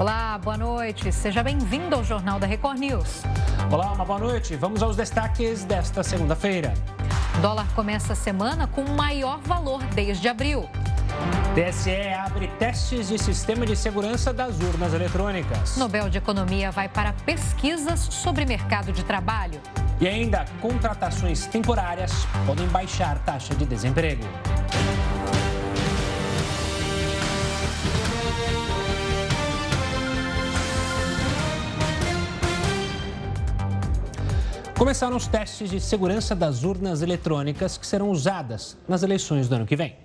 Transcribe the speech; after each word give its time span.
Olá, 0.00 0.38
boa 0.38 0.56
noite. 0.56 1.10
Seja 1.10 1.42
bem-vindo 1.42 1.96
ao 1.96 2.04
Jornal 2.04 2.38
da 2.38 2.46
Record 2.46 2.78
News. 2.78 3.24
Olá, 3.68 3.90
uma 3.90 4.04
boa 4.04 4.20
noite. 4.20 4.54
Vamos 4.54 4.80
aos 4.80 4.94
destaques 4.94 5.64
desta 5.64 6.04
segunda-feira. 6.04 6.72
Dólar 7.42 7.66
começa 7.74 8.12
a 8.12 8.16
semana 8.16 8.68
com 8.68 8.82
o 8.82 8.96
maior 8.96 9.40
valor 9.40 9.82
desde 9.96 10.28
abril. 10.28 10.68
TSE 11.52 12.12
abre 12.14 12.46
testes 12.60 13.08
de 13.08 13.18
sistema 13.18 13.66
de 13.66 13.74
segurança 13.74 14.32
das 14.32 14.60
urnas 14.60 14.94
eletrônicas. 14.94 15.76
Nobel 15.76 16.08
de 16.08 16.18
Economia 16.18 16.70
vai 16.70 16.88
para 16.88 17.12
pesquisas 17.12 17.98
sobre 17.98 18.44
mercado 18.44 18.92
de 18.92 19.04
trabalho. 19.04 19.60
E 20.00 20.06
ainda, 20.06 20.44
contratações 20.60 21.46
temporárias 21.46 22.12
podem 22.46 22.68
baixar 22.68 23.18
taxa 23.24 23.52
de 23.52 23.66
desemprego. 23.66 24.22
Começaram 34.78 35.16
os 35.16 35.26
testes 35.26 35.70
de 35.70 35.80
segurança 35.80 36.36
das 36.36 36.62
urnas 36.62 37.02
eletrônicas 37.02 37.76
que 37.76 37.84
serão 37.84 38.10
usadas 38.10 38.76
nas 38.86 39.02
eleições 39.02 39.48
do 39.48 39.56
ano 39.56 39.66
que 39.66 39.74
vem. 39.74 39.96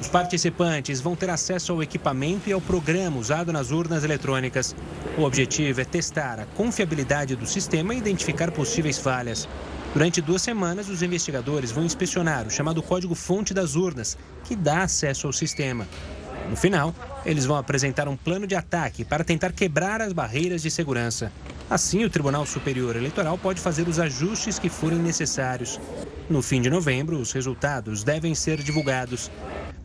Os 0.00 0.06
participantes 0.06 1.00
vão 1.00 1.16
ter 1.16 1.28
acesso 1.28 1.72
ao 1.72 1.82
equipamento 1.82 2.48
e 2.48 2.52
ao 2.52 2.60
programa 2.60 3.18
usado 3.18 3.52
nas 3.52 3.72
urnas 3.72 4.04
eletrônicas. 4.04 4.72
O 5.18 5.22
objetivo 5.22 5.80
é 5.80 5.84
testar 5.84 6.38
a 6.38 6.46
confiabilidade 6.46 7.34
do 7.34 7.44
sistema 7.44 7.92
e 7.92 7.98
identificar 7.98 8.52
possíveis 8.52 8.98
falhas. 8.98 9.48
Durante 9.92 10.20
duas 10.20 10.42
semanas, 10.42 10.88
os 10.88 11.02
investigadores 11.02 11.72
vão 11.72 11.84
inspecionar 11.84 12.46
o 12.46 12.50
chamado 12.50 12.80
código-fonte 12.84 13.52
das 13.52 13.74
urnas, 13.74 14.16
que 14.44 14.54
dá 14.54 14.84
acesso 14.84 15.26
ao 15.26 15.32
sistema. 15.32 15.88
No 16.48 16.56
final, 16.56 16.94
eles 17.24 17.46
vão 17.46 17.56
apresentar 17.56 18.08
um 18.08 18.16
plano 18.16 18.46
de 18.46 18.54
ataque 18.54 19.04
para 19.04 19.24
tentar 19.24 19.52
quebrar 19.52 20.00
as 20.00 20.12
barreiras 20.12 20.62
de 20.62 20.70
segurança. 20.70 21.32
Assim, 21.68 22.04
o 22.04 22.10
Tribunal 22.10 22.44
Superior 22.44 22.94
Eleitoral 22.94 23.38
pode 23.38 23.60
fazer 23.60 23.88
os 23.88 23.98
ajustes 23.98 24.58
que 24.58 24.68
forem 24.68 24.98
necessários. 24.98 25.80
No 26.28 26.42
fim 26.42 26.60
de 26.60 26.68
novembro, 26.68 27.18
os 27.18 27.32
resultados 27.32 28.04
devem 28.04 28.34
ser 28.34 28.62
divulgados. 28.62 29.30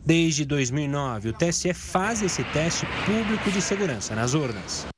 Desde 0.04 0.44
2009, 0.44 1.30
o 1.30 1.32
TSE 1.32 1.72
faz 1.72 2.22
esse 2.22 2.44
teste 2.44 2.86
público 3.06 3.50
de 3.50 3.62
segurança 3.62 4.14
nas 4.14 4.34
urnas. 4.34 4.89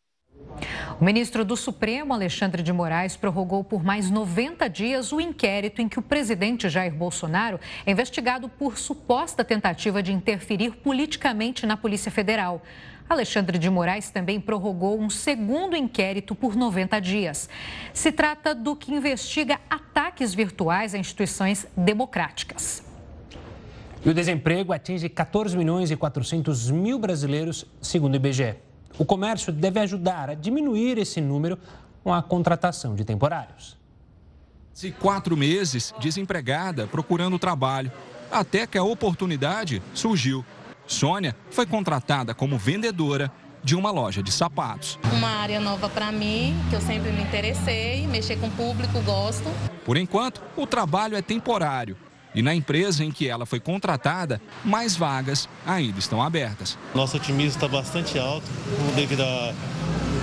O 1.01 1.05
ministro 1.05 1.45
do 1.45 1.57
Supremo, 1.57 2.15
Alexandre 2.15 2.63
de 2.63 2.73
Moraes, 2.73 3.17
prorrogou 3.17 3.65
por 3.65 3.83
mais 3.83 4.11
90 4.11 4.69
dias 4.69 5.13
o 5.13 5.21
inquérito 5.21 5.83
em 5.83 5.89
que 5.89 5.99
o 5.99 6.03
presidente 6.03 6.69
Jair 6.69 6.95
Bolsonaro 6.95 7.59
é 7.85 7.91
investigado 7.91 8.49
por 8.49 8.79
suposta 8.79 9.45
tentativa 9.45 10.03
de 10.03 10.13
interferir 10.13 10.73
politicamente 10.77 11.67
na 11.67 11.77
Polícia 11.77 12.11
Federal. 12.11 12.63
Alexandre 13.09 13.59
de 13.59 13.69
Moraes 13.69 14.11
também 14.11 14.41
prorrogou 14.41 14.99
um 15.01 15.11
segundo 15.11 15.77
inquérito 15.77 16.35
por 16.35 16.57
90 16.57 17.01
dias. 17.01 17.49
Se 17.93 18.11
trata 18.11 18.55
do 18.55 18.75
que 18.75 18.93
investiga 18.93 19.61
ataques 19.69 20.35
virtuais 20.35 20.95
a 20.95 20.99
instituições 20.99 21.67
democráticas. 21.77 22.83
E 24.05 24.09
o 24.09 24.15
desemprego 24.15 24.73
atinge 24.73 25.09
14 25.09 25.57
milhões 25.57 25.91
e 25.91 25.97
400 25.97 26.71
mil 26.71 26.99
brasileiros, 26.99 27.65
segundo 27.81 28.15
o 28.15 28.17
IBGE. 28.17 28.72
O 28.99 29.05
comércio 29.05 29.53
deve 29.53 29.81
ajudar 29.81 30.31
a 30.31 30.35
diminuir 30.35 30.99
esse 30.99 31.21
número 31.21 31.59
com 32.03 32.13
a 32.13 32.23
contratação 32.23 32.95
de 32.95 33.05
temporários. 33.05 33.77
Se 34.73 34.91
quatro 34.91 35.37
meses 35.37 35.95
desempregada, 36.01 36.87
procurando 36.87 37.39
trabalho, 37.39 37.93
até 38.31 38.67
que 38.67 38.79
a 38.79 38.83
oportunidade 38.83 39.83
surgiu. 39.95 40.45
Sônia 40.87 41.37
foi 41.51 41.67
contratada 41.67 42.35
como 42.35 42.59
vendedora 42.59 43.31
de 43.63 43.77
uma 43.77 43.91
loja 43.91 44.23
de 44.23 44.33
sapatos. 44.33 44.99
Uma 45.13 45.29
área 45.29 45.61
nova 45.61 45.89
para 45.89 46.11
mim, 46.11 46.55
que 46.69 46.75
eu 46.75 46.81
sempre 46.81 47.13
me 47.13 47.23
interessei, 47.23 48.07
mexer 48.09 48.37
com 48.41 48.49
o 48.49 48.51
público, 48.51 49.01
gosto. 49.03 49.49
Por 49.85 49.97
enquanto, 49.97 50.43
o 50.57 50.67
trabalho 50.67 51.17
é 51.17 51.23
temporário. 51.23 51.97
E 52.35 52.43
na 52.43 52.55
empresa 52.55 53.05
em 53.05 53.11
que 53.11 53.29
ela 53.29 53.45
foi 53.45 53.61
contratada, 53.61 54.41
mais 54.65 54.97
vagas 54.97 55.49
ainda 55.67 55.99
estão 55.99 56.23
abertas. 56.23 56.79
Nosso 56.95 57.17
otimismo 57.17 57.57
está 57.57 57.69
bastante 57.69 58.19
alto 58.19 58.47
devido 58.97 59.23
à 59.23 59.53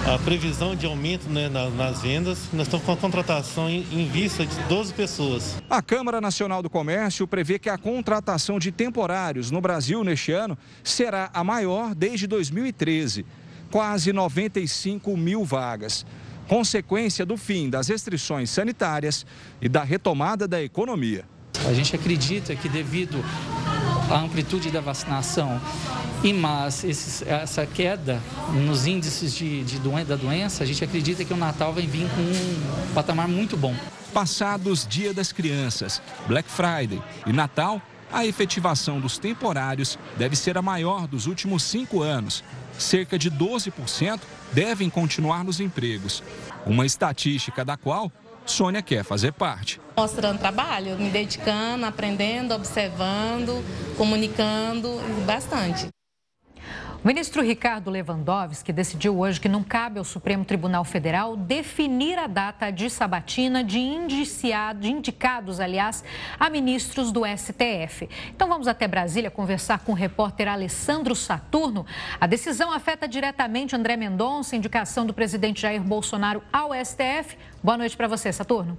a 0.05 0.17
previsão 0.19 0.75
de 0.75 0.85
aumento 0.85 1.29
né, 1.29 1.49
nas, 1.49 2.01
vendas. 2.01 2.49
Nós 2.53 2.67
estamos 2.67 2.85
com 2.85 2.91
a 2.91 2.97
contratação 2.97 3.69
em, 3.69 4.09
vista 4.09 4.45
de 4.45 4.55
12 4.63 4.93
pessoas. 4.93 5.57
A 5.69 5.81
Câmara 5.81 6.21
Nacional 6.21 6.61
do 6.61 6.69
Comércio 6.69 7.27
prevê 7.27 7.59
que 7.59 7.69
a 7.69 7.77
contratação 7.77 8.59
de 8.59 8.71
temporários 8.71 9.51
no 9.51 9.61
Brasil 9.61 10.03
neste 10.03 10.31
ano 10.31 10.57
será 10.83 11.29
a 11.33 11.43
maior 11.43 11.93
desde 11.93 12.27
2013, 12.27 13.25
quase 13.69 14.13
95 14.13 15.15
mil 15.17 15.43
vagas. 15.43 16.05
Consequência 16.47 17.25
do 17.25 17.37
fim 17.37 17.69
das 17.69 17.89
restrições 17.89 18.49
sanitárias 18.49 19.25
e 19.61 19.69
da 19.69 19.83
retomada 19.83 20.47
da 20.47 20.61
economia. 20.61 21.25
A 21.67 21.73
gente 21.73 21.95
acredita 21.95 22.55
que 22.55 22.69
devido 22.69 23.23
à 24.09 24.19
amplitude 24.19 24.71
da 24.71 24.81
vacinação 24.81 25.59
e 26.23 26.33
mas 26.33 26.83
esses, 26.83 27.21
essa 27.21 27.65
queda 27.65 28.21
nos 28.65 28.85
índices 28.85 29.33
de, 29.33 29.63
de 29.63 29.79
doen 29.79 30.03
da 30.03 30.15
doença, 30.15 30.63
a 30.63 30.67
gente 30.67 30.83
acredita 30.83 31.23
que 31.23 31.33
o 31.33 31.37
Natal 31.37 31.73
vai 31.73 31.85
vir 31.85 32.07
com 32.09 32.21
um 32.21 32.93
patamar 32.93 33.27
muito 33.27 33.55
bom. 33.55 33.75
Passados 34.13 34.87
Dia 34.87 35.13
das 35.13 35.31
Crianças, 35.31 36.01
Black 36.27 36.49
Friday 36.49 37.01
e 37.25 37.31
Natal, 37.31 37.81
a 38.11 38.25
efetivação 38.25 38.99
dos 38.99 39.17
temporários 39.17 39.97
deve 40.17 40.35
ser 40.35 40.57
a 40.57 40.61
maior 40.61 41.07
dos 41.07 41.27
últimos 41.27 41.63
cinco 41.63 42.01
anos. 42.01 42.43
Cerca 42.77 43.19
de 43.19 43.29
12% 43.29 44.19
devem 44.51 44.89
continuar 44.89 45.43
nos 45.43 45.59
empregos. 45.59 46.23
Uma 46.65 46.85
estatística 46.85 47.63
da 47.63 47.77
qual 47.77 48.11
Sônia 48.49 48.81
quer 48.81 49.03
fazer 49.03 49.31
parte. 49.31 49.79
Mostrando 49.95 50.39
trabalho, 50.39 50.97
me 50.97 51.09
dedicando, 51.09 51.85
aprendendo, 51.85 52.53
observando, 52.53 53.63
comunicando 53.97 54.99
bastante. 55.25 55.87
O 57.01 57.07
ministro 57.07 57.41
Ricardo 57.41 57.89
Lewandowski 57.89 58.73
decidiu 58.73 59.17
hoje 59.17 59.39
que 59.39 59.47
não 59.47 59.63
cabe 59.63 59.99
ao 59.99 60.03
Supremo 60.03 60.43
Tribunal 60.43 60.83
Federal 60.83 61.37
definir 61.37 62.19
a 62.19 62.27
data 62.27 62.69
de 62.71 62.89
sabatina 62.89 63.63
de, 63.63 63.79
indiciado, 63.79 64.81
de 64.81 64.91
indicados, 64.91 65.61
aliás, 65.61 66.03
a 66.37 66.49
ministros 66.49 67.09
do 67.09 67.21
STF. 67.25 68.09
Então 68.35 68.49
vamos 68.49 68.67
até 68.67 68.85
Brasília 68.85 69.31
conversar 69.31 69.79
com 69.79 69.93
o 69.93 69.95
repórter 69.95 70.49
Alessandro 70.49 71.15
Saturno. 71.15 71.85
A 72.19 72.27
decisão 72.27 72.69
afeta 72.69 73.07
diretamente 73.07 73.77
André 73.77 73.95
Mendonça, 73.95 74.57
indicação 74.57 75.05
do 75.05 75.13
presidente 75.13 75.61
Jair 75.61 75.81
Bolsonaro 75.81 76.43
ao 76.51 76.71
STF. 76.73 77.37
Boa 77.63 77.77
noite 77.77 77.95
para 77.95 78.09
você, 78.09 78.29
Saturno. 78.33 78.77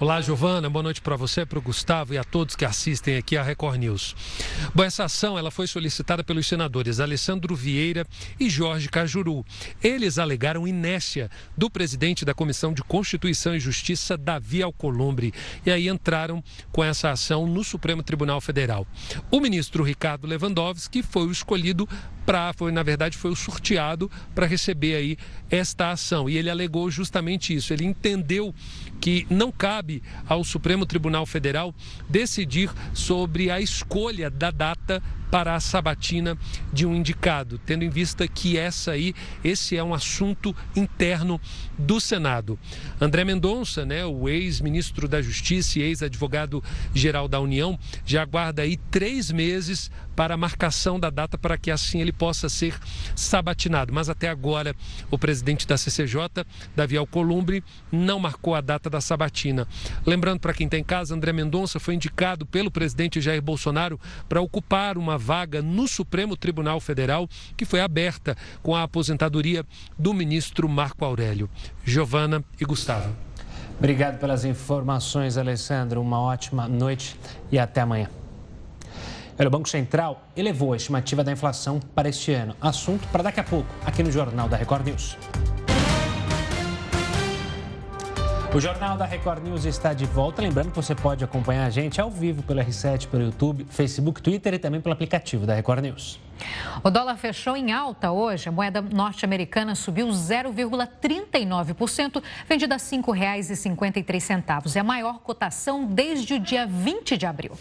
Olá, 0.00 0.20
Giovana. 0.20 0.70
Boa 0.70 0.84
noite 0.84 1.00
para 1.00 1.16
você, 1.16 1.44
para 1.44 1.58
o 1.58 1.62
Gustavo 1.62 2.14
e 2.14 2.18
a 2.18 2.22
todos 2.22 2.54
que 2.54 2.64
assistem 2.64 3.16
aqui 3.16 3.36
à 3.36 3.42
Record 3.42 3.80
News. 3.80 4.14
Bom, 4.72 4.84
essa 4.84 5.02
ação 5.02 5.36
ela 5.36 5.50
foi 5.50 5.66
solicitada 5.66 6.22
pelos 6.22 6.46
senadores 6.46 7.00
Alessandro 7.00 7.56
Vieira 7.56 8.06
e 8.38 8.48
Jorge 8.48 8.88
Cajuru. 8.88 9.44
Eles 9.82 10.16
alegaram 10.16 10.68
inércia 10.68 11.28
do 11.56 11.68
presidente 11.68 12.24
da 12.24 12.32
Comissão 12.32 12.72
de 12.72 12.84
Constituição 12.84 13.56
e 13.56 13.60
Justiça, 13.60 14.16
Davi 14.16 14.62
Alcolumbre, 14.62 15.34
e 15.66 15.70
aí 15.72 15.88
entraram 15.88 16.44
com 16.70 16.84
essa 16.84 17.10
ação 17.10 17.48
no 17.48 17.64
Supremo 17.64 18.00
Tribunal 18.00 18.40
Federal. 18.40 18.86
O 19.32 19.40
ministro 19.40 19.82
Ricardo 19.82 20.28
Lewandowski 20.28 21.02
foi 21.02 21.26
o 21.26 21.32
escolhido 21.32 21.88
para, 22.28 22.52
foi 22.52 22.70
na 22.70 22.82
verdade 22.82 23.16
foi 23.16 23.30
o 23.30 23.34
sorteado 23.34 24.10
para 24.34 24.44
receber 24.44 24.96
aí 24.96 25.16
esta 25.50 25.92
ação 25.92 26.28
e 26.28 26.36
ele 26.36 26.50
alegou 26.50 26.90
justamente 26.90 27.54
isso. 27.54 27.72
Ele 27.72 27.86
entendeu 27.86 28.54
que 29.00 29.26
não 29.30 29.50
cabe 29.50 30.02
ao 30.28 30.44
Supremo 30.44 30.84
Tribunal 30.84 31.24
Federal 31.24 31.74
decidir 32.06 32.70
sobre 32.92 33.50
a 33.50 33.62
escolha 33.62 34.28
da 34.28 34.50
data 34.50 35.02
para 35.30 35.54
a 35.54 35.60
sabatina 35.60 36.36
de 36.72 36.86
um 36.86 36.94
indicado, 36.94 37.58
tendo 37.64 37.84
em 37.84 37.90
vista 37.90 38.26
que 38.26 38.56
essa 38.56 38.92
aí, 38.92 39.14
esse 39.44 39.76
é 39.76 39.84
um 39.84 39.94
assunto 39.94 40.54
interno 40.74 41.40
do 41.78 42.00
Senado. 42.00 42.58
André 43.00 43.24
Mendonça, 43.24 43.84
né, 43.84 44.04
o 44.04 44.28
ex-ministro 44.28 45.06
da 45.06 45.20
Justiça 45.20 45.78
e 45.78 45.82
ex-advogado-geral 45.82 47.28
da 47.28 47.40
União, 47.40 47.78
já 48.06 48.22
aguarda 48.22 48.62
aí 48.62 48.76
três 48.90 49.30
meses 49.30 49.90
para 50.18 50.34
a 50.34 50.36
marcação 50.36 50.98
da 50.98 51.10
data 51.10 51.38
para 51.38 51.56
que 51.56 51.70
assim 51.70 52.00
ele 52.00 52.10
possa 52.10 52.48
ser 52.48 52.76
sabatinado. 53.14 53.92
Mas 53.92 54.08
até 54.08 54.28
agora, 54.28 54.74
o 55.12 55.16
presidente 55.16 55.64
da 55.64 55.78
CCJ, 55.78 56.44
Davi 56.74 56.96
Alcolumbre, 56.96 57.62
não 57.92 58.18
marcou 58.18 58.56
a 58.56 58.60
data 58.60 58.90
da 58.90 59.00
sabatina. 59.00 59.64
Lembrando 60.04 60.40
para 60.40 60.52
quem 60.52 60.64
está 60.64 60.76
em 60.76 60.82
casa, 60.82 61.14
André 61.14 61.32
Mendonça 61.32 61.78
foi 61.78 61.94
indicado 61.94 62.44
pelo 62.44 62.68
presidente 62.68 63.20
Jair 63.20 63.40
Bolsonaro 63.40 64.00
para 64.28 64.40
ocupar 64.40 64.98
uma 64.98 65.16
vaga 65.16 65.62
no 65.62 65.86
Supremo 65.86 66.36
Tribunal 66.36 66.80
Federal, 66.80 67.28
que 67.56 67.64
foi 67.64 67.80
aberta 67.80 68.36
com 68.60 68.74
a 68.74 68.82
aposentadoria 68.82 69.64
do 69.96 70.12
ministro 70.12 70.68
Marco 70.68 71.04
Aurélio. 71.04 71.48
Giovana 71.84 72.42
e 72.60 72.64
Gustavo. 72.64 73.14
Obrigado 73.78 74.18
pelas 74.18 74.44
informações, 74.44 75.38
Alessandro. 75.38 76.00
Uma 76.00 76.20
ótima 76.20 76.66
noite 76.66 77.16
e 77.52 77.56
até 77.56 77.82
amanhã. 77.82 78.10
O 79.46 79.50
Banco 79.50 79.68
Central 79.68 80.22
elevou 80.36 80.72
a 80.72 80.76
estimativa 80.76 81.22
da 81.22 81.30
inflação 81.30 81.78
para 81.94 82.08
este 82.08 82.32
ano. 82.32 82.56
Assunto 82.60 83.06
para 83.08 83.22
daqui 83.22 83.38
a 83.40 83.44
pouco, 83.44 83.68
aqui 83.86 84.02
no 84.02 84.10
Jornal 84.10 84.48
da 84.48 84.56
Record 84.56 84.86
News. 84.86 85.16
O 88.54 88.60
Jornal 88.60 88.96
da 88.96 89.04
Record 89.04 89.44
News 89.44 89.64
está 89.64 89.92
de 89.92 90.06
volta. 90.06 90.42
Lembrando 90.42 90.70
que 90.70 90.76
você 90.76 90.94
pode 90.94 91.22
acompanhar 91.22 91.66
a 91.66 91.70
gente 91.70 92.00
ao 92.00 92.10
vivo 92.10 92.42
pelo 92.42 92.60
R7, 92.60 93.06
pelo 93.06 93.24
YouTube, 93.24 93.66
Facebook, 93.68 94.22
Twitter 94.22 94.54
e 94.54 94.58
também 94.58 94.80
pelo 94.80 94.94
aplicativo 94.94 95.46
da 95.46 95.54
Record 95.54 95.82
News. 95.82 96.18
O 96.82 96.90
dólar 96.90 97.16
fechou 97.16 97.56
em 97.56 97.72
alta 97.72 98.10
hoje. 98.10 98.48
A 98.48 98.52
moeda 98.52 98.80
norte-americana 98.80 99.74
subiu 99.74 100.08
0,39%, 100.08 102.22
vendida 102.48 102.74
a 102.74 102.78
R$ 102.78 102.82
5,53. 102.82 104.76
É 104.76 104.80
a 104.80 104.84
maior 104.84 105.18
cotação 105.20 105.84
desde 105.84 106.34
o 106.34 106.40
dia 106.40 106.66
20 106.66 107.16
de 107.16 107.26
abril. 107.26 107.52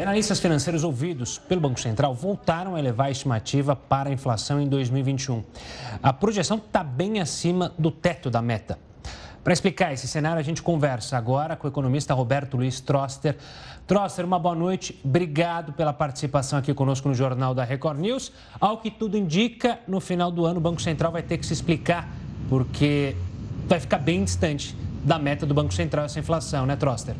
Analistas 0.00 0.38
financeiros 0.38 0.84
ouvidos 0.84 1.38
pelo 1.38 1.60
Banco 1.60 1.80
Central 1.80 2.14
voltaram 2.14 2.76
a 2.76 2.78
elevar 2.78 3.08
a 3.08 3.10
estimativa 3.10 3.74
para 3.74 4.08
a 4.08 4.12
inflação 4.12 4.60
em 4.60 4.68
2021. 4.68 5.42
A 6.00 6.12
projeção 6.12 6.56
está 6.58 6.84
bem 6.84 7.20
acima 7.20 7.74
do 7.76 7.90
teto 7.90 8.30
da 8.30 8.40
meta. 8.40 8.78
Para 9.42 9.52
explicar 9.52 9.92
esse 9.92 10.06
cenário, 10.06 10.38
a 10.38 10.42
gente 10.42 10.62
conversa 10.62 11.16
agora 11.16 11.56
com 11.56 11.66
o 11.66 11.70
economista 11.70 12.14
Roberto 12.14 12.56
Luiz 12.56 12.80
Troster. 12.80 13.36
Troster, 13.88 14.24
uma 14.24 14.38
boa 14.38 14.54
noite. 14.54 14.96
Obrigado 15.04 15.72
pela 15.72 15.92
participação 15.92 16.60
aqui 16.60 16.72
conosco 16.72 17.08
no 17.08 17.14
Jornal 17.14 17.52
da 17.52 17.64
Record 17.64 17.98
News. 17.98 18.30
Ao 18.60 18.78
que 18.78 18.92
tudo 18.92 19.16
indica, 19.16 19.80
no 19.88 19.98
final 20.00 20.30
do 20.30 20.46
ano 20.46 20.58
o 20.58 20.62
Banco 20.62 20.80
Central 20.80 21.10
vai 21.10 21.22
ter 21.22 21.38
que 21.38 21.46
se 21.46 21.52
explicar, 21.52 22.08
porque 22.48 23.16
vai 23.66 23.80
ficar 23.80 23.98
bem 23.98 24.22
distante 24.22 24.76
da 25.02 25.18
meta 25.18 25.44
do 25.44 25.54
Banco 25.54 25.74
Central 25.74 26.04
essa 26.04 26.20
inflação, 26.20 26.66
né, 26.66 26.76
Troster? 26.76 27.16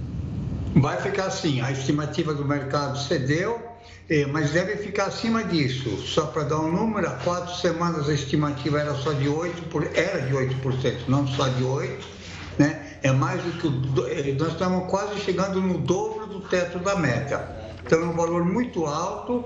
Vai 0.81 1.01
ficar 1.01 1.27
assim. 1.27 1.61
A 1.61 1.73
estimativa 1.73 2.33
do 2.33 2.45
mercado 2.45 2.99
cedeu, 2.99 3.61
eh, 4.09 4.27
mas 4.27 4.53
deve 4.53 4.77
ficar 4.77 5.07
acima 5.07 5.43
disso. 5.43 5.97
Só 5.99 6.27
para 6.27 6.45
dar 6.45 6.61
um 6.61 6.71
número, 6.71 7.09
há 7.09 7.17
quatro 7.17 7.55
semanas 7.57 8.09
a 8.09 8.15
estimativa 8.15 8.81
era 8.81 8.95
só 8.95 9.13
de 9.13 9.27
8%, 9.27 9.91
era 9.95 10.21
de 10.21 10.33
8%, 10.35 11.09
não 11.09 11.27
só 11.27 11.49
de 11.49 11.65
8%, 11.65 11.99
né? 12.59 12.99
É 13.03 13.13
mais 13.13 13.43
do 13.43 13.53
que 13.53 13.67
o, 13.67 14.09
eh, 14.09 14.35
nós 14.39 14.53
estamos 14.53 14.89
quase 14.91 15.21
chegando 15.21 15.61
no 15.61 15.79
dobro 15.79 16.27
do 16.27 16.41
teto 16.43 16.79
da 16.79 16.97
meta. 16.97 17.57
Então 17.85 18.01
é 18.01 18.05
um 18.05 18.13
valor 18.15 18.45
muito 18.45 18.87
alto 18.87 19.45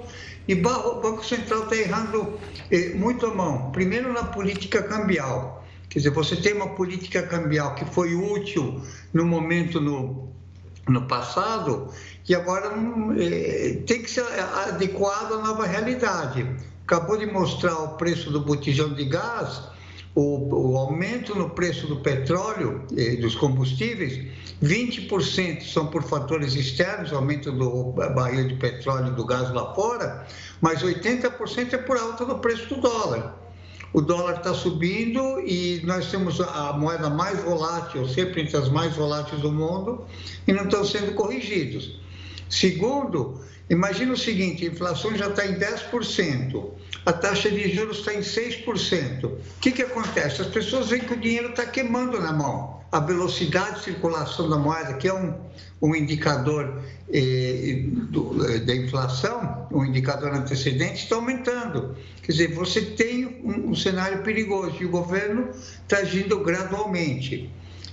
e 0.48 0.54
o 0.54 0.60
Banco 0.60 1.24
Central 1.24 1.64
está 1.64 1.76
errando 1.76 2.38
eh, 2.70 2.92
muito 2.94 3.26
a 3.26 3.34
mão. 3.34 3.70
Primeiro 3.70 4.12
na 4.12 4.24
política 4.24 4.82
cambial. 4.82 5.64
Quer 5.88 5.98
dizer, 5.98 6.10
você 6.10 6.36
tem 6.36 6.54
uma 6.54 6.70
política 6.70 7.22
cambial 7.22 7.74
que 7.74 7.84
foi 7.84 8.14
útil 8.14 8.80
no 9.12 9.26
momento 9.26 9.78
no, 9.78 10.32
no 10.88 11.02
passado 11.06 11.88
e 12.28 12.34
agora 12.34 12.72
é, 13.18 13.82
tem 13.86 14.02
que 14.02 14.10
ser 14.10 14.24
adequado 14.68 15.34
à 15.34 15.38
nova 15.38 15.66
realidade. 15.66 16.46
Acabou 16.84 17.16
de 17.16 17.26
mostrar 17.26 17.76
o 17.78 17.88
preço 17.96 18.30
do 18.30 18.40
botijão 18.40 18.92
de 18.92 19.04
gás, 19.04 19.62
o, 20.14 20.72
o 20.72 20.76
aumento 20.76 21.34
no 21.34 21.50
preço 21.50 21.86
do 21.86 22.00
petróleo 22.00 22.84
e 22.92 23.16
dos 23.16 23.34
combustíveis, 23.34 24.20
20% 24.62 25.62
são 25.72 25.86
por 25.86 26.02
fatores 26.02 26.54
externos, 26.54 27.12
aumento 27.12 27.50
do 27.50 27.92
barril 27.92 28.48
de 28.48 28.54
petróleo 28.54 29.08
e 29.08 29.16
do 29.16 29.24
gás 29.24 29.50
lá 29.52 29.74
fora, 29.74 30.26
mas 30.60 30.82
80% 30.82 31.72
é 31.72 31.78
por 31.78 31.96
alta 31.96 32.24
do 32.24 32.38
preço 32.38 32.68
do 32.74 32.80
dólar 32.80 33.41
o 33.92 34.00
dólar 34.00 34.36
está 34.36 34.54
subindo 34.54 35.40
e 35.40 35.82
nós 35.84 36.10
temos 36.10 36.40
a 36.40 36.72
moeda 36.72 37.10
mais 37.10 37.42
volátil, 37.42 38.08
sempre 38.08 38.42
entre 38.42 38.56
as 38.56 38.68
mais 38.68 38.94
voláteis 38.96 39.42
do 39.42 39.52
mundo, 39.52 40.06
e 40.46 40.52
não 40.52 40.64
estão 40.64 40.84
sendo 40.84 41.12
corrigidos. 41.14 42.00
Segundo, 42.48 43.40
imagina 43.68 44.14
o 44.14 44.16
seguinte: 44.16 44.66
a 44.66 44.70
inflação 44.70 45.14
já 45.16 45.28
está 45.28 45.46
em 45.46 45.58
10%, 45.58 46.70
a 47.04 47.12
taxa 47.12 47.50
de 47.50 47.74
juros 47.74 47.98
está 47.98 48.14
em 48.14 48.20
6%. 48.20 49.24
O 49.24 49.38
que, 49.60 49.72
que 49.72 49.82
acontece? 49.82 50.40
As 50.40 50.48
pessoas 50.48 50.88
veem 50.88 51.02
que 51.02 51.14
o 51.14 51.20
dinheiro 51.20 51.50
está 51.50 51.66
queimando 51.66 52.20
na 52.20 52.32
mão. 52.32 52.81
A 52.92 53.00
velocidade 53.00 53.76
de 53.76 53.84
circulação 53.84 54.50
da 54.50 54.58
moeda, 54.58 54.92
que 54.94 55.08
é 55.08 55.14
um, 55.14 55.34
um 55.80 55.96
indicador 55.96 56.82
eh, 57.10 57.84
do, 58.10 58.46
eh, 58.46 58.58
da 58.58 58.76
inflação, 58.76 59.66
um 59.72 59.82
indicador 59.84 60.34
antecedente, 60.34 61.02
está 61.04 61.16
aumentando. 61.16 61.96
Quer 62.22 62.32
dizer, 62.32 62.54
você 62.54 62.82
tem 62.82 63.40
um, 63.42 63.70
um 63.70 63.74
cenário 63.74 64.22
perigoso 64.22 64.76
e 64.78 64.84
o 64.84 64.90
governo 64.90 65.48
está 65.82 65.98
agindo 65.98 66.38
gradualmente. 66.40 67.50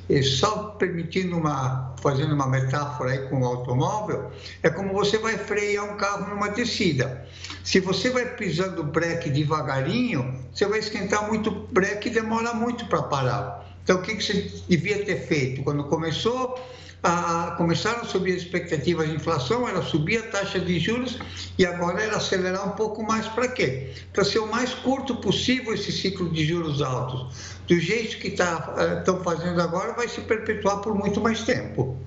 E 0.09 0.23
só 0.23 0.71
permitindo 0.71 1.37
uma, 1.37 1.95
fazendo 2.01 2.33
uma 2.33 2.47
metáfora 2.47 3.11
aí 3.11 3.29
com 3.29 3.41
o 3.41 3.45
automóvel, 3.45 4.31
é 4.63 4.69
como 4.69 4.91
você 4.91 5.19
vai 5.19 5.37
frear 5.37 5.85
um 5.85 5.97
carro 5.97 6.29
numa 6.29 6.49
descida. 6.49 7.27
Se 7.63 7.79
você 7.79 8.09
vai 8.09 8.25
pisando 8.35 8.81
o 8.81 8.85
breque 8.85 9.29
devagarinho, 9.29 10.35
você 10.51 10.65
vai 10.65 10.79
esquentar 10.79 11.27
muito 11.27 11.49
o 11.51 11.67
breque 11.67 12.09
e 12.09 12.11
demora 12.11 12.53
muito 12.53 12.87
para 12.87 13.03
parar. 13.03 13.68
Então, 13.89 14.01
o 14.01 14.03
que, 14.03 14.21
você 14.21 14.47
devia 14.69 15.03
ter 15.03 15.15
feito? 15.25 15.63
Quando 15.63 15.83
começou, 15.85 16.63
a, 17.01 17.55
começaram 17.57 18.01
a 18.01 18.05
subir 18.05 18.35
as 18.35 18.43
expectativas 18.43 19.09
de 19.09 19.15
inflação, 19.15 19.67
era 19.67 19.81
subir 19.81 20.19
a 20.19 20.27
taxa 20.27 20.59
de 20.59 20.77
juros 20.77 21.17
e 21.57 21.65
agora 21.65 21.99
era 21.99 22.17
acelerar 22.17 22.67
um 22.67 22.73
pouco 22.73 23.01
mais 23.01 23.25
para 23.25 23.47
quê? 23.47 23.89
Para 24.13 24.23
ser 24.23 24.37
o 24.37 24.45
mais 24.45 24.75
curto 24.75 25.15
possível 25.15 25.73
esse 25.73 25.91
ciclo 25.91 26.29
de 26.29 26.45
juros 26.45 26.83
altos. 26.83 27.57
Do 27.67 27.79
jeito 27.79 28.19
que 28.19 28.27
estão 28.27 29.17
tá, 29.17 29.23
fazendo 29.23 29.59
agora, 29.59 29.93
vai 29.93 30.07
se 30.07 30.21
perpetuar 30.21 30.81
por 30.81 30.93
muito 30.93 31.19
mais 31.19 31.41
tempo. 31.41 31.97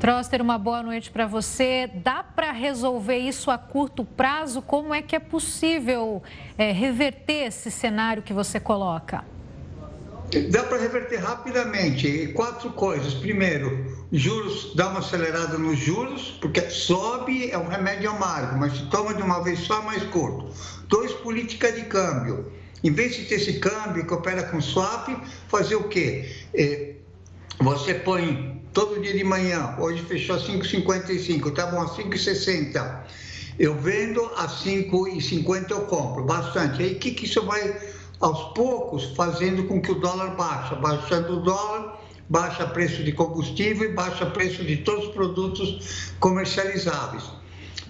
Troster, 0.00 0.42
uma 0.42 0.58
boa 0.58 0.82
noite 0.82 1.12
para 1.12 1.28
você. 1.28 1.88
Dá 1.94 2.24
para 2.24 2.50
resolver 2.50 3.18
isso 3.18 3.52
a 3.52 3.58
curto 3.58 4.04
prazo? 4.04 4.60
Como 4.60 4.92
é 4.92 5.00
que 5.00 5.14
é 5.14 5.20
possível 5.20 6.20
é, 6.56 6.72
reverter 6.72 7.46
esse 7.46 7.70
cenário 7.70 8.20
que 8.20 8.32
você 8.32 8.58
coloca? 8.58 9.37
Dá 10.50 10.62
para 10.64 10.78
reverter 10.78 11.16
rapidamente. 11.16 12.28
Quatro 12.34 12.70
coisas. 12.72 13.14
Primeiro, 13.14 13.96
juros, 14.12 14.74
dá 14.74 14.88
uma 14.88 14.98
acelerada 14.98 15.56
nos 15.56 15.78
juros, 15.78 16.36
porque 16.40 16.68
sobe 16.68 17.50
é 17.50 17.56
um 17.56 17.66
remédio 17.66 18.10
amargo, 18.10 18.58
mas 18.58 18.76
se 18.76 18.86
toma 18.86 19.14
de 19.14 19.22
uma 19.22 19.42
vez 19.42 19.60
só, 19.60 19.80
mais 19.82 20.02
curto. 20.04 20.52
Dois, 20.86 21.12
política 21.12 21.72
de 21.72 21.82
câmbio. 21.84 22.52
Em 22.84 22.92
vez 22.92 23.16
de 23.16 23.24
ter 23.24 23.36
esse 23.36 23.54
câmbio 23.54 24.06
que 24.06 24.12
opera 24.12 24.42
com 24.44 24.60
swap, 24.60 25.08
fazer 25.48 25.76
o 25.76 25.88
quê? 25.88 26.30
É, 26.54 26.94
você 27.58 27.94
põe 27.94 28.62
todo 28.72 29.00
dia 29.00 29.14
de 29.14 29.24
manhã, 29.24 29.74
hoje 29.78 30.02
fechou 30.02 30.36
a 30.36 30.38
5,55, 30.38 31.54
tá 31.54 31.66
bom, 31.66 31.80
a 31.80 31.88
5,60. 31.88 33.00
Eu 33.58 33.74
vendo 33.74 34.24
a 34.36 34.46
5,50 34.46 35.70
eu 35.70 35.80
compro, 35.82 36.22
bastante. 36.24 36.82
Aí 36.82 36.92
o 36.92 36.98
que, 36.98 37.10
que 37.10 37.24
isso 37.24 37.44
vai 37.44 37.76
aos 38.20 38.52
poucos 38.54 39.04
fazendo 39.16 39.64
com 39.64 39.80
que 39.80 39.92
o 39.92 39.96
dólar 39.96 40.36
baixe. 40.36 40.74
Baixando 40.76 41.38
o 41.38 41.42
dólar, 41.42 42.00
baixa 42.28 42.66
preço 42.66 43.02
de 43.02 43.12
combustível 43.12 43.90
e 43.90 43.94
baixa 43.94 44.26
preço 44.26 44.64
de 44.64 44.78
todos 44.78 45.08
os 45.08 45.14
produtos 45.14 46.12
comercializáveis. 46.18 47.24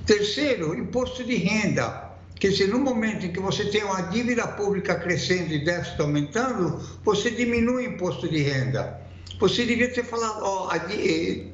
Terceiro, 0.06 0.74
imposto 0.74 1.24
de 1.24 1.34
renda. 1.36 2.08
Quer 2.38 2.50
dizer, 2.50 2.68
no 2.68 2.78
momento 2.78 3.26
em 3.26 3.32
que 3.32 3.40
você 3.40 3.64
tem 3.64 3.82
uma 3.82 4.02
dívida 4.02 4.46
pública 4.46 4.94
crescendo 4.94 5.52
e 5.52 5.64
déficit 5.64 6.00
aumentando, 6.00 6.80
você 7.04 7.30
diminui 7.30 7.88
o 7.88 7.94
imposto 7.94 8.28
de 8.28 8.42
renda. 8.42 9.00
Você 9.40 9.66
devia 9.66 9.92
ter 9.92 10.04
falado, 10.04 10.40
ó, 10.42 10.72
eh, 10.72 11.46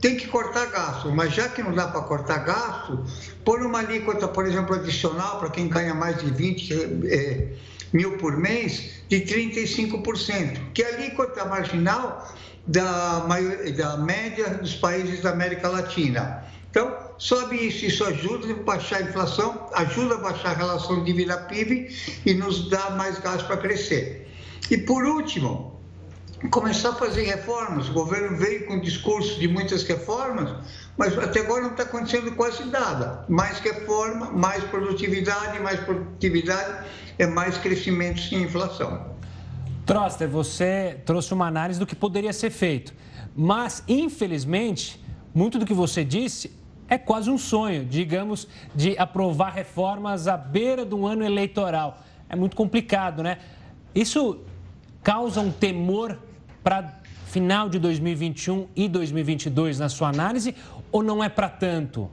tem 0.00 0.16
que 0.16 0.26
cortar 0.28 0.66
gasto, 0.66 1.10
mas 1.10 1.34
já 1.34 1.48
que 1.48 1.62
não 1.62 1.74
dá 1.74 1.88
para 1.88 2.02
cortar 2.02 2.38
gasto, 2.38 3.02
pôr 3.44 3.62
uma 3.62 3.78
alíquota, 3.78 4.28
por 4.28 4.46
exemplo, 4.46 4.74
adicional 4.74 5.38
para 5.38 5.50
quem 5.50 5.68
ganha 5.68 5.94
mais 5.94 6.22
de 6.22 6.30
20 6.30 6.74
é, 7.06 7.48
mil 7.92 8.16
por 8.18 8.36
mês 8.36 9.02
de 9.08 9.20
35%, 9.20 10.72
que 10.72 10.82
é 10.82 10.92
a 10.92 10.96
alíquota 10.96 11.44
marginal 11.44 12.34
da, 12.66 13.24
maior, 13.28 13.56
da 13.72 13.96
média 13.96 14.50
dos 14.50 14.74
países 14.74 15.22
da 15.22 15.30
América 15.30 15.68
Latina. 15.68 16.44
Então, 16.70 16.94
sobe 17.16 17.56
isso, 17.56 17.86
isso 17.86 18.04
ajuda 18.04 18.52
a 18.52 18.56
baixar 18.56 18.98
a 18.98 19.02
inflação, 19.02 19.68
ajuda 19.74 20.16
a 20.16 20.18
baixar 20.18 20.50
a 20.50 20.54
relação 20.54 21.04
dívida-PIB 21.04 21.88
e 22.26 22.34
nos 22.34 22.68
dá 22.68 22.90
mais 22.90 23.18
gás 23.18 23.42
para 23.42 23.56
crescer. 23.56 24.28
E 24.70 24.76
por 24.76 25.04
último, 25.04 25.75
começar 26.50 26.90
a 26.90 26.94
fazer 26.94 27.22
reformas. 27.22 27.88
O 27.88 27.92
governo 27.92 28.36
veio 28.36 28.66
com 28.66 28.80
discurso 28.80 29.38
de 29.40 29.48
muitas 29.48 29.82
reformas, 29.84 30.54
mas 30.96 31.16
até 31.18 31.40
agora 31.40 31.62
não 31.62 31.70
está 31.70 31.84
acontecendo 31.84 32.34
quase 32.36 32.64
nada. 32.64 33.24
Mais 33.28 33.58
reforma, 33.58 34.30
mais 34.30 34.62
produtividade, 34.64 35.58
mais 35.60 35.80
produtividade 35.80 36.86
é 37.18 37.26
mais 37.26 37.56
crescimento 37.58 38.20
sem 38.20 38.42
inflação. 38.42 39.16
Troster, 39.84 40.28
você 40.28 41.00
trouxe 41.06 41.32
uma 41.32 41.46
análise 41.46 41.78
do 41.78 41.86
que 41.86 41.94
poderia 41.94 42.32
ser 42.32 42.50
feito, 42.50 42.92
mas 43.34 43.82
infelizmente, 43.86 45.02
muito 45.34 45.58
do 45.58 45.64
que 45.64 45.74
você 45.74 46.04
disse 46.04 46.50
é 46.88 46.98
quase 46.98 47.30
um 47.30 47.38
sonho, 47.38 47.84
digamos, 47.84 48.46
de 48.74 48.96
aprovar 48.98 49.52
reformas 49.52 50.28
à 50.28 50.36
beira 50.36 50.84
de 50.84 50.94
um 50.94 51.06
ano 51.06 51.24
eleitoral. 51.24 51.98
É 52.28 52.36
muito 52.36 52.56
complicado, 52.56 53.22
né? 53.22 53.38
Isso 53.94 54.40
causa 55.06 55.40
um 55.40 55.52
temor 55.52 56.18
para 56.64 57.00
final 57.26 57.68
de 57.68 57.78
2021 57.78 58.66
e 58.74 58.88
2022 58.88 59.78
na 59.78 59.88
sua 59.88 60.08
análise 60.08 60.52
ou 60.90 61.00
não 61.00 61.22
é 61.22 61.28
para 61.28 61.48
tanto? 61.48 62.10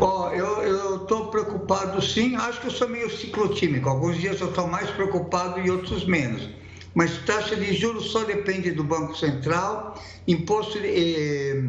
Oh, 0.00 0.30
eu 0.30 1.02
estou 1.02 1.28
preocupado 1.28 2.02
sim, 2.02 2.34
acho 2.34 2.60
que 2.60 2.66
eu 2.66 2.72
sou 2.72 2.88
meio 2.88 3.08
ciclotímico. 3.08 3.88
Alguns 3.88 4.18
dias 4.18 4.40
eu 4.40 4.48
estou 4.48 4.66
mais 4.66 4.90
preocupado 4.90 5.60
e 5.60 5.70
outros 5.70 6.04
menos. 6.04 6.50
Mas 6.92 7.18
taxa 7.18 7.54
de 7.54 7.72
juros 7.72 8.10
só 8.10 8.24
depende 8.24 8.72
do 8.72 8.82
Banco 8.82 9.16
Central, 9.16 9.94
imposto 10.26 10.78
eh, 10.82 11.62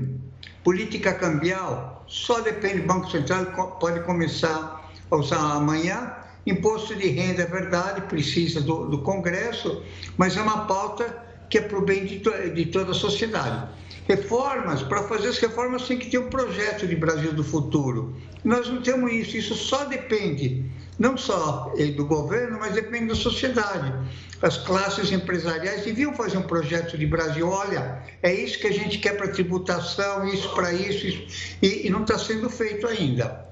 política 0.63 1.13
cambial 1.13 2.03
só 2.07 2.39
depende 2.41 2.79
do 2.79 2.87
Banco 2.87 3.11
Central, 3.11 3.45
pode 3.79 3.99
começar 3.99 4.89
a 5.11 5.15
usar 5.15 5.37
amanhã. 5.37 6.24
Imposto 6.45 6.95
de 6.95 7.07
renda 7.07 7.43
é 7.43 7.45
verdade, 7.45 8.01
precisa 8.01 8.61
do, 8.61 8.87
do 8.87 8.99
Congresso, 8.99 9.83
mas 10.17 10.37
é 10.37 10.41
uma 10.41 10.65
pauta 10.65 11.23
que 11.49 11.57
é 11.57 11.61
para 11.61 11.77
o 11.77 11.81
bem 11.81 12.05
de, 12.05 12.19
de 12.19 12.65
toda 12.67 12.91
a 12.91 12.95
sociedade. 12.95 13.69
Reformas, 14.07 14.83
para 14.83 15.03
fazer 15.03 15.29
as 15.29 15.39
reformas 15.39 15.87
tem 15.87 15.97
que 15.97 16.09
ter 16.09 16.19
um 16.19 16.29
projeto 16.29 16.85
de 16.85 16.95
Brasil 16.95 17.33
do 17.33 17.43
futuro. 17.43 18.15
Nós 18.43 18.69
não 18.69 18.81
temos 18.81 19.11
isso, 19.11 19.37
isso 19.37 19.55
só 19.55 19.85
depende 19.85 20.63
não 20.97 21.17
só 21.17 21.73
eh, 21.77 21.87
do 21.87 22.05
governo, 22.05 22.59
mas 22.59 22.73
depende 22.73 23.07
da 23.07 23.15
sociedade. 23.15 23.93
As 24.41 24.57
classes 24.57 25.11
empresariais 25.11 25.83
deviam 25.83 26.13
fazer 26.13 26.37
um 26.37 26.43
projeto 26.43 26.97
de 26.97 27.05
Brasil. 27.05 27.49
Olha, 27.49 28.01
é 28.21 28.33
isso 28.33 28.59
que 28.59 28.67
a 28.67 28.71
gente 28.71 28.99
quer 28.99 29.17
para 29.17 29.27
tributação, 29.27 30.25
isso 30.27 30.49
para 30.53 30.71
isso, 30.71 31.05
isso, 31.07 31.57
e, 31.61 31.87
e 31.87 31.89
não 31.89 32.01
está 32.03 32.17
sendo 32.17 32.49
feito 32.49 32.87
ainda. 32.87 33.45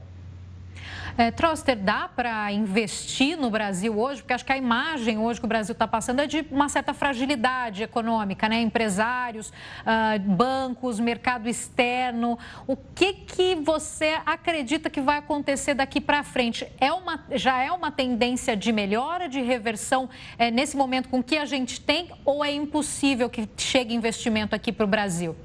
É, 1.15 1.29
Troster, 1.29 1.77
dá 1.77 2.07
para 2.07 2.51
investir 2.51 3.37
no 3.37 3.51
Brasil 3.51 3.95
hoje? 3.95 4.21
Porque 4.21 4.33
acho 4.33 4.43
que 4.43 4.51
a 4.51 4.57
imagem 4.57 5.19
hoje 5.19 5.39
que 5.39 5.45
o 5.45 5.47
Brasil 5.47 5.73
está 5.73 5.87
passando 5.87 6.21
é 6.21 6.25
de 6.25 6.43
uma 6.49 6.67
certa 6.67 6.91
fragilidade 6.91 7.83
econômica, 7.83 8.49
né? 8.49 8.59
Empresários, 8.61 9.49
uh, 9.49 10.19
bancos, 10.19 10.99
mercado 10.99 11.47
externo. 11.47 12.39
O 12.65 12.75
que, 12.75 13.13
que 13.13 13.53
você 13.55 14.19
acredita 14.25 14.89
que 14.89 15.01
vai 15.01 15.19
acontecer 15.19 15.75
daqui 15.75 16.01
para 16.01 16.23
frente? 16.23 16.67
É 16.79 16.91
uma, 16.91 17.23
já 17.31 17.61
é 17.61 17.71
uma 17.71 17.91
tendência 17.91 18.57
de 18.57 18.71
melhora, 18.71 19.29
de 19.29 19.39
reversão 19.39 20.09
é, 20.35 20.49
nesse 20.49 20.75
momento 20.75 21.09
com 21.09 21.19
o 21.19 21.23
que 21.23 21.37
a 21.37 21.45
gente 21.45 21.79
tem? 21.79 22.09
Ou 22.25 22.43
é 22.43 22.51
impossível 22.51 23.29
que 23.29 23.47
chegue 23.55 23.93
investimento 23.93 24.55
aqui 24.55 24.71
para 24.71 24.83
o 24.83 24.87
Brasil? 24.87 25.35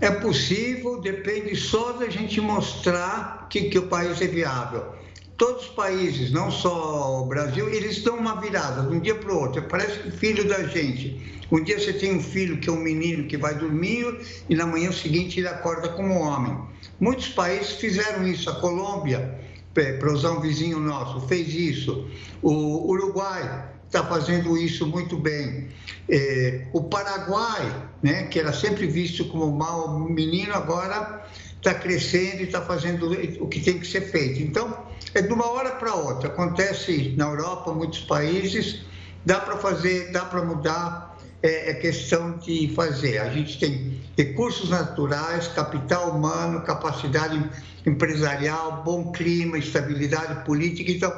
É 0.00 0.10
possível, 0.10 0.98
depende 0.98 1.54
só 1.54 1.92
da 1.92 2.08
gente 2.08 2.40
mostrar 2.40 3.46
que, 3.50 3.68
que 3.68 3.78
o 3.78 3.86
país 3.86 4.18
é 4.22 4.26
viável. 4.26 4.94
Todos 5.36 5.64
os 5.64 5.68
países, 5.70 6.30
não 6.32 6.50
só 6.50 7.22
o 7.22 7.26
Brasil, 7.26 7.68
eles 7.68 8.02
dão 8.02 8.16
uma 8.16 8.40
virada 8.40 8.82
de 8.82 8.96
um 8.96 9.00
dia 9.00 9.14
para 9.14 9.30
o 9.30 9.38
outro. 9.38 9.62
Parece 9.62 9.98
que 9.98 10.10
filho 10.10 10.48
da 10.48 10.62
gente. 10.64 11.40
Um 11.52 11.62
dia 11.62 11.78
você 11.78 11.92
tem 11.92 12.14
um 12.14 12.22
filho 12.22 12.58
que 12.58 12.70
é 12.70 12.72
um 12.72 12.80
menino 12.80 13.26
que 13.26 13.36
vai 13.36 13.54
dormir 13.54 14.20
e 14.48 14.54
na 14.54 14.66
manhã 14.66 14.90
seguinte 14.90 15.38
ele 15.38 15.48
acorda 15.48 15.90
como 15.90 16.14
homem. 16.14 16.56
Muitos 16.98 17.28
países 17.28 17.72
fizeram 17.72 18.26
isso. 18.26 18.48
A 18.48 18.54
Colômbia, 18.54 19.38
para 19.74 20.12
usar 20.12 20.32
um 20.32 20.40
vizinho 20.40 20.78
nosso, 20.80 21.26
fez 21.26 21.48
isso. 21.54 22.08
O 22.40 22.90
Uruguai 22.90 23.68
está 23.90 24.04
fazendo 24.04 24.56
isso 24.56 24.86
muito 24.86 25.18
bem. 25.18 25.68
É, 26.08 26.68
o 26.72 26.84
Paraguai, 26.84 27.90
né, 28.00 28.22
que 28.24 28.38
era 28.38 28.52
sempre 28.52 28.86
visto 28.86 29.24
como 29.26 29.50
mau 29.50 29.98
menino, 29.98 30.54
agora 30.54 31.24
está 31.56 31.74
crescendo 31.74 32.40
e 32.40 32.44
está 32.44 32.62
fazendo 32.62 33.10
o 33.40 33.48
que 33.48 33.60
tem 33.60 33.80
que 33.80 33.86
ser 33.86 34.02
feito. 34.02 34.40
Então, 34.40 34.86
é 35.12 35.20
de 35.20 35.32
uma 35.32 35.50
hora 35.50 35.72
para 35.72 35.92
outra. 35.92 36.28
Acontece 36.28 37.14
na 37.16 37.26
Europa, 37.26 37.72
muitos 37.72 37.98
países, 38.00 38.82
dá 39.26 39.40
para 39.40 39.56
fazer, 39.56 40.12
dá 40.12 40.24
para 40.24 40.42
mudar, 40.44 41.18
é, 41.42 41.70
é 41.70 41.74
questão 41.74 42.38
de 42.38 42.72
fazer. 42.72 43.18
A 43.18 43.28
gente 43.30 43.58
tem 43.58 44.00
recursos 44.16 44.70
naturais, 44.70 45.48
capital 45.48 46.10
humano, 46.10 46.60
capacidade 46.62 47.44
empresarial, 47.84 48.84
bom 48.84 49.10
clima, 49.10 49.58
estabilidade 49.58 50.44
política. 50.44 50.92
Então, 50.92 51.12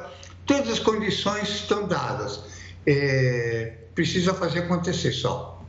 todas 0.46 0.70
as 0.70 0.78
condições 0.78 1.50
estão 1.50 1.86
dadas 1.86 2.51
é, 2.86 3.74
precisa 3.94 4.34
fazer 4.34 4.60
acontecer 4.60 5.12
só. 5.12 5.60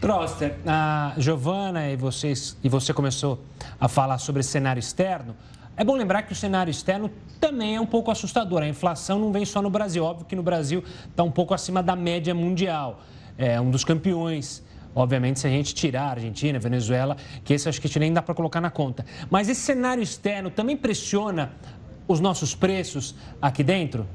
Troster, 0.00 0.54
a 0.66 1.14
Giovana 1.16 1.88
e, 1.88 1.96
vocês, 1.96 2.56
e 2.62 2.68
você 2.68 2.92
começou 2.92 3.42
a 3.80 3.88
falar 3.88 4.18
sobre 4.18 4.42
cenário 4.42 4.78
externo. 4.78 5.34
É 5.76 5.82
bom 5.82 5.96
lembrar 5.96 6.22
que 6.22 6.32
o 6.32 6.36
cenário 6.36 6.70
externo 6.70 7.10
também 7.40 7.76
é 7.76 7.80
um 7.80 7.86
pouco 7.86 8.10
assustador. 8.10 8.62
A 8.62 8.68
inflação 8.68 9.18
não 9.18 9.32
vem 9.32 9.44
só 9.44 9.60
no 9.60 9.70
Brasil. 9.70 10.04
Óbvio 10.04 10.26
que 10.26 10.36
no 10.36 10.42
Brasil 10.42 10.84
está 11.08 11.22
um 11.22 11.30
pouco 11.30 11.54
acima 11.54 11.82
da 11.82 11.96
média 11.96 12.34
mundial. 12.34 13.00
É 13.36 13.60
um 13.60 13.70
dos 13.70 13.82
campeões. 13.82 14.62
Obviamente, 14.94 15.40
se 15.40 15.46
a 15.46 15.50
gente 15.50 15.74
tirar 15.74 16.02
a 16.02 16.10
Argentina, 16.10 16.58
Venezuela, 16.58 17.16
que 17.42 17.52
esse 17.52 17.68
acho 17.68 17.80
que 17.80 17.88
a 17.88 18.00
nem 18.00 18.12
dá 18.12 18.22
para 18.22 18.34
colocar 18.34 18.60
na 18.60 18.70
conta. 18.70 19.04
Mas 19.28 19.48
esse 19.48 19.62
cenário 19.62 20.02
externo 20.02 20.50
também 20.50 20.76
pressiona 20.76 21.52
os 22.06 22.20
nossos 22.20 22.54
preços 22.54 23.14
aqui 23.40 23.64
dentro? 23.64 24.06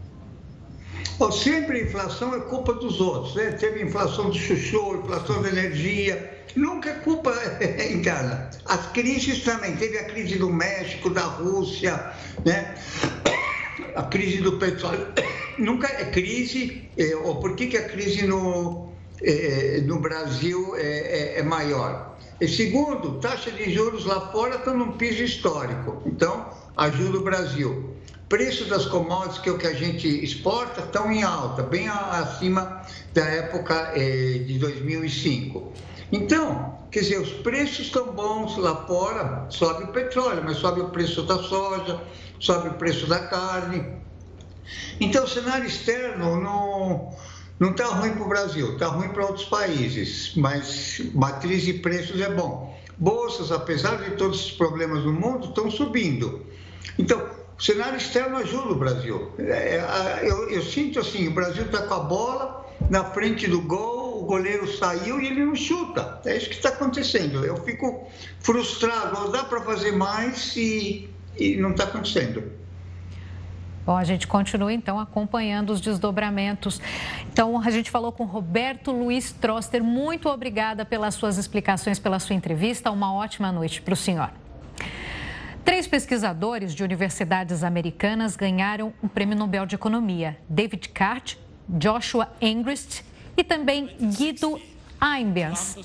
Bom, 1.20 1.34
sempre 1.34 1.80
a 1.80 1.84
inflação 1.84 2.34
é 2.34 2.40
culpa 2.40 2.74
dos 2.74 3.02
outros. 3.02 3.36
Né? 3.36 3.52
Teve 3.52 3.84
inflação 3.84 4.30
de 4.30 4.40
chuchu, 4.40 5.02
inflação 5.04 5.42
de 5.42 5.50
energia. 5.50 6.46
Nunca 6.56 6.92
é 6.92 6.94
culpa 6.94 7.34
interna. 7.92 8.50
As 8.66 8.88
crises 8.94 9.44
também. 9.44 9.76
Teve 9.76 9.98
a 9.98 10.06
crise 10.06 10.38
do 10.38 10.50
México, 10.50 11.10
da 11.10 11.24
Rússia, 11.24 12.14
né? 12.46 12.74
a 13.96 14.04
crise 14.04 14.38
do 14.38 14.54
petróleo. 14.54 15.08
Nunca 15.60 15.88
é 15.90 16.06
crise. 16.06 16.90
É, 16.98 17.14
ou 17.18 17.36
por 17.42 17.54
que, 17.58 17.68
que 17.68 17.76
a 17.76 17.90
crise 17.90 18.26
no, 18.26 18.94
é, 19.22 19.82
no 19.82 20.00
Brasil 20.00 20.74
é, 20.78 20.82
é, 20.82 21.40
é 21.40 21.44
maior? 21.44 22.18
E 22.40 22.48
segundo, 22.48 23.20
taxa 23.20 23.52
de 23.52 23.70
juros 23.74 24.06
lá 24.06 24.32
fora 24.32 24.56
está 24.56 24.74
num 24.74 24.94
piso 24.94 25.22
histórico. 25.22 26.02
Então, 26.06 26.50
ajuda 26.78 27.18
o 27.18 27.24
Brasil 27.24 27.99
preço 28.30 28.66
das 28.66 28.86
commodities, 28.86 29.40
que 29.40 29.50
é 29.50 29.52
o 29.52 29.58
que 29.58 29.66
a 29.66 29.74
gente 29.74 30.08
exporta, 30.24 30.82
estão 30.82 31.12
em 31.12 31.24
alta, 31.24 31.64
bem 31.64 31.90
acima 31.90 32.84
da 33.14 33.26
época 33.26 33.92
eh, 33.96 34.44
de 34.46 34.60
2005. 34.60 35.74
Então, 36.12 36.78
quer 36.92 37.00
dizer, 37.02 37.20
os 37.20 37.32
preços 37.32 37.88
estão 37.88 38.14
bons 38.14 38.56
lá 38.58 38.86
fora, 38.86 39.48
sobe 39.50 39.86
o 39.86 39.88
petróleo, 39.88 40.44
mas 40.46 40.58
sobe 40.58 40.82
o 40.82 40.90
preço 40.90 41.24
da 41.24 41.40
soja, 41.40 42.00
sobe 42.40 42.70
o 42.70 42.74
preço 42.76 43.08
da 43.08 43.20
carne. 43.20 43.84
Então, 45.02 45.24
o 45.24 45.28
cenário 45.28 45.66
externo 45.66 46.40
não 46.40 47.18
não 47.60 47.72
está 47.72 47.88
ruim 47.88 48.14
para 48.14 48.24
o 48.24 48.30
Brasil, 48.30 48.74
está 48.74 48.88
ruim 48.88 49.10
para 49.10 49.26
outros 49.26 49.46
países, 49.46 50.32
mas 50.38 51.02
matriz 51.14 51.64
de 51.64 51.74
preços 51.74 52.22
é 52.22 52.30
bom. 52.30 52.80
Bolsas, 52.98 53.52
apesar 53.52 53.98
de 53.98 54.12
todos 54.12 54.46
os 54.46 54.52
problemas 54.52 55.04
do 55.04 55.12
mundo, 55.12 55.50
estão 55.50 55.70
subindo. 55.70 56.46
Então, 56.98 57.22
o 57.60 57.62
cenário 57.62 57.98
externo 57.98 58.38
ajuda 58.38 58.70
o 58.70 58.76
Brasil. 58.76 59.34
É, 59.38 59.76
é 59.76 60.20
eu, 60.24 60.50
eu, 60.50 60.64
sinto 60.64 60.98
assim, 60.98 61.28
o 61.28 61.32
Brasil 61.32 61.66
está 61.66 61.82
com 61.82 61.94
a 61.94 62.00
bola 62.00 62.66
na 62.90 63.04
frente 63.04 63.48
do 63.48 63.62
gol, 63.62 64.24
o 64.24 64.26
goleiro 64.26 64.66
saiu 64.78 65.20
e 65.20 65.28
ele 65.28 65.46
não 65.46 65.54
chuta. 65.54 66.22
É 66.26 66.38
isso 66.38 66.48
que 66.48 66.56
está 66.56 66.70
acontecendo. 66.70 67.44
Eu 67.44 67.58
fico 67.58 68.08
frustrado, 68.40 69.30
dá 69.30 69.44
para 69.44 69.60
fazer 69.62 69.92
mais 69.92 70.56
e, 70.56 71.10
e 71.38 71.58
não 71.58 71.72
está 71.72 71.84
acontecendo. 71.84 72.50
Bom, 73.86 73.98
a 73.98 74.06
gente 74.06 74.26
continua 74.26 74.72
então 74.72 74.98
acompanhando 74.98 75.72
os 75.72 75.82
desdobramentos. 75.82 76.80
Então, 77.30 77.60
a 77.60 77.70
gente 77.70 77.92
falou 77.92 78.14
com 78.14 78.24
Roberto 78.24 78.92
Luiz 78.92 79.34
Troster. 79.34 79.84
Muito 79.84 80.30
obrigada 80.30 80.86
pelas 80.86 81.16
suas 81.16 81.38
explicações, 81.38 82.00
pela 82.00 82.20
sua 82.20 82.36
entrevista. 82.36 82.90
Uma 82.90 83.14
ótima 83.14 83.52
noite 83.52 83.82
para 83.82 83.94
o 83.94 83.98
senhor. 83.98 84.30
Três 85.64 85.88
pesquisadores 85.88 86.74
de 86.74 86.84
universidades 86.84 87.64
americanas 87.64 88.36
ganharam 88.36 88.94
o 89.02 89.10
Prêmio 89.10 89.38
Nobel 89.38 89.66
de 89.66 89.76
Economia: 89.76 90.38
David 90.50 90.90
Cart, 90.90 91.36
Joshua 91.68 92.30
Engrist 92.42 93.02
e 93.38 93.44
também 93.44 93.90
Guido 94.18 94.60
Einbens 95.02 95.78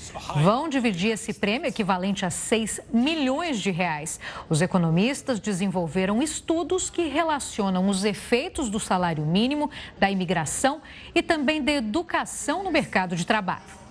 vão 0.43 0.67
dividir 0.67 1.11
esse 1.11 1.33
prêmio 1.33 1.69
equivalente 1.69 2.25
a 2.25 2.29
6 2.29 2.81
milhões 2.91 3.59
de 3.59 3.71
reais. 3.71 4.19
Os 4.49 4.61
economistas 4.61 5.39
desenvolveram 5.39 6.21
estudos 6.21 6.89
que 6.89 7.07
relacionam 7.07 7.87
os 7.87 8.03
efeitos 8.03 8.69
do 8.69 8.79
salário 8.79 9.25
mínimo, 9.25 9.71
da 9.97 10.11
imigração 10.11 10.81
e 11.13 11.21
também 11.21 11.63
da 11.63 11.71
educação 11.71 12.63
no 12.63 12.71
mercado 12.71 13.15
de 13.15 13.25
trabalho. 13.25 13.84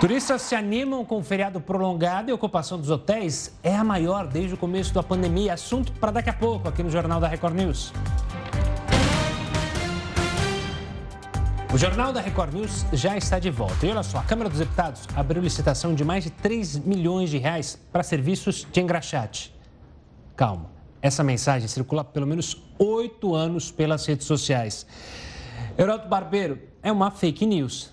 Turistas 0.00 0.42
se 0.42 0.54
animam 0.56 1.04
com 1.04 1.18
o 1.18 1.22
feriado 1.22 1.60
prolongado 1.60 2.28
e 2.28 2.32
a 2.32 2.34
ocupação 2.34 2.76
dos 2.76 2.90
hotéis 2.90 3.56
é 3.62 3.76
a 3.76 3.84
maior 3.84 4.26
desde 4.26 4.54
o 4.54 4.56
começo 4.56 4.92
da 4.92 5.02
pandemia. 5.02 5.54
Assunto 5.54 5.92
para 5.92 6.10
daqui 6.10 6.28
a 6.28 6.32
pouco 6.32 6.68
aqui 6.68 6.82
no 6.82 6.90
Jornal 6.90 7.20
da 7.20 7.28
Record 7.28 7.54
News. 7.54 7.92
O 11.72 11.78
Jornal 11.78 12.12
da 12.12 12.20
Record 12.20 12.52
News 12.52 12.84
já 12.92 13.16
está 13.16 13.38
de 13.38 13.48
volta. 13.48 13.86
E 13.86 13.90
olha 13.90 14.02
só, 14.02 14.18
a 14.18 14.22
Câmara 14.24 14.50
dos 14.50 14.58
Deputados 14.58 15.08
abriu 15.16 15.40
licitação 15.40 15.94
de 15.94 16.04
mais 16.04 16.24
de 16.24 16.30
3 16.30 16.78
milhões 16.80 17.30
de 17.30 17.38
reais 17.38 17.80
para 17.90 18.02
serviços 18.02 18.66
de 18.70 18.80
engraxate. 18.80 19.54
Calma, 20.36 20.70
essa 21.00 21.24
mensagem 21.24 21.66
circula 21.68 22.04
pelo 22.04 22.26
menos 22.26 22.60
oito 22.78 23.34
anos 23.34 23.70
pelas 23.70 24.04
redes 24.04 24.26
sociais. 24.26 24.84
Heroto 25.78 26.08
Barbeiro, 26.08 26.58
é 26.82 26.92
uma 26.92 27.10
fake 27.10 27.46
news. 27.46 27.90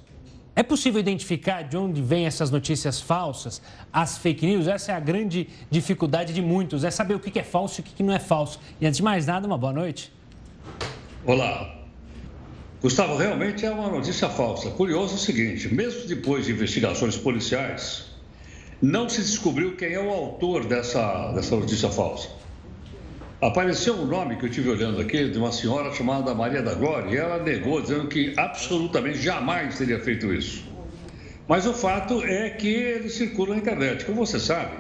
É 0.60 0.64
possível 0.64 1.00
identificar 1.00 1.62
de 1.62 1.78
onde 1.78 2.02
vêm 2.02 2.26
essas 2.26 2.52
notícias 2.52 3.00
falsas, 3.00 3.62
as 3.94 4.18
fake 4.18 4.46
news? 4.46 4.68
Essa 4.68 4.92
é 4.92 4.96
a 4.96 5.00
grande 5.00 5.48
dificuldade 5.72 6.34
de 6.34 6.42
muitos, 6.42 6.84
é 6.84 6.92
saber 6.92 7.14
o 7.14 7.20
que 7.22 7.40
é 7.40 7.44
falso 7.44 7.80
e 7.80 7.82
o 7.82 7.84
que 7.86 8.04
não 8.04 8.14
é 8.14 8.20
falso. 8.20 8.60
E 8.82 8.86
antes 8.86 8.98
de 8.98 9.04
mais 9.04 9.26
nada, 9.26 9.48
uma 9.48 9.58
boa 9.58 9.72
noite. 9.72 10.12
Olá. 11.26 11.78
Gustavo, 12.82 13.16
realmente 13.16 13.66
é 13.66 13.72
uma 13.72 13.88
notícia 13.88 14.28
falsa. 14.28 14.70
Curioso 14.72 15.14
é 15.14 15.16
o 15.16 15.18
seguinte: 15.18 15.74
mesmo 15.74 16.06
depois 16.06 16.46
de 16.46 16.52
investigações 16.52 17.16
policiais, 17.16 18.08
não 18.82 19.08
se 19.08 19.22
descobriu 19.22 19.78
quem 19.78 19.94
é 19.94 20.00
o 20.02 20.10
autor 20.10 20.66
dessa, 20.66 21.32
dessa 21.32 21.56
notícia 21.56 21.88
falsa. 21.88 22.28
Apareceu 23.42 23.94
um 23.94 24.06
nome 24.06 24.36
que 24.36 24.44
eu 24.44 24.50
estive 24.50 24.68
olhando 24.68 25.00
aqui 25.00 25.30
de 25.30 25.38
uma 25.38 25.50
senhora 25.54 25.94
chamada 25.94 26.36
Maria 26.36 26.62
da 26.62 26.74
Glória 26.74 27.10
e 27.10 27.16
ela 27.16 27.42
negou, 27.42 27.82
dizendo 27.82 28.10
que 28.10 28.34
absolutamente 28.36 29.18
jamais 29.18 29.78
teria 29.78 29.98
feito 29.98 30.34
isso. 30.34 30.66
Mas 31.48 31.66
o 31.66 31.74
fato 31.74 32.22
é 32.22 32.50
que 32.50 32.68
ele 32.68 33.08
circula 33.08 33.56
na 33.56 33.62
internet. 33.62 34.04
Como 34.04 34.26
você 34.26 34.38
sabe, 34.38 34.76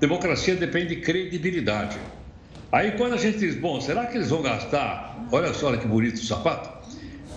democracia 0.00 0.56
depende 0.56 0.94
de 0.94 1.02
credibilidade. 1.02 1.98
Aí 2.72 2.92
quando 2.92 3.12
a 3.12 3.18
gente 3.18 3.40
diz, 3.40 3.54
bom, 3.54 3.78
será 3.78 4.06
que 4.06 4.16
eles 4.16 4.30
vão 4.30 4.40
gastar, 4.40 5.28
olha 5.30 5.52
só 5.52 5.66
olha 5.66 5.76
que 5.76 5.86
bonito 5.86 6.16
o 6.16 6.24
sapato, 6.24 6.70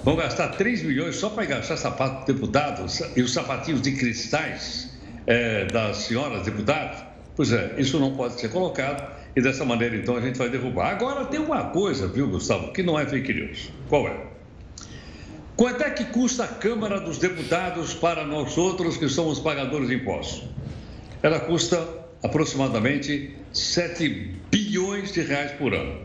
vão 0.06 0.16
gastar 0.16 0.56
3 0.56 0.84
milhões 0.84 1.18
só 1.18 1.30
para 1.32 1.44
engaixar 1.44 1.78
sapato 1.78 2.26
de 2.26 2.34
deputados 2.34 3.02
e 3.18 3.22
os 3.22 3.34
sapatinhos 3.34 3.82
de 3.82 3.92
cristais 3.92 4.90
é, 5.28 5.66
das 5.66 5.98
senhoras 5.98 6.44
deputadas? 6.44 7.04
Pois 7.36 7.52
é, 7.52 7.76
isso 7.78 8.00
não 8.00 8.16
pode 8.16 8.40
ser 8.40 8.50
colocado 8.50 9.21
e 9.36 9.42
dessa 9.42 9.64
maneira 9.64 9.96
então 9.96 10.16
a 10.16 10.22
gente 10.22 10.38
vai 10.38 10.50
derrubar. 10.50 10.92
Agora 10.92 11.26
tem 11.26 11.40
uma 11.40 11.66
coisa, 11.66 12.08
viu, 12.08 12.28
Gustavo, 12.28 12.72
que 12.74 12.84
não 12.84 13.00
é 13.00 13.06
fake 13.06 13.34
news. 13.34 13.70
Qual 13.88 14.08
é? 14.08 14.32
Quanto 15.56 15.84
é 15.84 15.90
que 15.92 16.06
custa 16.06 16.44
a 16.44 16.48
Câmara 16.48 17.00
dos 17.00 17.18
Deputados 17.18 17.94
para 17.94 18.26
nós 18.26 18.58
outros 18.58 18.98
que 18.98 19.08
somos 19.08 19.40
pagadores 19.40 19.88
de 19.88 19.96
impostos? 19.96 20.50
Ela 21.22 21.40
custa 21.40 21.88
aproximadamente 22.24 23.36
7 23.54 24.38
bilhões 24.50 25.12
de 25.12 25.22
reais 25.22 25.52
por 25.54 25.74
ano. 25.74 26.02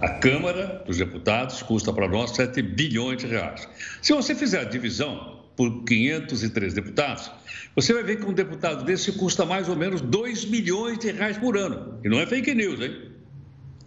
A 0.00 0.08
Câmara 0.08 0.82
dos 0.86 0.98
Deputados 0.98 1.62
custa 1.62 1.92
para 1.92 2.08
nós 2.08 2.30
7 2.30 2.60
bilhões 2.62 3.18
de 3.18 3.26
reais. 3.26 3.68
Se 4.02 4.12
você 4.12 4.34
fizer 4.34 4.60
a 4.60 4.64
divisão 4.64 5.37
por 5.58 5.82
503 5.82 6.72
deputados, 6.72 7.32
você 7.74 7.92
vai 7.92 8.04
ver 8.04 8.20
que 8.20 8.24
um 8.24 8.32
deputado 8.32 8.84
desse 8.84 9.10
custa 9.10 9.44
mais 9.44 9.68
ou 9.68 9.74
menos 9.74 10.00
2 10.00 10.44
milhões 10.44 10.98
de 10.98 11.10
reais 11.10 11.36
por 11.36 11.58
ano. 11.58 11.98
E 12.04 12.08
não 12.08 12.20
é 12.20 12.26
fake 12.26 12.54
news, 12.54 12.80
hein? 12.80 13.10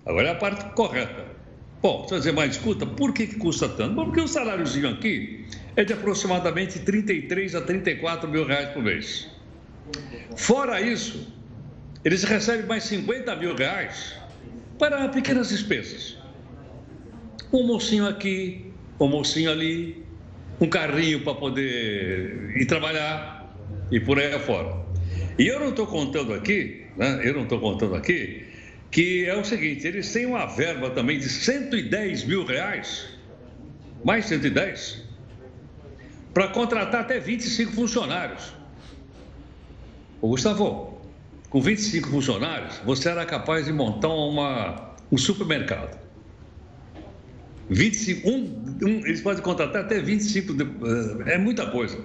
Agora 0.06 0.28
é 0.28 0.32
a 0.32 0.36
parte 0.36 0.66
correta. 0.76 1.26
Bom, 1.82 2.04
você 2.04 2.10
vai 2.10 2.20
dizer, 2.20 2.32
mas 2.34 2.56
escuta, 2.58 2.86
por 2.86 3.14
que, 3.14 3.26
que 3.26 3.36
custa 3.38 3.70
tanto? 3.70 3.96
Bom, 3.96 4.06
porque 4.06 4.20
o 4.20 4.28
saláriozinho 4.28 4.90
aqui 4.90 5.46
é 5.78 5.86
de 5.86 5.94
aproximadamente 5.94 6.78
33 6.80 7.56
a 7.56 7.62
34 7.62 8.30
mil 8.30 8.46
reais 8.46 8.70
por 8.74 8.84
mês. 8.84 9.30
Fora 10.36 10.82
isso, 10.82 11.34
eles 12.04 12.26
recebem 12.26 12.66
mais 12.66 12.84
50 12.84 13.34
mil 13.38 13.56
reais 13.56 14.14
para 14.78 15.08
pequenas 15.08 15.48
despesas. 15.48 16.18
Um 17.54 17.66
mocinho 17.66 18.06
aqui, 18.06 18.74
um 19.00 19.08
mocinho 19.08 19.50
ali, 19.50 20.01
um 20.62 20.70
carrinho 20.70 21.22
para 21.22 21.34
poder 21.34 22.56
ir 22.56 22.66
trabalhar 22.68 23.52
e 23.92 24.00
por 24.00 24.20
aí 24.20 24.32
afora. 24.32 24.86
E 25.38 25.48
eu 25.48 25.60
não 25.60 25.70
estou 25.70 25.88
contando 25.88 26.34
aqui, 26.34 26.86
né? 26.96 27.20
eu 27.24 27.34
não 27.34 27.44
estou 27.44 27.60
contando 27.60 27.96
aqui, 27.96 28.46
que 28.92 29.26
é 29.26 29.36
o 29.36 29.44
seguinte, 29.44 29.88
eles 29.88 30.14
têm 30.14 30.28
uma 30.28 30.46
verba 30.46 30.92
também 30.92 31.18
de 31.18 31.28
110 31.28 32.26
mil 32.26 32.46
reais, 32.46 33.08
mais 34.04 34.26
110, 34.26 35.04
para 36.32 36.50
contratar 36.50 37.02
até 37.02 37.20
25 37.20 37.72
funcionários. 37.72 38.54
Ô 40.22 40.28
Gustavo, 40.30 41.02
com 41.50 41.60
25 41.60 42.10
funcionários, 42.10 42.78
você 42.86 43.10
era 43.10 43.26
capaz 43.26 43.66
de 43.66 43.74
montar 43.74 44.10
uma, 44.10 44.94
um 45.12 45.18
supermercado. 45.18 46.00
25, 47.72 48.30
um, 48.30 48.78
um, 48.84 49.06
eles 49.06 49.22
podem 49.22 49.42
contratar 49.42 49.86
até 49.86 50.02
25, 50.02 50.54
de, 50.54 50.64
eh, 50.64 51.36
é 51.36 51.38
muita 51.38 51.66
coisa. 51.68 51.98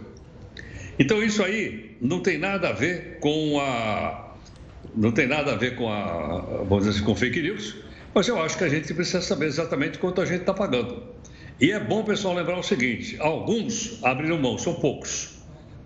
Então 0.96 1.20
isso 1.22 1.42
aí 1.42 1.96
não 2.00 2.20
tem 2.20 2.38
nada 2.38 2.68
a 2.68 2.72
ver 2.72 3.18
com 3.20 3.60
a 3.60 4.34
não 4.94 5.10
tem 5.10 5.26
nada 5.26 5.52
a 5.52 5.56
ver 5.56 5.74
com 5.74 5.88
a 5.92 6.38
vamos 6.68 6.84
dizer 6.84 6.90
assim, 6.90 7.04
com 7.04 7.16
fake 7.16 7.42
news, 7.42 7.74
mas 8.14 8.28
eu 8.28 8.40
acho 8.40 8.56
que 8.56 8.62
a 8.62 8.68
gente 8.68 8.94
precisa 8.94 9.20
saber 9.20 9.46
exatamente 9.46 9.98
quanto 9.98 10.20
a 10.20 10.24
gente 10.24 10.40
está 10.40 10.54
pagando. 10.54 11.02
E 11.60 11.72
é 11.72 11.80
bom, 11.80 12.04
pessoal, 12.04 12.34
lembrar 12.34 12.58
o 12.58 12.62
seguinte: 12.62 13.16
alguns 13.18 13.98
abriram 14.04 14.38
mão, 14.38 14.56
são 14.56 14.74
poucos, 14.74 15.36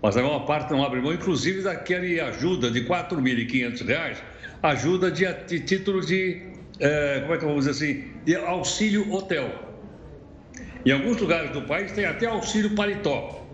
mas 0.01 0.15
a 0.15 0.21
maior 0.21 0.45
parte 0.45 0.71
não 0.71 0.83
abre 0.83 1.01
mão, 1.01 1.11
inclusive 1.11 1.63
daquele 1.63 2.19
ajuda 2.19 2.69
de 2.69 2.81
R$ 2.81 2.87
4.500, 2.87 4.15
ajuda 4.61 5.09
de, 5.09 5.25
de 5.47 5.59
título 5.61 6.05
de, 6.05 6.39
é, 6.79 7.21
como 7.21 7.33
é 7.33 7.37
que 7.39 7.45
vamos 7.45 7.65
dizer 7.65 7.71
assim, 7.71 8.03
de 8.23 8.35
auxílio 8.35 9.11
hotel. 9.11 9.70
Em 10.83 10.91
alguns 10.91 11.17
lugares 11.17 11.51
do 11.51 11.61
país 11.61 11.91
tem 11.91 12.05
até 12.05 12.25
auxílio 12.25 12.71
paletó. 12.71 13.45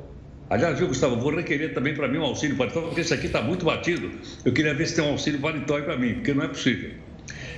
Aliás, 0.50 0.80
viu, 0.80 0.88
Gustavo, 0.88 1.18
vou 1.18 1.36
requerer 1.36 1.74
também 1.74 1.94
para 1.94 2.08
mim 2.08 2.20
um 2.20 2.24
auxílio 2.24 2.56
paletó, 2.56 2.82
porque 2.82 3.02
esse 3.02 3.14
aqui 3.14 3.26
está 3.26 3.42
muito 3.42 3.66
batido. 3.66 4.10
Eu 4.46 4.54
queria 4.54 4.74
ver 4.74 4.88
se 4.88 4.96
tem 4.96 5.04
um 5.04 5.10
auxílio 5.10 5.40
paletó 5.42 5.82
para 5.82 5.98
mim, 5.98 6.16
porque 6.16 6.34
não 6.34 6.46
é 6.46 6.48
possível. 6.48 6.92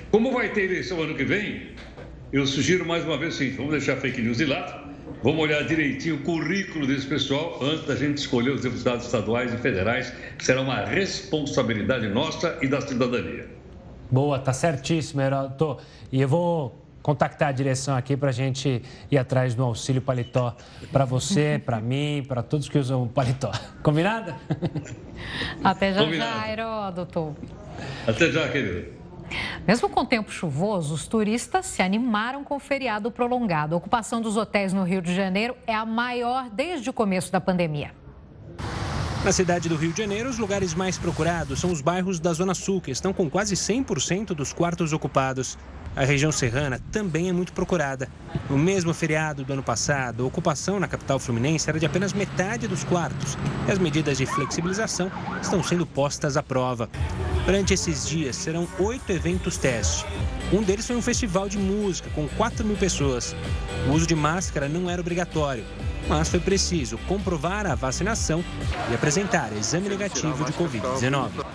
Como 0.10 0.32
vai 0.32 0.50
ter 0.50 0.64
eleição 0.64 1.00
ano 1.04 1.14
que 1.14 1.24
vem, 1.24 1.68
eu 2.34 2.48
sugiro 2.48 2.84
mais 2.84 3.06
uma 3.06 3.16
vez 3.16 3.36
sim, 3.36 3.52
vamos 3.52 3.72
deixar 3.72 3.98
fake 3.98 4.20
news 4.24 4.38
de 4.38 4.46
lado, 4.46 4.90
vamos 5.22 5.40
olhar 5.40 5.64
direitinho 5.64 6.16
o 6.16 6.20
currículo 6.22 6.88
desse 6.88 7.06
pessoal 7.06 7.60
antes 7.62 7.86
da 7.86 7.96
gente 7.96 8.18
escolher 8.18 8.52
os 8.52 8.62
deputados 8.62 9.06
estaduais 9.06 9.54
e 9.54 9.58
federais, 9.58 10.12
que 10.36 10.44
será 10.44 10.62
uma 10.62 10.84
responsabilidade 10.84 12.08
nossa 12.08 12.58
e 12.60 12.68
da 12.68 12.82
cidadania. 12.82 13.48
Boa, 14.10 14.40
tá 14.40 14.52
certíssimo, 14.52 15.22
Heroto. 15.22 15.78
E 16.12 16.22
eu 16.22 16.28
vou 16.28 16.89
contactar 17.10 17.50
a 17.50 17.52
direção 17.52 17.96
aqui 17.98 18.16
para 18.16 18.30
a 18.30 18.32
gente 18.32 18.84
ir 19.10 19.18
atrás 19.18 19.56
do 19.56 19.64
auxílio 19.64 20.00
paletó 20.00 20.56
para 20.92 21.06
você, 21.06 21.60
para 21.66 21.82
mim, 21.82 22.24
para 22.28 22.44
todos 22.44 22.70
que 22.70 22.78
usam 22.78 23.08
paletó. 23.08 23.52
Combinado? 23.82 24.36
Até 25.64 25.92
já, 25.92 26.04
Combinado. 26.04 26.40
já, 26.40 26.52
Heródoto. 26.52 27.36
Até 28.08 28.32
já, 28.32 28.48
querido. 28.50 29.00
Mesmo 29.68 29.90
com 29.90 30.06
tempo 30.06 30.32
chuvoso, 30.32 30.94
os 30.94 31.08
turistas 31.08 31.66
se 31.66 31.82
animaram 31.82 32.44
com 32.44 32.58
o 32.58 32.60
feriado 32.60 33.10
prolongado. 33.10 33.74
A 33.74 33.78
ocupação 33.80 34.22
dos 34.22 34.38
hotéis 34.38 34.72
no 34.72 34.84
Rio 34.84 35.02
de 35.02 35.16
Janeiro 35.16 35.56
é 35.66 35.74
a 35.74 35.88
maior 35.88 36.48
desde 36.52 36.92
o 36.92 36.94
começo 36.94 37.32
da 37.32 37.42
pandemia. 37.42 37.92
Na 39.26 39.32
cidade 39.32 39.68
do 39.68 39.76
Rio 39.76 39.92
de 39.92 39.98
Janeiro, 39.98 40.30
os 40.30 40.38
lugares 40.38 40.76
mais 40.76 40.98
procurados 40.98 41.60
são 41.60 41.72
os 41.72 41.82
bairros 41.82 42.20
da 42.20 42.32
Zona 42.34 42.54
Sul, 42.54 42.80
que 42.80 42.92
estão 42.92 43.12
com 43.12 43.28
quase 43.30 43.56
100% 43.56 44.28
dos 44.28 44.54
quartos 44.54 44.94
ocupados. 44.94 45.58
A 46.00 46.06
região 46.06 46.32
serrana 46.32 46.80
também 46.94 47.28
é 47.28 47.34
muito 47.34 47.52
procurada. 47.52 48.08
No 48.50 48.58
mesmo 48.58 48.94
feriado 48.94 49.44
do 49.44 49.52
ano 49.52 49.62
passado, 49.62 50.24
a 50.24 50.26
ocupação 50.26 50.80
na 50.80 50.88
capital 50.88 51.20
fluminense 51.20 51.70
era 51.70 51.78
de 51.78 51.86
apenas 51.86 52.14
metade 52.14 52.70
dos 52.70 52.86
quartos 52.86 53.38
e 53.68 53.72
as 53.74 53.78
medidas 53.78 54.18
de 54.18 54.26
flexibilização 54.26 55.12
estão 55.42 55.62
sendo 55.62 55.86
postas 55.86 56.38
à 56.38 56.42
prova. 56.42 56.90
Durante 57.46 57.74
esses 57.74 58.08
dias, 58.08 58.38
serão 58.38 58.66
oito 58.80 59.12
eventos 59.12 59.58
teste. 59.58 60.06
Um 60.54 60.64
deles 60.64 60.88
foi 60.88 60.96
um 60.96 61.02
festival 61.02 61.50
de 61.50 61.58
música 61.58 62.10
com 62.12 62.30
4 62.30 62.66
mil 62.66 62.78
pessoas. 62.78 63.36
O 63.90 63.92
uso 63.92 64.08
de 64.08 64.16
máscara 64.16 64.70
não 64.70 64.90
era 64.90 65.02
obrigatório, 65.02 65.66
mas 66.08 66.30
foi 66.30 66.40
preciso 66.40 66.98
comprovar 67.10 67.68
a 67.68 67.76
vacinação 67.76 68.42
e 68.90 68.96
apresentar 68.96 69.52
exame 69.52 69.90
negativo 69.90 70.46
de 70.46 70.54
Covid-19. 70.54 71.46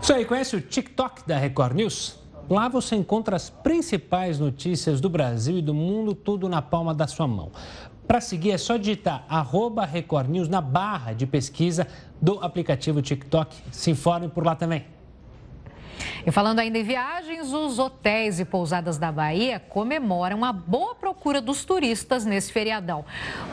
Isso 0.00 0.12
aí, 0.14 0.24
conhece 0.24 0.56
o 0.56 0.60
TikTok 0.62 1.28
da 1.28 1.36
Record 1.36 1.74
News? 1.76 2.21
Lá 2.48 2.68
você 2.68 2.96
encontra 2.96 3.36
as 3.36 3.48
principais 3.48 4.38
notícias 4.38 5.00
do 5.00 5.08
Brasil 5.08 5.58
e 5.58 5.62
do 5.62 5.72
mundo, 5.72 6.14
tudo 6.14 6.48
na 6.48 6.60
palma 6.60 6.94
da 6.94 7.06
sua 7.06 7.26
mão. 7.26 7.50
Para 8.06 8.20
seguir 8.20 8.50
é 8.50 8.58
só 8.58 8.76
digitar 8.76 9.24
arroba 9.28 9.84
Record 9.84 10.28
News 10.28 10.48
na 10.48 10.60
barra 10.60 11.12
de 11.12 11.26
pesquisa 11.26 11.86
do 12.20 12.38
aplicativo 12.40 13.00
TikTok. 13.00 13.56
Se 13.70 13.90
informe 13.90 14.28
por 14.28 14.44
lá 14.44 14.54
também. 14.54 14.84
E 16.26 16.30
falando 16.30 16.60
ainda 16.60 16.78
em 16.78 16.84
viagens, 16.84 17.52
os 17.52 17.78
hotéis 17.78 18.38
e 18.38 18.44
pousadas 18.44 18.98
da 18.98 19.10
Bahia 19.10 19.60
comemoram 19.68 20.44
a 20.44 20.52
boa 20.52 20.94
procura 20.94 21.40
dos 21.40 21.64
turistas 21.64 22.24
nesse 22.24 22.52
feriadão. 22.52 23.04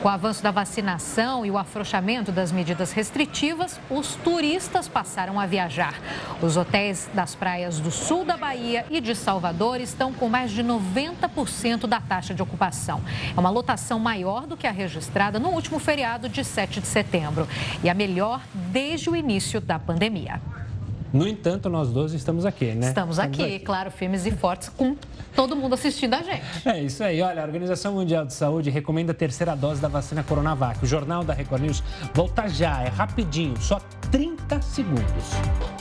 Com 0.01 0.07
o 0.07 0.11
avanço 0.11 0.43
da 0.43 0.51
vacinação 0.51 1.45
e 1.45 1.51
o 1.51 1.57
afrouxamento 1.57 2.31
das 2.31 2.51
medidas 2.51 2.91
restritivas, 2.91 3.79
os 3.89 4.15
turistas 4.15 4.87
passaram 4.87 5.39
a 5.39 5.45
viajar. 5.45 5.95
Os 6.41 6.57
hotéis 6.57 7.09
das 7.13 7.35
praias 7.35 7.79
do 7.79 7.91
sul 7.91 8.23
da 8.23 8.37
Bahia 8.37 8.85
e 8.89 9.01
de 9.01 9.15
Salvador 9.15 9.81
estão 9.81 10.13
com 10.13 10.29
mais 10.29 10.51
de 10.51 10.63
90% 10.63 11.87
da 11.87 11.99
taxa 11.99 12.33
de 12.33 12.41
ocupação. 12.41 13.01
É 13.35 13.39
uma 13.39 13.49
lotação 13.49 13.99
maior 13.99 14.45
do 14.45 14.55
que 14.55 14.67
a 14.67 14.71
registrada 14.71 15.39
no 15.39 15.49
último 15.49 15.79
feriado 15.79 16.29
de 16.29 16.43
7 16.43 16.81
de 16.81 16.87
setembro 16.87 17.47
e 17.83 17.89
a 17.89 17.93
melhor 17.93 18.41
desde 18.53 19.09
o 19.09 19.15
início 19.15 19.59
da 19.59 19.79
pandemia. 19.79 20.41
No 21.11 21.27
entanto, 21.27 21.69
nós 21.69 21.89
dois 21.89 22.13
estamos 22.13 22.45
aqui, 22.45 22.65
né? 22.73 22.89
Estamos, 22.89 23.17
estamos 23.17 23.39
aqui, 23.39 23.55
aqui, 23.55 23.65
claro, 23.65 23.89
firmes 23.89 24.25
e 24.25 24.31
fortes, 24.31 24.69
com 24.69 24.95
todo 25.35 25.55
mundo 25.55 25.73
assistindo 25.73 26.13
a 26.13 26.21
gente. 26.21 26.43
É 26.65 26.81
isso 26.81 27.03
aí. 27.03 27.21
Olha, 27.21 27.41
a 27.41 27.45
Organização 27.45 27.93
Mundial 27.93 28.25
de 28.25 28.33
Saúde 28.33 28.69
recomenda 28.69 29.11
a 29.11 29.15
terceira 29.15 29.55
dose 29.55 29.81
da 29.81 29.87
vacina 29.87 30.23
Coronavac. 30.23 30.83
O 30.83 30.87
Jornal 30.87 31.23
da 31.23 31.33
Record 31.33 31.63
News 31.63 31.83
volta 32.13 32.47
já, 32.47 32.83
é 32.83 32.89
rapidinho, 32.89 33.59
só 33.59 33.79
30 34.11 34.61
segundos. 34.61 35.78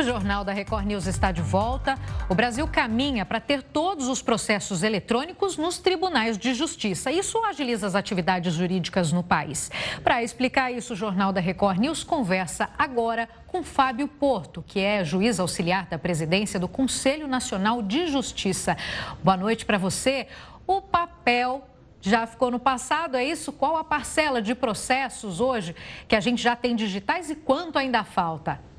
O 0.00 0.02
Jornal 0.02 0.44
da 0.44 0.52
Record 0.54 0.86
News 0.86 1.06
está 1.06 1.30
de 1.30 1.42
volta. 1.42 1.98
O 2.26 2.34
Brasil 2.34 2.66
caminha 2.66 3.26
para 3.26 3.38
ter 3.38 3.62
todos 3.62 4.08
os 4.08 4.22
processos 4.22 4.82
eletrônicos 4.82 5.58
nos 5.58 5.76
tribunais 5.76 6.38
de 6.38 6.54
justiça. 6.54 7.12
Isso 7.12 7.36
agiliza 7.44 7.86
as 7.86 7.94
atividades 7.94 8.54
jurídicas 8.54 9.12
no 9.12 9.22
país. 9.22 9.70
Para 10.02 10.22
explicar 10.22 10.72
isso, 10.72 10.94
o 10.94 10.96
Jornal 10.96 11.34
da 11.34 11.40
Record 11.42 11.78
News 11.78 12.02
conversa 12.02 12.70
agora 12.78 13.28
com 13.46 13.62
Fábio 13.62 14.08
Porto, 14.08 14.64
que 14.66 14.80
é 14.80 15.04
juiz 15.04 15.38
auxiliar 15.38 15.84
da 15.84 15.98
presidência 15.98 16.58
do 16.58 16.66
Conselho 16.66 17.28
Nacional 17.28 17.82
de 17.82 18.06
Justiça. 18.06 18.78
Boa 19.22 19.36
noite 19.36 19.66
para 19.66 19.76
você. 19.76 20.28
O 20.66 20.80
papel 20.80 21.62
já 22.00 22.26
ficou 22.26 22.50
no 22.50 22.58
passado, 22.58 23.18
é 23.18 23.24
isso? 23.24 23.52
Qual 23.52 23.76
a 23.76 23.84
parcela 23.84 24.40
de 24.40 24.54
processos 24.54 25.42
hoje 25.42 25.76
que 26.08 26.16
a 26.16 26.20
gente 26.20 26.42
já 26.42 26.56
tem 26.56 26.74
digitais 26.74 27.28
e 27.28 27.34
quanto 27.34 27.78
ainda 27.78 28.02
falta? 28.02 28.69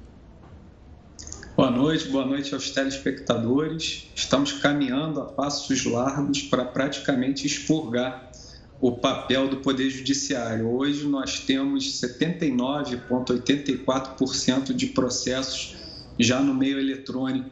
Boa 1.61 1.69
noite, 1.69 2.07
boa 2.07 2.25
noite 2.25 2.55
aos 2.55 2.71
telespectadores. 2.71 4.07
Estamos 4.15 4.51
caminhando 4.51 5.21
a 5.21 5.25
passos 5.25 5.85
largos 5.85 6.41
para 6.41 6.65
praticamente 6.65 7.45
expurgar 7.45 8.31
o 8.79 8.93
papel 8.93 9.47
do 9.47 9.57
Poder 9.57 9.91
Judiciário. 9.91 10.67
Hoje 10.67 11.07
nós 11.07 11.41
temos 11.41 12.01
79,84% 12.01 14.73
de 14.73 14.87
processos 14.87 15.75
já 16.17 16.41
no 16.41 16.55
meio 16.55 16.79
eletrônico. 16.79 17.51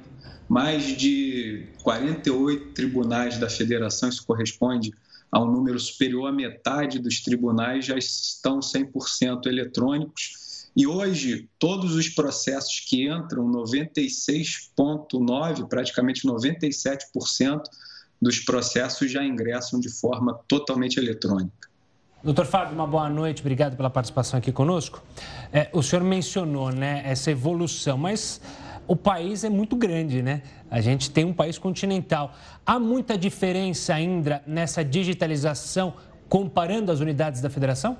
Mais 0.49 0.97
de 0.97 1.67
48 1.83 2.73
tribunais 2.73 3.37
da 3.37 3.47
federação, 3.47 4.09
isso 4.09 4.25
corresponde 4.25 4.91
a 5.31 5.39
um 5.39 5.51
número 5.51 5.79
superior 5.79 6.29
à 6.29 6.31
metade 6.31 6.97
dos 6.97 7.21
tribunais, 7.21 7.85
já 7.85 7.95
estão 7.95 8.59
100% 8.59 9.45
eletrônicos 9.45 10.38
e 10.75 10.87
hoje, 10.87 11.49
todos 11.57 11.95
os 11.95 12.09
processos 12.09 12.85
que 12.87 13.07
entram, 13.07 13.49
96,9%, 13.51 15.67
praticamente 15.67 16.27
97% 16.27 17.63
dos 18.21 18.39
processos 18.39 19.11
já 19.11 19.23
ingressam 19.23 19.79
de 19.79 19.89
forma 19.89 20.39
totalmente 20.47 20.97
eletrônica. 20.97 21.69
Doutor 22.21 22.45
Fábio, 22.45 22.75
uma 22.75 22.85
boa 22.85 23.09
noite, 23.09 23.41
obrigado 23.41 23.77
pela 23.77 23.89
participação 23.89 24.39
aqui 24.39 24.51
conosco. 24.51 25.01
É, 25.53 25.69
o 25.71 25.81
senhor 25.81 26.03
mencionou 26.03 26.69
né, 26.69 27.01
essa 27.05 27.31
evolução, 27.31 27.97
mas 27.97 28.41
o 28.85 28.95
país 28.95 29.45
é 29.45 29.49
muito 29.49 29.75
grande, 29.75 30.21
né? 30.21 30.43
A 30.69 30.81
gente 30.81 31.09
tem 31.11 31.23
um 31.23 31.33
país 31.33 31.57
continental. 31.57 32.35
Há 32.65 32.77
muita 32.77 33.17
diferença 33.17 33.93
ainda 33.93 34.43
nessa 34.45 34.83
digitalização 34.83 35.93
comparando 36.27 36.91
as 36.91 36.99
unidades 36.99 37.39
da 37.39 37.49
federação? 37.49 37.97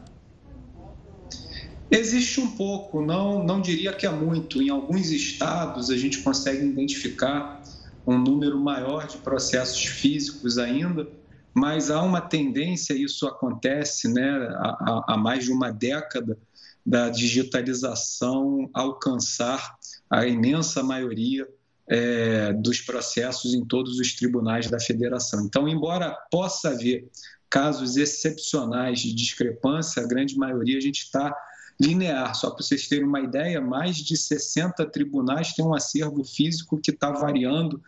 Existe 1.91 2.39
um 2.39 2.52
pouco, 2.52 3.02
não, 3.02 3.43
não 3.43 3.60
diria 3.60 3.91
que 3.93 4.06
é 4.06 4.12
muito. 4.12 4.62
Em 4.62 4.69
alguns 4.69 5.10
estados, 5.10 5.89
a 5.89 5.97
gente 5.97 6.19
consegue 6.19 6.65
identificar 6.65 7.62
um 8.06 8.17
número 8.17 8.60
maior 8.60 9.08
de 9.08 9.17
processos 9.17 9.84
físicos 9.86 10.58
ainda, 10.58 11.08
mas 11.54 11.89
há 11.89 12.02
uma 12.02 12.21
tendência, 12.21 12.93
isso 12.93 13.28
acontece 13.28 14.08
né, 14.08 14.30
há, 14.56 15.13
há 15.13 15.17
mais 15.17 15.45
de 15.45 15.52
uma 15.52 15.71
década, 15.71 16.38
da 16.86 17.10
digitalização 17.10 18.69
alcançar 18.73 19.75
a 20.10 20.25
imensa 20.25 20.82
maioria 20.82 21.47
é, 21.88 22.54
dos 22.54 22.82
processos 22.82 23.54
em 23.54 23.65
todos 23.65 23.99
os 23.99 24.13
tribunais 24.13 24.69
da 24.69 24.80
federação. 24.80 25.45
Então, 25.45 25.67
embora 25.67 26.17
possa 26.32 26.69
haver 26.69 27.08
casos 27.49 27.97
excepcionais 27.97 28.99
de 28.99 29.13
discrepância, 29.13 30.02
a 30.02 30.08
grande 30.08 30.38
maioria 30.38 30.78
a 30.78 30.82
gente 30.82 31.04
está 31.04 31.36
linear. 31.79 32.35
Só 32.35 32.49
para 32.49 32.63
vocês 32.63 32.87
terem 32.87 33.05
uma 33.05 33.21
ideia, 33.21 33.61
mais 33.61 33.97
de 33.97 34.17
60 34.17 34.85
tribunais 34.87 35.53
têm 35.53 35.65
um 35.65 35.73
acervo 35.73 36.23
físico 36.23 36.79
que 36.81 36.91
está 36.91 37.11
variando 37.11 37.81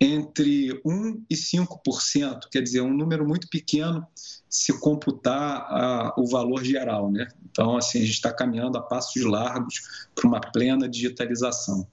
entre 0.00 0.80
1% 0.84 1.22
e 1.30 1.34
5%, 1.34 2.48
quer 2.50 2.62
dizer, 2.62 2.80
um 2.80 2.92
número 2.92 3.26
muito 3.26 3.48
pequeno 3.48 4.06
se 4.48 4.78
computar 4.80 6.12
o 6.18 6.26
valor 6.26 6.64
geral. 6.64 7.10
Né? 7.10 7.28
Então, 7.50 7.76
assim, 7.76 7.98
a 7.98 8.02
gente 8.02 8.14
está 8.14 8.32
caminhando 8.32 8.78
a 8.78 8.82
passos 8.82 9.22
largos 9.22 10.08
para 10.14 10.26
uma 10.26 10.40
plena 10.40 10.88
digitalização. 10.88 11.86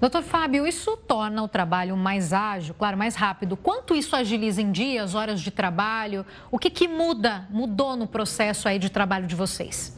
Doutor 0.00 0.22
Fábio, 0.22 0.64
isso 0.64 0.96
torna 0.96 1.42
o 1.42 1.48
trabalho 1.48 1.96
mais 1.96 2.32
ágil, 2.32 2.72
claro, 2.72 2.96
mais 2.96 3.16
rápido. 3.16 3.56
Quanto 3.56 3.96
isso 3.96 4.14
agiliza 4.14 4.62
em 4.62 4.70
dias, 4.70 5.16
horas 5.16 5.40
de 5.40 5.50
trabalho? 5.50 6.24
O 6.52 6.58
que, 6.58 6.70
que 6.70 6.86
muda, 6.86 7.48
mudou 7.50 7.96
no 7.96 8.06
processo 8.06 8.68
aí 8.68 8.78
de 8.78 8.90
trabalho 8.90 9.26
de 9.26 9.34
vocês? 9.34 9.97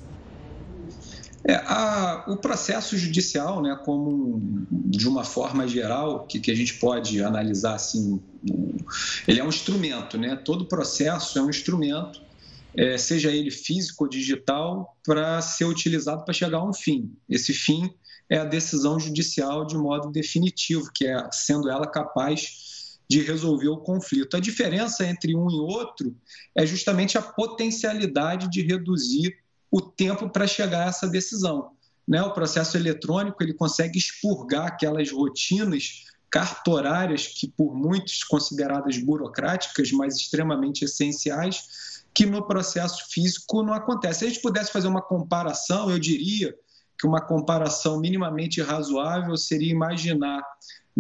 É, 1.51 1.57
a, 1.67 2.27
o 2.29 2.37
processo 2.37 2.97
judicial, 2.97 3.61
né, 3.61 3.77
como 3.85 4.41
de 4.71 5.09
uma 5.09 5.25
forma 5.25 5.67
geral, 5.67 6.25
que, 6.25 6.39
que 6.39 6.49
a 6.49 6.55
gente 6.55 6.75
pode 6.75 7.21
analisar 7.25 7.75
assim, 7.75 8.23
ele 9.27 9.41
é 9.41 9.45
um 9.45 9.49
instrumento, 9.49 10.17
né? 10.17 10.37
Todo 10.37 10.69
processo 10.69 11.37
é 11.41 11.43
um 11.43 11.51
instrumento, 11.51 12.23
é, 12.77 12.97
seja 12.97 13.33
ele 13.33 13.51
físico 13.51 14.05
ou 14.05 14.09
digital, 14.09 14.97
para 15.05 15.43
ser 15.43 15.65
utilizado 15.65 16.25
para 16.25 16.33
chegar 16.33 16.59
a 16.59 16.65
um 16.65 16.73
fim. 16.73 17.13
Esse 17.29 17.53
fim 17.53 17.91
é 18.29 18.39
a 18.39 18.45
decisão 18.45 19.01
judicial 19.01 19.67
de 19.67 19.77
modo 19.77 20.09
definitivo, 20.13 20.89
que 20.95 21.05
é 21.05 21.29
sendo 21.33 21.69
ela 21.69 21.87
capaz 21.89 22.99
de 23.11 23.23
resolver 23.23 23.67
o 23.67 23.79
conflito. 23.79 24.37
A 24.37 24.41
diferença 24.41 25.05
entre 25.05 25.35
um 25.35 25.51
e 25.51 25.59
outro 25.59 26.15
é 26.57 26.65
justamente 26.65 27.19
a 27.19 27.23
potencialidade 27.23 28.49
de 28.49 28.63
reduzir 28.63 29.40
o 29.71 29.81
tempo 29.81 30.29
para 30.29 30.47
chegar 30.47 30.87
a 30.87 30.89
essa 30.89 31.09
decisão. 31.09 31.71
Né? 32.07 32.23
O 32.23 32.33
processo 32.33 32.77
eletrônico 32.77 33.43
ele 33.43 33.55
consegue 33.55 33.99
expurgar 33.99 34.67
aquelas 34.67 35.11
rotinas 35.11 36.05
cartorárias 36.31 37.27
que 37.27 37.49
por 37.49 37.75
muitos 37.75 38.23
consideradas 38.25 38.99
burocráticas, 38.99 39.91
mas 39.93 40.17
extremamente 40.17 40.85
essenciais, 40.85 42.05
que 42.15 42.27
no 42.27 42.47
processo 42.47 43.09
físico 43.11 43.63
não 43.63 43.75
acontece. 43.75 44.21
Se 44.21 44.25
a 44.25 44.29
gente 44.29 44.43
pudesse 44.43 44.73
fazer 44.73 44.89
uma 44.89 45.03
comparação, 45.03 45.91
eu 45.91 45.99
diria 45.99 46.55
que 46.99 47.07
uma 47.07 47.21
comparação 47.21 47.99
minimamente 47.99 48.61
razoável 48.61 49.37
seria 49.37 49.71
imaginar 49.71 50.43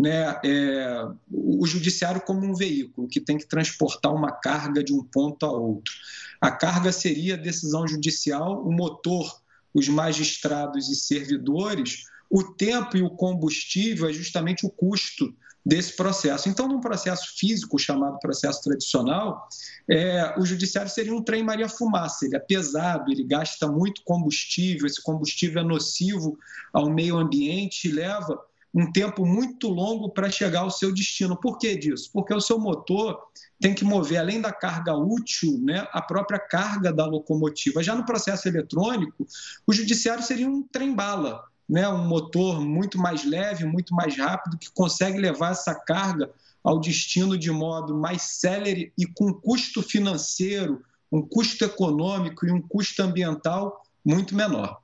né, 0.00 0.40
é, 0.42 1.06
o 1.30 1.66
judiciário 1.66 2.22
como 2.22 2.46
um 2.46 2.54
veículo 2.54 3.06
que 3.06 3.20
tem 3.20 3.36
que 3.36 3.46
transportar 3.46 4.14
uma 4.14 4.32
carga 4.32 4.82
de 4.82 4.94
um 4.94 5.04
ponto 5.04 5.44
a 5.44 5.52
outro. 5.52 5.92
A 6.40 6.50
carga 6.50 6.90
seria 6.90 7.34
a 7.34 7.38
decisão 7.38 7.86
judicial, 7.86 8.66
o 8.66 8.72
motor, 8.72 9.30
os 9.74 9.88
magistrados 9.88 10.88
e 10.88 10.94
servidores, 10.96 12.04
o 12.30 12.42
tempo 12.42 12.96
e 12.96 13.02
o 13.02 13.10
combustível 13.10 14.08
é 14.08 14.12
justamente 14.12 14.64
o 14.64 14.70
custo 14.70 15.34
desse 15.66 15.94
processo. 15.94 16.48
Então, 16.48 16.66
num 16.66 16.80
processo 16.80 17.36
físico 17.36 17.78
chamado 17.78 18.18
processo 18.20 18.62
tradicional, 18.62 19.46
é, 19.86 20.34
o 20.38 20.46
judiciário 20.46 20.90
seria 20.90 21.14
um 21.14 21.22
trem 21.22 21.44
Maria 21.44 21.68
Fumaça. 21.68 22.24
Ele 22.24 22.36
é 22.36 22.40
pesado, 22.40 23.12
ele 23.12 23.22
gasta 23.22 23.68
muito 23.68 24.00
combustível, 24.02 24.86
esse 24.86 25.02
combustível 25.02 25.60
é 25.60 25.64
nocivo 25.64 26.38
ao 26.72 26.88
meio 26.88 27.18
ambiente 27.18 27.86
e 27.86 27.92
leva 27.92 28.40
um 28.72 28.90
tempo 28.90 29.26
muito 29.26 29.68
longo 29.68 30.10
para 30.10 30.30
chegar 30.30 30.60
ao 30.60 30.70
seu 30.70 30.92
destino. 30.92 31.36
Por 31.36 31.58
que 31.58 31.76
disso? 31.76 32.10
Porque 32.12 32.32
o 32.32 32.40
seu 32.40 32.58
motor 32.58 33.18
tem 33.60 33.74
que 33.74 33.84
mover, 33.84 34.18
além 34.18 34.40
da 34.40 34.52
carga 34.52 34.96
útil, 34.96 35.58
né, 35.62 35.86
a 35.92 36.00
própria 36.00 36.38
carga 36.38 36.92
da 36.92 37.04
locomotiva. 37.04 37.82
Já 37.82 37.94
no 37.94 38.06
processo 38.06 38.48
eletrônico, 38.48 39.26
o 39.66 39.72
judiciário 39.72 40.22
seria 40.22 40.48
um 40.48 40.62
trem-bala, 40.62 41.42
né, 41.68 41.88
um 41.88 42.06
motor 42.06 42.60
muito 42.60 42.98
mais 42.98 43.24
leve, 43.24 43.64
muito 43.64 43.94
mais 43.94 44.16
rápido, 44.16 44.58
que 44.58 44.70
consegue 44.72 45.18
levar 45.18 45.52
essa 45.52 45.74
carga 45.74 46.30
ao 46.62 46.80
destino 46.80 47.36
de 47.36 47.50
modo 47.50 47.96
mais 47.96 48.22
célere 48.22 48.92
e 48.96 49.06
com 49.06 49.32
custo 49.32 49.82
financeiro, 49.82 50.82
um 51.10 51.22
custo 51.22 51.64
econômico 51.64 52.46
e 52.46 52.52
um 52.52 52.62
custo 52.62 53.02
ambiental 53.02 53.82
muito 54.04 54.34
menor. 54.34 54.80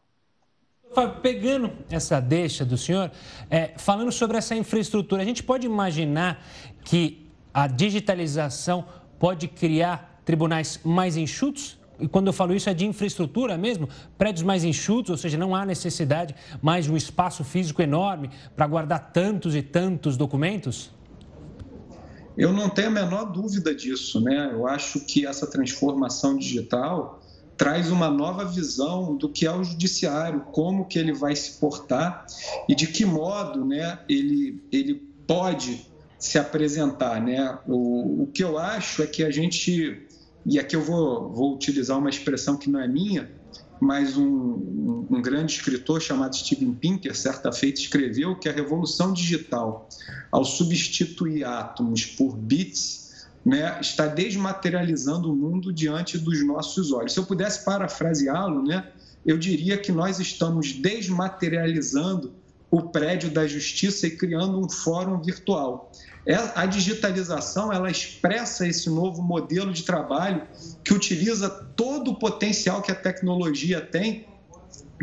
Pegando 1.20 1.70
essa 1.90 2.20
deixa 2.20 2.64
do 2.64 2.78
senhor, 2.78 3.10
é, 3.50 3.72
falando 3.76 4.10
sobre 4.10 4.38
essa 4.38 4.54
infraestrutura, 4.54 5.22
a 5.22 5.24
gente 5.24 5.42
pode 5.42 5.66
imaginar 5.66 6.42
que 6.84 7.30
a 7.52 7.66
digitalização 7.66 8.84
pode 9.18 9.48
criar 9.48 10.20
tribunais 10.24 10.80
mais 10.84 11.16
enxutos? 11.16 11.78
E 11.98 12.06
quando 12.06 12.26
eu 12.26 12.32
falo 12.32 12.54
isso 12.54 12.68
é 12.68 12.74
de 12.74 12.86
infraestrutura 12.86 13.56
mesmo, 13.56 13.88
prédios 14.18 14.42
mais 14.42 14.64
enxutos, 14.64 15.10
ou 15.10 15.16
seja, 15.16 15.38
não 15.38 15.54
há 15.54 15.64
necessidade 15.64 16.34
mais 16.60 16.84
de 16.86 16.92
um 16.92 16.96
espaço 16.96 17.44
físico 17.44 17.80
enorme 17.80 18.30
para 18.54 18.66
guardar 18.66 19.12
tantos 19.12 19.54
e 19.54 19.62
tantos 19.62 20.16
documentos? 20.16 20.90
Eu 22.36 22.52
não 22.52 22.68
tenho 22.68 22.88
a 22.88 22.90
menor 22.90 23.32
dúvida 23.32 23.74
disso, 23.74 24.20
né? 24.20 24.50
Eu 24.52 24.66
acho 24.66 25.00
que 25.00 25.26
essa 25.26 25.46
transformação 25.46 26.36
digital 26.36 27.22
traz 27.56 27.90
uma 27.90 28.10
nova 28.10 28.44
visão 28.44 29.16
do 29.16 29.28
que 29.28 29.46
é 29.46 29.52
o 29.52 29.64
judiciário, 29.64 30.40
como 30.52 30.84
que 30.84 30.98
ele 30.98 31.12
vai 31.12 31.34
se 31.34 31.58
portar 31.58 32.26
e 32.68 32.74
de 32.74 32.86
que 32.86 33.04
modo 33.04 33.64
né, 33.64 33.98
ele, 34.08 34.62
ele 34.70 34.94
pode 35.26 35.86
se 36.18 36.38
apresentar. 36.38 37.20
Né? 37.20 37.58
O, 37.66 38.24
o 38.24 38.26
que 38.26 38.44
eu 38.44 38.58
acho 38.58 39.02
é 39.02 39.06
que 39.06 39.24
a 39.24 39.30
gente, 39.30 40.06
e 40.44 40.58
aqui 40.58 40.76
eu 40.76 40.82
vou, 40.82 41.32
vou 41.32 41.54
utilizar 41.54 41.98
uma 41.98 42.10
expressão 42.10 42.56
que 42.56 42.68
não 42.68 42.80
é 42.80 42.86
minha, 42.86 43.30
mas 43.80 44.16
um, 44.16 44.26
um, 44.26 45.06
um 45.10 45.22
grande 45.22 45.52
escritor 45.52 46.00
chamado 46.00 46.34
Steven 46.36 46.72
Pinker, 46.74 47.14
certa 47.16 47.52
feita, 47.52 47.80
escreveu 47.80 48.36
que 48.36 48.48
a 48.48 48.52
revolução 48.52 49.12
digital, 49.12 49.88
ao 50.30 50.44
substituir 50.44 51.44
átomos 51.44 52.06
por 52.06 52.36
bits, 52.36 53.05
né, 53.46 53.78
está 53.80 54.08
desmaterializando 54.08 55.32
o 55.32 55.36
mundo 55.36 55.72
diante 55.72 56.18
dos 56.18 56.44
nossos 56.44 56.90
olhos. 56.90 57.12
Se 57.12 57.20
eu 57.20 57.24
pudesse 57.24 57.64
parafraseá-lo, 57.64 58.60
né, 58.64 58.90
eu 59.24 59.38
diria 59.38 59.78
que 59.78 59.92
nós 59.92 60.18
estamos 60.18 60.72
desmaterializando 60.72 62.34
o 62.68 62.82
prédio 62.82 63.30
da 63.30 63.46
justiça 63.46 64.08
e 64.08 64.16
criando 64.16 64.58
um 64.58 64.68
fórum 64.68 65.22
virtual. 65.22 65.92
É, 66.26 66.34
a 66.56 66.66
digitalização 66.66 67.72
ela 67.72 67.88
expressa 67.88 68.66
esse 68.66 68.90
novo 68.90 69.22
modelo 69.22 69.72
de 69.72 69.84
trabalho 69.84 70.42
que 70.82 70.92
utiliza 70.92 71.48
todo 71.48 72.10
o 72.10 72.18
potencial 72.18 72.82
que 72.82 72.90
a 72.90 72.96
tecnologia 72.96 73.80
tem 73.80 74.26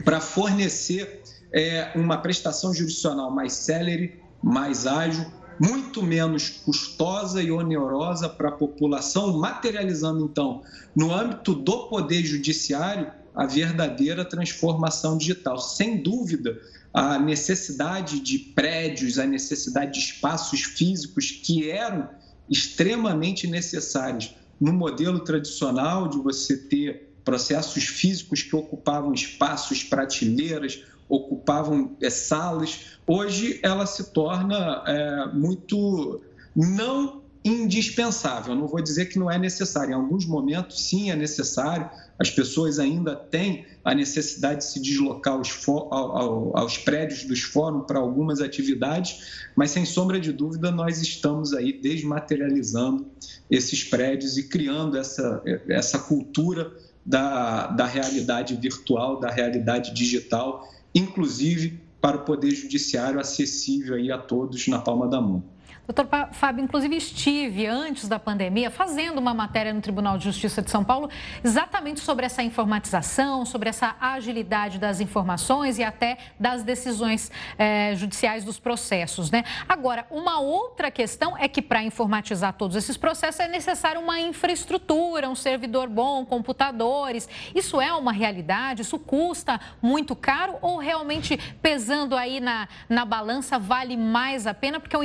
para 0.03 0.19
fornecer 0.19 1.23
é, 1.53 1.93
uma 1.95 2.17
prestação 2.17 2.73
jurisdicional 2.73 3.32
mais 3.32 3.53
célere, 3.53 4.21
mais 4.43 4.86
ágil, 4.86 5.25
muito 5.59 6.01
menos 6.01 6.49
custosa 6.49 7.41
e 7.41 7.51
onerosa 7.51 8.27
para 8.27 8.49
a 8.49 8.53
população, 8.53 9.39
materializando 9.39 10.25
então, 10.25 10.61
no 10.95 11.13
âmbito 11.13 11.53
do 11.53 11.87
poder 11.87 12.23
judiciário, 12.23 13.11
a 13.35 13.45
verdadeira 13.45 14.23
transformação 14.23 15.17
digital. 15.17 15.57
Sem 15.57 16.01
dúvida, 16.01 16.59
a 16.93 17.17
necessidade 17.17 18.19
de 18.19 18.37
prédios, 18.37 19.17
a 19.17 19.25
necessidade 19.25 19.93
de 19.93 19.99
espaços 19.99 20.61
físicos 20.61 21.31
que 21.31 21.69
eram 21.69 22.07
extremamente 22.49 23.47
necessários 23.47 24.35
no 24.59 24.71
modelo 24.71 25.19
tradicional 25.19 26.07
de 26.07 26.17
você 26.19 26.55
ter 26.55 27.13
processos 27.25 27.85
físicos 27.85 28.43
que 28.43 28.55
ocupavam 28.55 29.13
espaços, 29.13 29.83
prateleiras, 29.83 30.83
ocupavam 31.09 31.95
é, 32.01 32.09
salas, 32.09 32.97
hoje 33.05 33.59
ela 33.63 33.85
se 33.85 34.11
torna 34.11 34.83
é, 34.87 35.25
muito 35.33 36.21
não 36.55 37.23
indispensável. 37.43 38.55
Não 38.55 38.67
vou 38.67 38.81
dizer 38.81 39.07
que 39.07 39.19
não 39.19 39.29
é 39.29 39.37
necessário. 39.37 39.91
Em 39.91 39.95
alguns 39.95 40.25
momentos, 40.25 40.87
sim, 40.87 41.11
é 41.11 41.15
necessário. 41.15 41.89
As 42.17 42.29
pessoas 42.29 42.79
ainda 42.79 43.15
têm 43.15 43.65
a 43.83 43.93
necessidade 43.93 44.59
de 44.59 44.65
se 44.65 44.81
deslocar 44.81 45.33
aos, 45.33 45.67
aos 45.67 46.77
prédios 46.77 47.25
dos 47.25 47.41
fóruns 47.41 47.85
para 47.85 47.99
algumas 47.99 48.39
atividades, 48.39 49.43
mas 49.55 49.71
sem 49.71 49.85
sombra 49.85 50.19
de 50.19 50.31
dúvida 50.31 50.71
nós 50.71 51.01
estamos 51.01 51.53
aí 51.53 51.73
desmaterializando 51.73 53.05
esses 53.51 53.83
prédios 53.83 54.37
e 54.37 54.43
criando 54.43 54.97
essa, 54.97 55.41
essa 55.67 55.99
cultura 55.99 56.71
da, 57.05 57.67
da 57.67 57.85
realidade 57.85 58.55
virtual, 58.55 59.19
da 59.19 59.29
realidade 59.29 59.93
digital 59.93 60.65
inclusive 60.93 61.82
para 62.01 62.17
o 62.17 62.25
Poder 62.25 62.51
Judiciário 62.51 63.19
acessível 63.19 63.95
aí 63.95 64.12
a 64.12 64.17
todos 64.17 64.67
na 64.67 64.79
palma 64.79 65.08
da 65.08 65.21
mão. 65.21 65.52
Doutor 65.86 66.08
Fábio, 66.32 66.63
inclusive 66.63 66.96
estive 66.96 67.67
antes 67.67 68.08
da 68.08 68.17
pandemia 68.17 68.72
fazendo 68.72 69.17
uma 69.17 69.34
matéria 69.34 69.74
no 69.74 69.82
Tribunal 69.82 70.17
de 70.17 70.24
Justiça 70.24 70.62
de 70.62 70.72
São 70.72 70.82
Paulo 70.82 71.10
exatamente 71.43 72.00
sobre 72.00 72.26
essa 72.26 72.41
informatização, 72.41 73.46
sobre 73.46 73.67
essa 73.67 73.93
agilidade 74.00 74.80
das 74.80 75.02
informações 75.02 75.78
e 75.78 75.84
até 75.84 76.17
das 76.39 76.63
decisões 76.63 77.30
eh, 77.58 77.96
judiciais 77.96 78.46
dos 78.46 78.58
processos, 78.58 79.30
né? 79.30 79.43
Agora, 79.67 80.08
uma 80.10 80.39
outra 80.39 80.89
questão 80.89 81.38
é 81.38 81.50
que 81.50 81.62
para 81.62 81.84
informatizar 81.84 82.54
todos 82.54 82.78
esses 82.78 82.96
processos 82.96 83.41
é 83.41 83.50
necessário 83.50 84.00
uma 84.00 84.22
infraestrutura, 84.22 85.28
um 85.28 85.36
servidor 85.36 85.89
bom, 85.89 86.26
computadores. 86.26 87.28
Isso 87.54 87.82
é 87.82 87.91
uma 87.91 88.13
realidade? 88.13 88.84
Isso 88.84 88.98
custa 88.98 89.60
muito 89.82 90.15
caro 90.15 90.56
ou 90.62 90.78
realmente 90.78 91.36
pesando 91.62 92.15
aí 92.15 92.39
na, 92.39 92.69
na 92.88 93.04
balança 93.04 93.60
vale 93.60 93.98
mais 93.98 94.48
a 94.48 94.54
pena 94.54 94.80
porque 94.80 94.96
é 94.96 95.00
um 95.00 95.04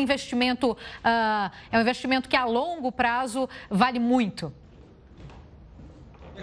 investimento 0.69 0.73
uh, 0.73 1.51
é 1.71 1.79
um 1.79 1.81
investimento 1.81 2.29
que 2.29 2.37
a 2.37 2.45
longo 2.45 2.91
prazo 2.91 3.49
vale 3.71 3.99
muito? 3.99 4.53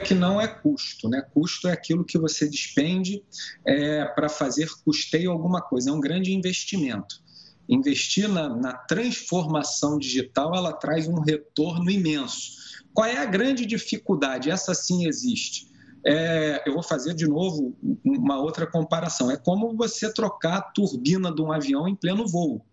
que 0.04 0.14
não 0.14 0.42
é 0.42 0.48
custo, 0.48 1.08
né? 1.08 1.22
Custo 1.34 1.70
é 1.70 1.72
aquilo 1.72 2.04
que 2.04 2.18
você 2.18 2.50
despende 2.50 3.24
é, 3.66 4.04
para 4.04 4.28
fazer 4.28 4.70
custeio 4.84 5.32
alguma 5.32 5.62
coisa, 5.62 5.90
é 5.90 5.94
um 5.94 6.02
grande 6.02 6.34
investimento. 6.34 7.24
Investir 7.68 8.28
na, 8.28 8.50
na, 8.50 8.74
transformação 8.74 9.98
digital, 9.98 10.54
ela 10.54 10.74
traz 10.74 11.08
um 11.08 11.22
retorno 11.22 11.90
imenso. 11.90 12.84
Qual 12.94 13.08
é 13.08 13.18
a 13.18 13.26
grande 13.26 13.66
dificuldade? 13.66 14.52
Essa 14.52 14.74
sim 14.74 15.08
existe. 15.08 15.72
É, 16.06 16.62
eu 16.68 16.74
vou 16.74 16.84
fazer 16.84 17.14
de 17.14 17.28
novo 17.28 17.76
uma 18.04 18.40
outra 18.40 18.68
comparação. 18.68 19.32
É 19.32 19.38
como 19.38 19.76
você 19.76 20.14
trocar 20.14 20.58
a 20.58 20.62
turbina 20.62 21.34
de 21.34 21.42
um 21.42 21.52
avião 21.52 21.88
em 21.88 21.96
pleno 21.96 22.28
voo. 22.28 22.64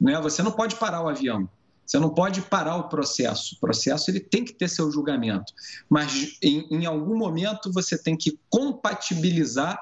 Né? 0.00 0.20
Você 0.20 0.42
não 0.42 0.52
pode 0.52 0.76
parar 0.76 1.02
o 1.02 1.08
avião. 1.08 1.48
Você 1.86 1.98
não 1.98 2.10
pode 2.10 2.42
parar 2.42 2.76
o 2.76 2.88
processo. 2.88 3.54
O 3.54 3.60
processo 3.60 4.10
ele 4.10 4.20
tem 4.20 4.44
que 4.44 4.52
ter 4.52 4.68
seu 4.68 4.90
julgamento. 4.90 5.52
Mas 5.88 6.36
em, 6.42 6.66
em 6.70 6.84
algum 6.84 7.16
momento 7.16 7.72
você 7.72 7.96
tem 7.96 8.16
que 8.16 8.38
compatibilizar 8.50 9.78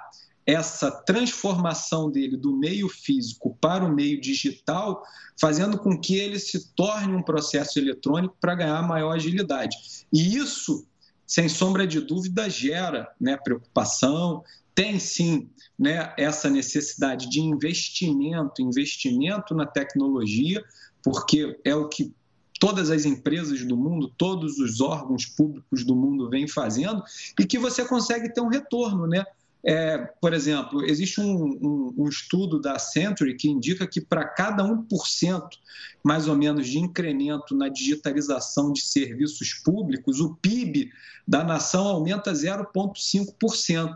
essa 0.47 0.91
transformação 0.91 2.11
dele 2.11 2.37
do 2.37 2.55
meio 2.55 2.89
físico 2.89 3.57
para 3.61 3.85
o 3.85 3.93
meio 3.93 4.21
digital, 4.21 5.03
fazendo 5.41 5.79
com 5.79 5.99
que 5.99 6.17
ele 6.17 6.39
se 6.39 6.75
torne 6.75 7.15
um 7.15 7.23
processo 7.23 7.79
eletrônico 7.79 8.37
para 8.39 8.55
ganhar 8.55 8.83
maior 8.83 9.13
agilidade. 9.13 9.77
E 10.13 10.37
isso, 10.37 10.87
sem 11.27 11.49
sombra 11.49 11.87
de 11.87 12.01
dúvida, 12.01 12.49
gera 12.49 13.11
né, 13.21 13.37
preocupação, 13.37 14.43
tem 14.75 14.99
sim 14.99 15.51
né, 15.79 16.13
essa 16.19 16.51
necessidade 16.51 17.31
de 17.31 17.41
investimento, 17.41 18.61
investimento 18.61 19.55
na 19.55 19.67
tecnologia, 19.67 20.63
porque 21.03 21.59
é 21.65 21.75
o 21.75 21.89
que 21.89 22.13
todas 22.59 22.91
as 22.91 23.05
empresas 23.05 23.65
do 23.65 23.77
mundo, 23.77 24.13
todos 24.17 24.59
os 24.59 24.81
órgãos 24.81 25.27
públicos 25.27 25.85
do 25.85 25.95
mundo 25.95 26.31
vêm 26.31 26.49
fazendo, 26.49 27.03
e 27.39 27.47
que 27.47 27.59
você 27.59 27.85
consegue 27.85 28.33
ter 28.33 28.41
um 28.41 28.49
retorno, 28.49 29.07
né? 29.07 29.25
É, 29.67 29.97
por 30.21 30.35
exemplo, 30.35 30.85
existe 30.85 31.21
um, 31.21 31.27
um, 31.27 31.95
um, 31.97 32.09
estudo 32.09 32.61
da 32.61 32.79
Century 32.79 33.35
que 33.35 33.49
indica 33.49 33.87
que 33.87 33.99
para 33.99 34.27
cada 34.27 34.63
1%, 34.63 35.49
mais 36.03 36.29
ou 36.29 36.37
menos, 36.37 36.69
de 36.69 36.79
incremento 36.79 37.57
na 37.57 37.71
digitalização 37.71 38.73
de 38.73 38.83
serviços 38.83 39.55
públicos, 39.55 40.21
o 40.21 40.35
PIB 40.35 40.91
da 41.27 41.43
nação 41.43 41.89
aumenta 41.89 42.33
0,5%. 42.33 43.95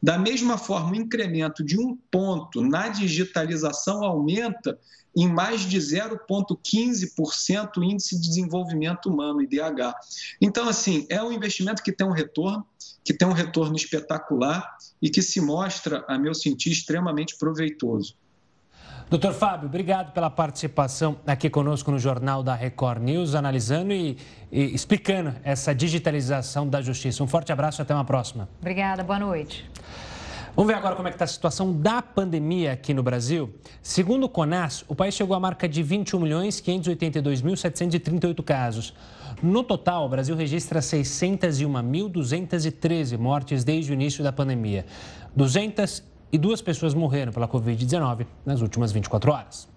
Da 0.00 0.16
mesma 0.16 0.56
forma, 0.56 0.92
o 0.92 0.96
incremento 0.96 1.64
de 1.64 1.76
um 1.76 1.96
ponto 2.10 2.60
na 2.60 2.88
digitalização 2.88 4.04
aumenta 4.04 4.78
em 5.16 5.28
mais 5.28 5.62
de 5.62 5.78
0,15% 5.78 7.76
o 7.76 7.82
índice 7.82 8.20
de 8.20 8.28
desenvolvimento 8.28 9.10
humano, 9.10 9.42
IDH. 9.42 9.92
Então, 10.40 10.68
assim, 10.68 11.04
é 11.08 11.20
um 11.20 11.32
investimento 11.32 11.82
que 11.82 11.90
tem 11.90 12.06
um 12.06 12.12
retorno, 12.12 12.64
que 13.08 13.14
tem 13.14 13.26
um 13.26 13.32
retorno 13.32 13.74
espetacular 13.74 14.76
e 15.00 15.08
que 15.08 15.22
se 15.22 15.40
mostra, 15.40 16.04
a 16.06 16.18
meu 16.18 16.34
sentir, 16.34 16.70
extremamente 16.70 17.38
proveitoso. 17.38 18.14
Doutor 19.08 19.32
Fábio, 19.32 19.66
obrigado 19.66 20.12
pela 20.12 20.28
participação 20.28 21.18
aqui 21.26 21.48
conosco 21.48 21.90
no 21.90 21.98
Jornal 21.98 22.42
da 22.42 22.54
Record 22.54 23.02
News, 23.02 23.34
analisando 23.34 23.94
e, 23.94 24.18
e, 24.52 24.74
explicando 24.74 25.34
essa 25.42 25.74
digitalização 25.74 26.68
da 26.68 26.82
justiça. 26.82 27.24
Um 27.24 27.26
forte 27.26 27.50
abraço 27.50 27.80
e 27.80 27.82
até 27.82 27.94
uma 27.94 28.04
próxima. 28.04 28.46
Obrigada, 28.60 29.02
boa 29.02 29.18
noite. 29.18 29.64
Vamos 30.58 30.72
ver 30.72 30.76
agora 30.76 30.96
como 30.96 31.06
é 31.06 31.12
que 31.12 31.14
está 31.14 31.24
a 31.24 31.28
situação 31.28 31.72
da 31.72 32.02
pandemia 32.02 32.72
aqui 32.72 32.92
no 32.92 33.00
Brasil. 33.00 33.48
Segundo 33.80 34.24
o 34.24 34.28
CONAS, 34.28 34.84
o 34.88 34.94
país 34.96 35.14
chegou 35.14 35.36
à 35.36 35.38
marca 35.38 35.68
de 35.68 35.84
21 35.84 36.18
milhões 36.18 36.60
582.738 36.60 38.42
casos. 38.42 38.92
No 39.40 39.62
total, 39.62 40.06
o 40.06 40.08
Brasil 40.08 40.34
registra 40.34 40.80
601.213 40.80 43.16
mortes 43.16 43.62
desde 43.62 43.92
o 43.92 43.94
início 43.94 44.24
da 44.24 44.32
pandemia. 44.32 44.84
202 45.36 46.60
pessoas 46.60 46.92
morreram 46.92 47.32
pela 47.32 47.46
Covid-19 47.46 48.26
nas 48.44 48.60
últimas 48.60 48.90
24 48.90 49.30
horas. 49.30 49.68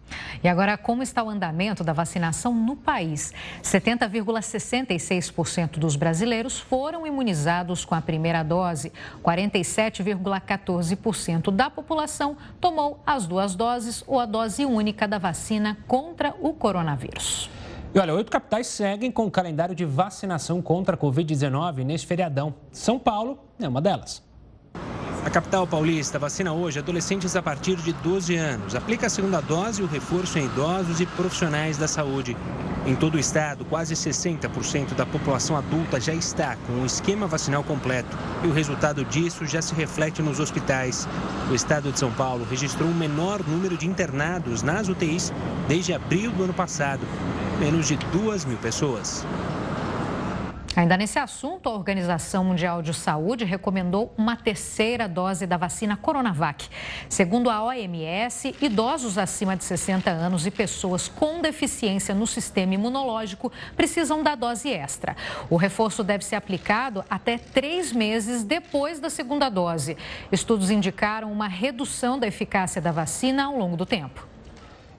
E 0.44 0.48
agora, 0.48 0.78
como 0.78 1.04
está 1.04 1.22
o 1.24 1.30
andamento 1.30 1.84
da 1.84 1.94
vacinação 1.94 2.54
no 2.54 2.76
país? 2.76 3.34
70,66% 3.64 5.80
dos 5.80 5.96
brasileiros 5.96 6.60
foram 6.60 7.06
imunizados 7.06 7.86
com 7.86 7.94
a 7.96 8.02
primeira 8.02 8.44
dose. 8.44 8.92
47,14% 9.24 11.52
da 11.52 11.70
população 11.70 12.36
tomou 12.60 13.02
as 13.06 13.28
duas 13.28 13.56
doses 13.56 14.04
ou 14.08 14.20
a 14.20 14.26
dose 14.26 14.66
única 14.66 15.08
da 15.08 15.18
vacina 15.18 15.78
contra 15.88 16.36
o 16.40 16.54
coronavírus. 16.54 17.50
E 17.94 18.00
olha, 18.00 18.14
oito 18.14 18.32
capitais 18.32 18.68
seguem 18.68 19.12
com 19.12 19.26
o 19.26 19.32
calendário 19.32 19.76
de 19.76 19.84
vacinação 19.84 20.62
contra 20.62 20.96
a 20.96 20.98
Covid-19 20.98 21.84
neste 21.84 22.08
feriadão. 22.08 22.54
São 22.72 22.98
Paulo 22.98 23.38
é 23.60 23.68
uma 23.68 23.82
delas. 23.82 24.24
A 25.24 25.30
capital 25.30 25.68
paulista 25.68 26.18
vacina 26.18 26.52
hoje 26.52 26.80
adolescentes 26.80 27.36
a 27.36 27.44
partir 27.44 27.76
de 27.76 27.94
12 27.94 28.36
anos. 28.36 28.76
Aplica 28.76 29.06
a 29.06 29.10
segunda 29.10 29.40
dose 29.40 29.82
e 29.82 29.86
o 29.86 29.88
reforço 29.88 30.40
em 30.40 30.46
idosos 30.46 31.00
e 31.00 31.06
profissionais 31.06 31.78
da 31.78 31.88
saúde. 31.88 32.36
Em 32.88 32.96
todo 32.96 33.16
o 33.16 33.20
estado, 33.20 33.64
quase 33.64 33.94
60% 33.94 34.96
da 34.96 35.06
população 35.06 35.56
adulta 35.56 36.02
já 36.02 36.14
está 36.14 36.56
com 36.66 36.82
o 36.82 36.86
esquema 36.86 37.28
vacinal 37.28 37.64
completo. 37.64 38.18
E 38.44 38.48
o 38.48 38.52
resultado 38.52 39.06
disso 39.06 39.46
já 39.46 39.62
se 39.62 39.76
reflete 39.76 40.24
nos 40.24 40.40
hospitais. 40.40 41.08
O 41.52 41.54
estado 41.54 41.92
de 41.92 42.00
São 42.00 42.12
Paulo 42.12 42.48
registrou 42.50 42.90
o 42.90 42.96
menor 42.96 43.42
número 43.48 43.78
de 43.78 43.88
internados 43.88 44.64
nas 44.64 44.90
UTIs 44.90 45.32
desde 45.68 45.94
abril 45.94 46.32
do 46.32 46.46
ano 46.46 46.54
passado 46.54 47.06
menos 47.62 47.88
de 47.88 47.96
2 47.96 48.46
mil 48.46 48.58
pessoas. 48.58 49.24
Ainda 50.74 50.96
nesse 50.96 51.20
assunto, 51.20 51.68
a 51.68 51.74
Organização 51.74 52.46
Mundial 52.46 52.82
de 52.82 52.94
Saúde 52.94 53.44
recomendou 53.44 54.14
uma 54.18 54.38
terceira 54.38 55.06
dose 55.06 55.46
da 55.46 55.58
vacina 55.58 55.98
Coronavac. 55.98 56.70
Segundo 57.10 57.50
a 57.50 57.62
OMS, 57.62 58.56
idosos 58.62 59.18
acima 59.18 59.58
de 59.58 59.66
60 59.66 60.10
anos 60.10 60.46
e 60.48 60.52
pessoas 60.52 61.10
com 61.10 61.42
deficiência 61.42 62.16
no 62.16 62.26
sistema 62.26 62.74
imunológico 62.74 63.52
precisam 63.76 64.24
da 64.24 64.34
dose 64.34 64.70
extra. 64.70 65.18
O 65.50 65.58
reforço 65.58 66.06
deve 66.06 66.24
ser 66.24 66.36
aplicado 66.36 67.04
até 67.10 67.38
três 67.38 67.92
meses 67.92 68.42
depois 68.42 68.98
da 68.98 69.10
segunda 69.10 69.50
dose. 69.50 69.98
Estudos 70.32 70.72
indicaram 70.72 71.30
uma 71.34 71.50
redução 71.50 72.18
da 72.18 72.28
eficácia 72.28 72.82
da 72.82 72.94
vacina 72.94 73.44
ao 73.44 73.58
longo 73.58 73.76
do 73.76 73.86
tempo. 73.86 74.26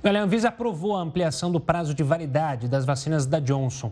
A 0.04 0.11
Anvisa 0.11 0.48
aprovou 0.48 0.96
a 0.96 1.00
ampliação 1.00 1.50
do 1.50 1.61
prazo 1.61 1.94
de 1.94 2.02
validade 2.02 2.68
das 2.68 2.85
vacinas 2.85 3.24
da 3.24 3.40
Johnson. 3.40 3.90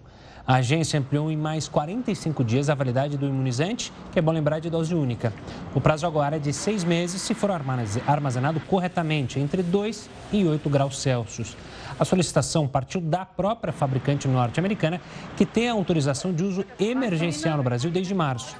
A 0.51 0.57
agência 0.57 0.99
ampliou 0.99 1.31
em 1.31 1.37
mais 1.37 1.69
45 1.69 2.43
dias 2.43 2.69
a 2.69 2.75
validade 2.75 3.17
do 3.17 3.25
imunizante, 3.25 3.93
que 4.11 4.19
é 4.19 4.23
bom 4.23 4.33
lembrar 4.33 4.59
de 4.59 4.69
dose 4.69 4.93
única. 4.93 5.33
O 5.77 5.81
prazo 5.81 6.09
agora 6.09 6.35
é 6.35 6.39
de 6.41 6.53
seis 6.53 6.83
meses 6.83 7.23
se 7.23 7.35
for 7.35 7.53
armazenado 7.53 8.59
corretamente, 8.59 9.39
entre 9.39 9.63
2 9.63 10.11
e 10.33 10.45
8 10.45 10.69
graus 10.69 11.01
Celsius. 11.01 11.57
A 11.97 12.05
solicitação 12.05 12.67
partiu 12.67 13.01
da 13.01 13.25
própria 13.25 13.73
fabricante 13.73 14.27
norte-americana, 14.27 15.01
que 15.37 15.47
tem 15.47 15.69
a 15.69 15.73
autorização 15.73 16.33
de 16.33 16.43
uso 16.43 16.65
emergencial 16.81 17.57
no 17.57 17.63
Brasil 17.63 17.89
desde 17.89 18.13
março. 18.13 18.57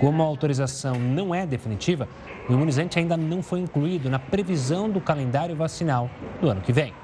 Como 0.00 0.22
a 0.22 0.24
autorização 0.24 0.94
não 0.94 1.34
é 1.34 1.44
definitiva, 1.44 2.08
o 2.48 2.54
imunizante 2.54 2.98
ainda 2.98 3.18
não 3.18 3.42
foi 3.42 3.60
incluído 3.60 4.08
na 4.08 4.18
previsão 4.18 4.88
do 4.88 4.98
calendário 4.98 5.54
vacinal 5.54 6.08
do 6.40 6.48
ano 6.48 6.62
que 6.62 6.72
vem. 6.72 6.94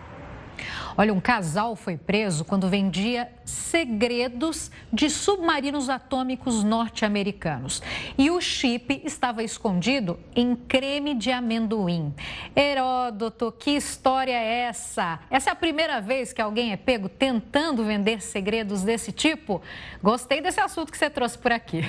Olha, 0.97 1.13
um 1.13 1.21
casal 1.21 1.77
foi 1.77 1.97
preso 1.97 2.45
quando 2.45 2.69
vendia 2.69 3.29
segredos 3.45 4.71
de 4.93 5.09
submarinos 5.09 5.89
atômicos 5.89 6.65
norte-americanos. 6.65 7.83
E 8.19 8.31
o 8.31 8.41
chip 8.41 9.03
estava 9.05 9.43
escondido 9.43 10.19
em 10.35 10.55
creme 10.55 11.15
de 11.15 11.31
amendoim. 11.31 12.15
Heródoto, 12.55 13.53
que 13.53 13.71
história 13.71 14.33
é 14.33 14.69
essa? 14.69 15.21
Essa 15.31 15.51
é 15.51 15.53
a 15.53 15.57
primeira 15.57 16.01
vez 16.01 16.33
que 16.33 16.43
alguém 16.43 16.73
é 16.73 16.77
pego 16.77 17.09
tentando 17.09 17.85
vender 17.85 18.21
segredos 18.21 18.83
desse 18.83 19.13
tipo? 19.13 19.63
Gostei 20.03 20.41
desse 20.41 20.61
assunto 20.61 20.91
que 20.91 20.99
você 20.99 21.09
trouxe 21.09 21.39
por 21.39 21.53
aqui. 21.53 21.85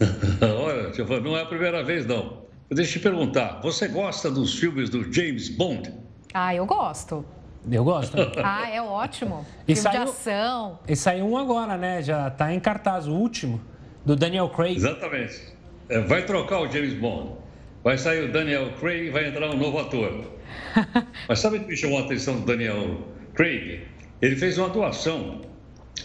Olha, 0.40 1.20
não 1.20 1.36
é 1.36 1.42
a 1.42 1.46
primeira 1.46 1.82
vez, 1.82 2.06
não. 2.06 2.48
Deixa 2.70 2.90
eu 2.90 2.92
te 2.94 3.00
perguntar, 3.00 3.60
você 3.62 3.88
gosta 3.88 4.30
dos 4.30 4.58
filmes 4.58 4.90
do 4.90 5.10
James 5.10 5.48
Bond? 5.48 5.90
Ah, 6.34 6.54
eu 6.54 6.66
gosto. 6.66 7.24
Eu 7.70 7.84
gosto. 7.84 8.16
ah, 8.42 8.68
é 8.70 8.80
ótimo. 8.80 9.46
E 9.66 9.74
Filme 9.74 9.80
saiu, 9.80 10.04
de 10.04 10.10
ação. 10.10 10.78
E 10.88 10.96
saiu 10.96 11.26
um 11.26 11.36
agora, 11.36 11.76
né? 11.76 12.02
Já 12.02 12.28
está 12.28 12.52
em 12.52 12.60
cartaz, 12.60 13.06
o 13.06 13.12
último, 13.12 13.60
do 14.04 14.16
Daniel 14.16 14.48
Craig. 14.48 14.76
Exatamente. 14.76 15.56
É, 15.88 16.00
vai 16.00 16.24
trocar 16.24 16.60
o 16.60 16.70
James 16.70 16.94
Bond. 16.94 17.32
Vai 17.82 17.96
sair 17.96 18.28
o 18.28 18.32
Daniel 18.32 18.72
Craig 18.80 19.06
e 19.06 19.10
vai 19.10 19.28
entrar 19.28 19.48
um 19.50 19.56
novo 19.56 19.78
ator. 19.78 20.24
Mas 21.28 21.38
sabe 21.38 21.58
o 21.58 21.60
que 21.60 21.66
me 21.66 21.76
chamou 21.76 21.98
a 21.98 22.02
atenção 22.02 22.40
do 22.40 22.46
Daniel 22.46 22.98
Craig? 23.34 23.82
Ele 24.20 24.36
fez 24.36 24.58
uma 24.58 24.68
doação 24.68 25.42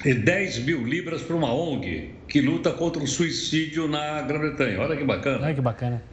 de 0.03 0.13
10 0.13 0.59
mil 0.59 0.85
libras 0.85 1.21
para 1.21 1.35
uma 1.35 1.53
ONG 1.53 2.13
que 2.27 2.41
luta 2.41 2.71
contra 2.71 3.01
o 3.01 3.07
suicídio 3.07 3.87
na 3.87 4.21
Grã-Bretanha. 4.21 4.79
Olha 4.79 4.95
que 4.95 5.03
bacana. 5.03 5.45
Olha 5.45 5.55
que 5.55 5.61
bacana. 5.61 6.03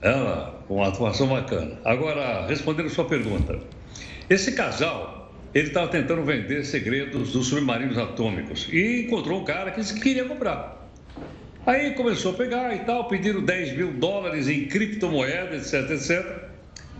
Ela, 0.00 0.62
com 0.68 0.76
uma 0.76 0.88
atuação 0.88 1.26
bacana. 1.28 1.78
Agora, 1.84 2.46
respondendo 2.46 2.86
a 2.86 2.90
sua 2.90 3.04
pergunta. 3.04 3.58
Esse 4.28 4.52
casal, 4.52 5.32
ele 5.54 5.68
estava 5.68 5.86
tentando 5.86 6.24
vender 6.24 6.64
segredos 6.64 7.32
dos 7.32 7.46
submarinos 7.46 7.96
atômicos 7.96 8.68
e 8.72 9.02
encontrou 9.02 9.40
um 9.40 9.44
cara 9.44 9.70
que 9.70 10.00
queria 10.00 10.24
comprar. 10.24 10.90
Aí 11.64 11.92
começou 11.94 12.32
a 12.32 12.34
pegar 12.34 12.74
e 12.74 12.80
tal, 12.80 13.06
pediram 13.06 13.40
10 13.40 13.76
mil 13.76 13.92
dólares 13.92 14.48
em 14.48 14.64
criptomoedas, 14.64 15.72
etc, 15.72 15.90
etc, 15.92 16.48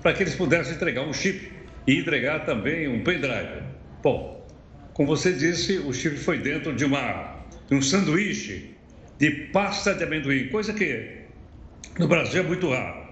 para 0.01 0.12
que 0.12 0.23
eles 0.23 0.37
pudessem 0.37 0.75
entregar 0.75 1.03
um 1.03 1.12
chip 1.12 1.51
e 1.85 1.99
entregar 1.99 2.45
também 2.45 2.87
um 2.87 3.03
pendrive. 3.03 3.62
Bom, 4.05 4.47
como 4.93 5.09
você 5.09 5.33
disse, 5.33 5.79
o 5.79 5.93
chip 5.93 6.17
foi 6.17 6.39
dentro 6.39 6.73
de, 6.73 6.85
uma, 6.85 7.45
de 7.69 7.75
um 7.75 7.83
sanduíche 7.83 8.71
de 9.19 9.31
pasta 9.53 9.95
de 9.95 10.05
amendoim, 10.05 10.47
coisa 10.49 10.73
que 10.73 11.23
no 11.99 12.07
Brasil 12.07 12.43
é 12.43 12.47
muito 12.47 12.71
raro. 12.71 13.05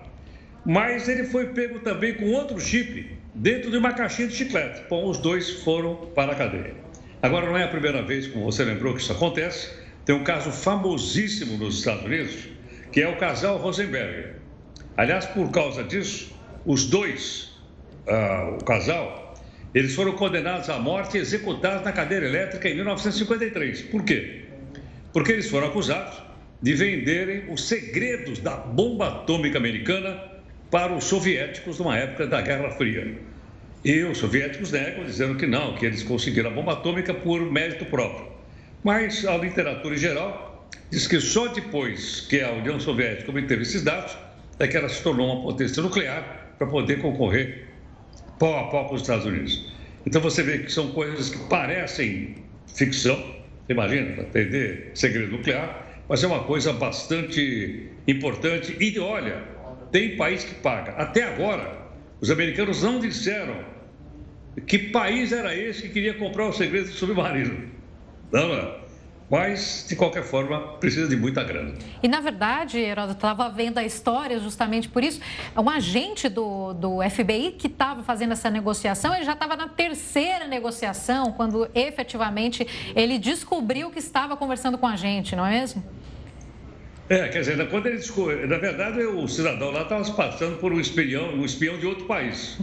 Mas 0.64 1.08
ele 1.08 1.24
foi 1.24 1.48
pego 1.48 1.80
também 1.80 2.14
com 2.14 2.26
outro 2.30 2.60
chip 2.60 3.23
dentro 3.34 3.70
de 3.70 3.76
uma 3.76 3.92
caixinha 3.92 4.28
de 4.28 4.34
chiclete. 4.34 4.82
Bom, 4.88 5.08
os 5.08 5.18
dois 5.18 5.50
foram 5.62 5.96
para 6.14 6.32
a 6.32 6.34
cadeia. 6.34 6.74
Agora, 7.20 7.46
não 7.46 7.56
é 7.56 7.64
a 7.64 7.68
primeira 7.68 8.02
vez, 8.02 8.26
como 8.26 8.44
você 8.44 8.64
lembrou, 8.64 8.94
que 8.94 9.00
isso 9.00 9.12
acontece. 9.12 9.70
Tem 10.04 10.14
um 10.14 10.22
caso 10.22 10.52
famosíssimo 10.52 11.56
nos 11.56 11.78
Estados 11.78 12.04
Unidos, 12.04 12.48
que 12.92 13.00
é 13.00 13.08
o 13.08 13.16
casal 13.16 13.56
Rosenberg. 13.56 14.34
Aliás, 14.96 15.26
por 15.26 15.50
causa 15.50 15.82
disso, 15.82 16.32
os 16.64 16.86
dois, 16.86 17.50
uh, 18.06 18.56
o 18.60 18.64
casal, 18.64 19.34
eles 19.74 19.94
foram 19.94 20.12
condenados 20.12 20.68
à 20.68 20.78
morte 20.78 21.16
e 21.16 21.20
executados 21.20 21.84
na 21.84 21.92
cadeira 21.92 22.26
elétrica 22.26 22.68
em 22.68 22.74
1953. 22.76 23.82
Por 23.82 24.04
quê? 24.04 24.44
Porque 25.12 25.32
eles 25.32 25.50
foram 25.50 25.68
acusados 25.68 26.22
de 26.62 26.74
venderem 26.74 27.50
os 27.50 27.66
segredos 27.66 28.38
da 28.38 28.56
bomba 28.56 29.08
atômica 29.08 29.58
americana 29.58 30.33
para 30.74 30.92
os 30.92 31.04
soviéticos 31.04 31.78
numa 31.78 31.96
época 31.96 32.26
da 32.26 32.40
Guerra 32.40 32.68
Fria. 32.72 33.16
E 33.84 34.02
os 34.02 34.18
soviéticos 34.18 34.72
negam, 34.72 35.04
dizendo 35.04 35.36
que 35.36 35.46
não, 35.46 35.76
que 35.76 35.86
eles 35.86 36.02
conseguiram 36.02 36.50
a 36.50 36.52
bomba 36.52 36.72
atômica 36.72 37.14
por 37.14 37.40
mérito 37.48 37.84
próprio. 37.84 38.26
Mas 38.82 39.24
a 39.24 39.36
literatura 39.36 39.94
em 39.94 39.98
geral 39.98 40.68
diz 40.90 41.06
que 41.06 41.20
só 41.20 41.46
depois 41.46 42.22
que 42.22 42.40
a 42.40 42.50
União 42.50 42.80
Soviética 42.80 43.30
obteve 43.30 43.62
esses 43.62 43.82
dados 43.82 44.18
é 44.58 44.66
que 44.66 44.76
ela 44.76 44.88
se 44.88 45.00
tornou 45.00 45.32
uma 45.32 45.42
potência 45.44 45.80
nuclear 45.80 46.56
para 46.58 46.66
poder 46.66 47.00
concorrer 47.00 47.68
pau 48.40 48.58
a 48.58 48.64
pau 48.64 48.88
com 48.88 48.96
os 48.96 49.02
Estados 49.02 49.26
Unidos. 49.26 49.72
Então 50.04 50.20
você 50.20 50.42
vê 50.42 50.58
que 50.58 50.72
são 50.72 50.90
coisas 50.90 51.30
que 51.30 51.38
parecem 51.48 52.34
ficção, 52.66 53.16
imagina, 53.68 54.10
para 54.14 54.24
entender 54.24 54.90
segredo 54.92 55.30
nuclear, 55.30 55.86
mas 56.08 56.24
é 56.24 56.26
uma 56.26 56.42
coisa 56.42 56.72
bastante 56.72 57.90
importante. 58.08 58.76
E 58.80 58.98
olha, 58.98 59.53
tem 59.94 60.16
país 60.16 60.42
que 60.42 60.56
paga. 60.56 60.90
Até 60.98 61.22
agora, 61.22 61.78
os 62.20 62.28
americanos 62.28 62.82
não 62.82 62.98
disseram 62.98 63.64
que 64.66 64.76
país 64.76 65.30
era 65.30 65.56
esse 65.56 65.82
que 65.82 65.88
queria 65.90 66.14
comprar 66.14 66.48
o 66.48 66.52
segredo 66.52 66.86
do 66.86 66.92
submarino. 66.94 67.70
Não, 68.32 68.48
não. 68.48 68.74
Mas, 69.30 69.86
de 69.88 69.94
qualquer 69.94 70.24
forma, 70.24 70.78
precisa 70.78 71.08
de 71.08 71.16
muita 71.16 71.44
grana. 71.44 71.74
E, 72.02 72.08
na 72.08 72.18
verdade, 72.18 72.76
Heródoto, 72.80 73.18
estava 73.18 73.48
vendo 73.48 73.78
a 73.78 73.84
história 73.84 74.40
justamente 74.40 74.88
por 74.88 75.04
isso. 75.04 75.20
Um 75.56 75.70
agente 75.70 76.28
do, 76.28 76.74
do 76.74 76.98
FBI 77.08 77.52
que 77.52 77.68
estava 77.68 78.02
fazendo 78.02 78.32
essa 78.32 78.50
negociação, 78.50 79.14
ele 79.14 79.24
já 79.24 79.34
estava 79.34 79.54
na 79.54 79.68
terceira 79.68 80.48
negociação, 80.48 81.30
quando 81.30 81.70
efetivamente 81.72 82.66
ele 82.96 83.16
descobriu 83.16 83.92
que 83.92 84.00
estava 84.00 84.36
conversando 84.36 84.76
com 84.76 84.88
a 84.88 84.96
gente, 84.96 85.36
não 85.36 85.46
é 85.46 85.60
mesmo? 85.60 85.84
É, 87.08 87.28
quer 87.28 87.40
dizer, 87.40 87.68
quando 87.68 87.86
ele 87.86 87.98
descobriu, 87.98 88.48
na 88.48 88.56
verdade, 88.56 89.02
o 89.02 89.28
cidadão 89.28 89.70
lá 89.70 89.82
estava 89.82 90.02
se 90.04 90.12
passando 90.12 90.58
por 90.58 90.72
um 90.72 90.80
espião, 90.80 91.34
um 91.34 91.44
espião 91.44 91.78
de 91.78 91.86
outro 91.86 92.06
país. 92.06 92.58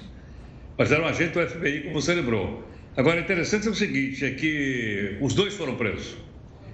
Mas 0.77 0.91
era 0.91 1.03
um 1.03 1.05
agente 1.05 1.33
do 1.33 1.47
FBI, 1.47 1.81
como 1.81 2.01
você 2.01 2.15
lembrou. 2.15 2.63
Agora, 2.97 3.19
interessante 3.19 3.67
é 3.67 3.71
o 3.71 3.75
seguinte, 3.75 4.25
é 4.25 4.31
que 4.31 5.17
os 5.21 5.35
dois 5.35 5.53
foram 5.53 5.75
presos. 5.75 6.17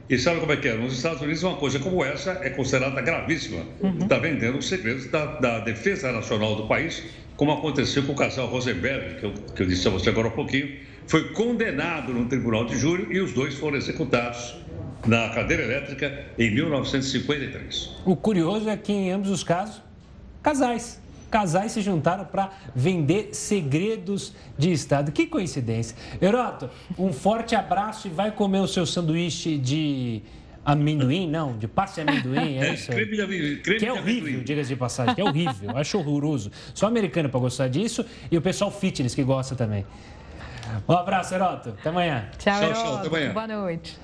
E 0.09 0.17
sabe 0.17 0.39
como 0.39 0.53
é 0.53 0.55
que 0.55 0.69
é? 0.69 0.73
Nos 0.75 0.93
Estados 0.93 1.21
Unidos, 1.21 1.43
uma 1.43 1.57
coisa 1.57 1.77
como 1.79 2.01
essa 2.03 2.39
é 2.41 2.49
considerada 2.49 3.01
gravíssima. 3.01 3.65
Uhum. 3.81 3.97
Está 3.99 4.17
vendendo 4.17 4.57
os 4.57 4.69
segredos 4.69 5.05
da, 5.07 5.25
da, 5.25 5.59
defesa 5.59 6.13
nacional 6.13 6.55
do 6.55 6.67
país, 6.67 7.03
como 7.35 7.51
aconteceu 7.51 8.03
com 8.03 8.13
o 8.13 8.15
casal 8.15 8.47
Rosenberg, 8.47 9.19
que 9.19 9.25
eu, 9.25 9.33
que 9.53 9.63
eu 9.63 9.67
disse 9.67 9.85
a 9.85 9.91
você 9.91 10.09
agora 10.09 10.29
há 10.29 10.31
pouquinho. 10.31 10.77
Foi 11.05 11.29
condenado 11.33 12.13
no 12.13 12.25
tribunal 12.25 12.65
de 12.65 12.77
júri 12.77 13.07
e 13.11 13.19
os 13.19 13.33
dois 13.33 13.55
foram 13.55 13.75
executados 13.77 14.55
na 15.07 15.29
cadeira 15.29 15.63
elétrica 15.63 16.25
em 16.37 16.51
1953. 16.51 17.95
O 18.05 18.15
curioso 18.15 18.69
é 18.69 18.75
que, 18.75 18.91
em 18.91 19.11
ambos 19.11 19.29
os 19.29 19.43
casos, 19.43 19.81
casais. 20.43 21.01
casais 21.31 21.71
se 21.71 21.81
juntaram 21.81 22.25
para 22.25 22.51
vender 22.75 23.29
segredos 23.31 24.33
de 24.57 24.71
Estado. 24.71 25.11
Que 25.11 25.25
coincidência. 25.25 25.95
Heroto, 26.21 26.69
um 26.97 27.13
forte 27.13 27.55
abraço 27.55 28.07
e 28.07 28.11
vai 28.11 28.31
comer 28.31 28.59
o 28.59 28.67
seu 28.67 28.85
sanduíche 28.85 29.57
de 29.57 30.21
amendoim, 30.65 31.29
não, 31.29 31.57
de 31.57 31.65
passe 31.65 32.01
amendoim, 32.01 32.57
é, 32.57 32.67
é 32.67 32.73
isso? 32.73 32.91
creme 32.91 33.15
de 33.15 33.21
amendoim. 33.21 33.55
Creme 33.57 33.79
que 33.79 33.85
é 33.85 33.93
horrível, 33.93 34.43
diga-se 34.43 34.67
de 34.67 34.75
passagem, 34.75 35.15
que 35.15 35.21
é 35.21 35.23
horrível, 35.23 35.77
acho 35.77 35.97
horroroso. 35.97 36.51
Só 36.73 36.87
americano 36.87 37.29
para 37.29 37.39
gostar 37.39 37.69
disso 37.69 38.05
e 38.29 38.37
o 38.37 38.41
pessoal 38.41 38.69
fitness 38.69 39.15
que 39.15 39.23
gosta 39.23 39.55
também. 39.55 39.85
Um 40.85 40.91
abraço, 40.91 41.33
Heroto. 41.33 41.69
Até 41.69 41.87
amanhã. 41.87 42.25
Tchau, 42.37 42.59
tchau, 42.59 42.73
tchau 42.73 42.95
até 42.97 43.07
amanhã. 43.07 43.33
Boa 43.33 43.47
noite. 43.47 43.97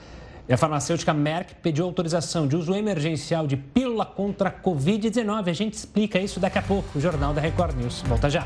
E 0.48 0.54
a 0.54 0.58
farmacêutica 0.58 1.14
Merck 1.14 1.56
pediu 1.56 1.86
autorização 1.86 2.46
de 2.46 2.58
uso 2.58 2.76
emergencial 2.76 3.48
de 3.48 3.56
pílula 3.56 4.06
contra 4.06 4.50
a 4.50 4.52
Covid-19. 4.52 5.50
A 5.50 5.54
gente 5.54 5.76
explica 5.76 6.20
isso 6.20 6.38
daqui 6.38 6.60
a 6.60 6.62
pouco. 6.62 6.98
O 6.98 7.02
Jornal 7.02 7.34
da 7.34 7.40
Record 7.40 7.78
News. 7.78 8.02
Volta 8.02 8.30
já. 8.30 8.46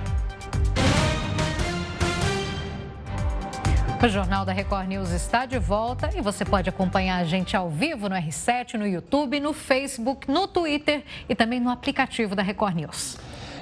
O 4.04 4.08
Jornal 4.08 4.46
da 4.46 4.54
Record 4.54 4.88
News 4.90 5.10
está 5.10 5.48
de 5.48 5.58
volta 5.58 6.12
e 6.16 6.22
você 6.22 6.46
pode 6.46 6.70
acompanhar 6.70 7.18
a 7.18 7.24
gente 7.24 7.58
ao 7.58 7.68
vivo 7.68 8.08
no 8.08 8.16
R7, 8.16 8.76
no 8.76 8.86
YouTube, 8.86 9.40
no 9.40 9.52
Facebook, 9.54 10.30
no 10.30 10.48
Twitter 10.48 11.04
e 11.28 11.34
também 11.34 11.60
no 11.60 11.72
aplicativo 11.72 12.36
da 12.36 12.44
Record 12.44 12.76
News. 12.76 13.18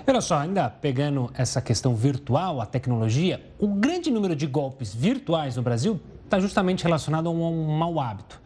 Olha 0.06 0.20
só, 0.20 0.40
ainda 0.40 0.70
pegando 0.70 1.32
essa 1.36 1.62
questão 1.62 1.96
virtual, 1.96 2.60
a 2.60 2.66
tecnologia, 2.66 3.42
o 3.58 3.68
grande 3.70 4.12
número 4.12 4.36
de 4.36 4.46
golpes 4.46 4.94
virtuais 4.94 5.56
no 5.56 5.64
Brasil 5.64 6.02
está 6.26 6.40
justamente 6.40 6.84
relacionado 6.84 7.30
a 7.30 7.32
um 7.32 7.78
mau 7.78 8.00
hábito. 8.00 8.42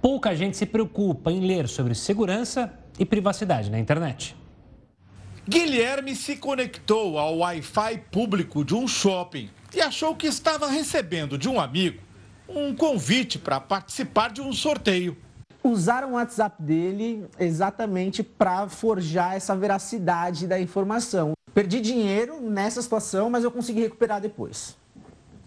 Pouca 0.00 0.34
gente 0.34 0.56
se 0.56 0.64
preocupa 0.64 1.30
em 1.30 1.40
ler 1.40 1.68
sobre 1.68 1.94
segurança 1.94 2.72
e 2.98 3.04
privacidade 3.04 3.70
na 3.70 3.78
internet. 3.78 4.36
Guilherme 5.46 6.16
se 6.16 6.36
conectou 6.36 7.18
ao 7.18 7.38
Wi-Fi 7.38 7.98
público 8.10 8.64
de 8.64 8.74
um 8.74 8.88
shopping 8.88 9.50
e 9.74 9.80
achou 9.80 10.14
que 10.14 10.26
estava 10.26 10.68
recebendo 10.68 11.36
de 11.36 11.48
um 11.48 11.60
amigo 11.60 12.02
um 12.48 12.74
convite 12.74 13.38
para 13.38 13.60
participar 13.60 14.30
de 14.30 14.40
um 14.40 14.52
sorteio. 14.52 15.16
Usaram 15.62 16.10
o 16.10 16.14
WhatsApp 16.14 16.62
dele 16.62 17.26
exatamente 17.38 18.22
para 18.22 18.68
forjar 18.68 19.34
essa 19.34 19.56
veracidade 19.56 20.46
da 20.46 20.60
informação. 20.60 21.32
Perdi 21.54 21.80
dinheiro 21.80 22.40
nessa 22.40 22.82
situação, 22.82 23.30
mas 23.30 23.44
eu 23.44 23.50
consegui 23.50 23.80
recuperar 23.80 24.20
depois. 24.20 24.76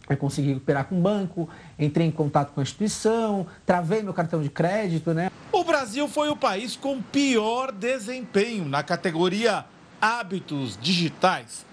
Eu 0.09 0.17
consegui 0.17 0.49
recuperar 0.49 0.85
com 0.85 0.97
o 0.97 1.01
banco, 1.01 1.49
entrei 1.77 2.07
em 2.07 2.11
contato 2.11 2.53
com 2.53 2.59
a 2.59 2.63
instituição, 2.63 3.45
travei 3.65 4.01
meu 4.01 4.13
cartão 4.13 4.41
de 4.41 4.49
crédito, 4.49 5.13
né? 5.13 5.29
O 5.51 5.63
Brasil 5.63 6.07
foi 6.07 6.29
o 6.29 6.35
país 6.35 6.75
com 6.75 7.01
pior 7.01 7.71
desempenho 7.71 8.65
na 8.65 8.83
categoria 8.83 9.65
hábitos 9.99 10.77
digitais 10.81 11.65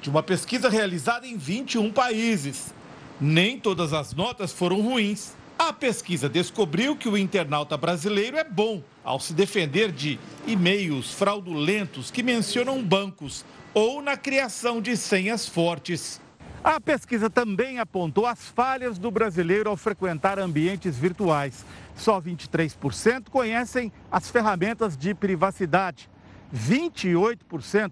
de 0.00 0.08
uma 0.08 0.22
pesquisa 0.22 0.68
realizada 0.68 1.26
em 1.26 1.36
21 1.36 1.92
países. 1.92 2.72
Nem 3.20 3.58
todas 3.58 3.92
as 3.92 4.14
notas 4.14 4.52
foram 4.52 4.80
ruins. 4.80 5.32
A 5.58 5.72
pesquisa 5.72 6.28
descobriu 6.28 6.96
que 6.96 7.08
o 7.08 7.18
internauta 7.18 7.76
brasileiro 7.76 8.38
é 8.38 8.44
bom 8.44 8.82
ao 9.04 9.20
se 9.20 9.34
defender 9.34 9.92
de 9.92 10.18
e-mails 10.46 11.12
fraudulentos 11.12 12.10
que 12.10 12.22
mencionam 12.22 12.82
bancos 12.82 13.44
ou 13.74 14.00
na 14.00 14.16
criação 14.16 14.80
de 14.80 14.96
senhas 14.96 15.46
fortes. 15.46 16.20
A 16.62 16.78
pesquisa 16.78 17.30
também 17.30 17.78
apontou 17.78 18.26
as 18.26 18.48
falhas 18.48 18.98
do 18.98 19.10
brasileiro 19.10 19.70
ao 19.70 19.78
frequentar 19.78 20.38
ambientes 20.38 20.94
virtuais. 20.94 21.64
Só 21.96 22.20
23% 22.20 23.30
conhecem 23.30 23.90
as 24.12 24.30
ferramentas 24.30 24.94
de 24.94 25.14
privacidade. 25.14 26.10
28% 26.54 27.90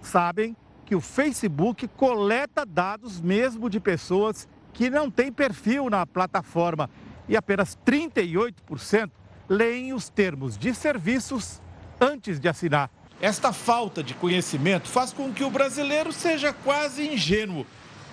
sabem 0.00 0.56
que 0.84 0.96
o 0.96 1.00
Facebook 1.00 1.86
coleta 1.88 2.66
dados 2.66 3.20
mesmo 3.20 3.70
de 3.70 3.78
pessoas 3.78 4.48
que 4.72 4.90
não 4.90 5.08
têm 5.08 5.30
perfil 5.30 5.88
na 5.88 6.04
plataforma 6.04 6.90
e 7.28 7.36
apenas 7.36 7.78
38% 7.86 9.10
leem 9.48 9.92
os 9.92 10.08
termos 10.08 10.58
de 10.58 10.74
serviços 10.74 11.62
antes 12.00 12.40
de 12.40 12.48
assinar. 12.48 12.90
Esta 13.20 13.52
falta 13.52 14.02
de 14.02 14.14
conhecimento 14.14 14.88
faz 14.88 15.12
com 15.12 15.32
que 15.32 15.44
o 15.44 15.50
brasileiro 15.50 16.12
seja 16.12 16.52
quase 16.52 17.06
ingênuo 17.06 17.64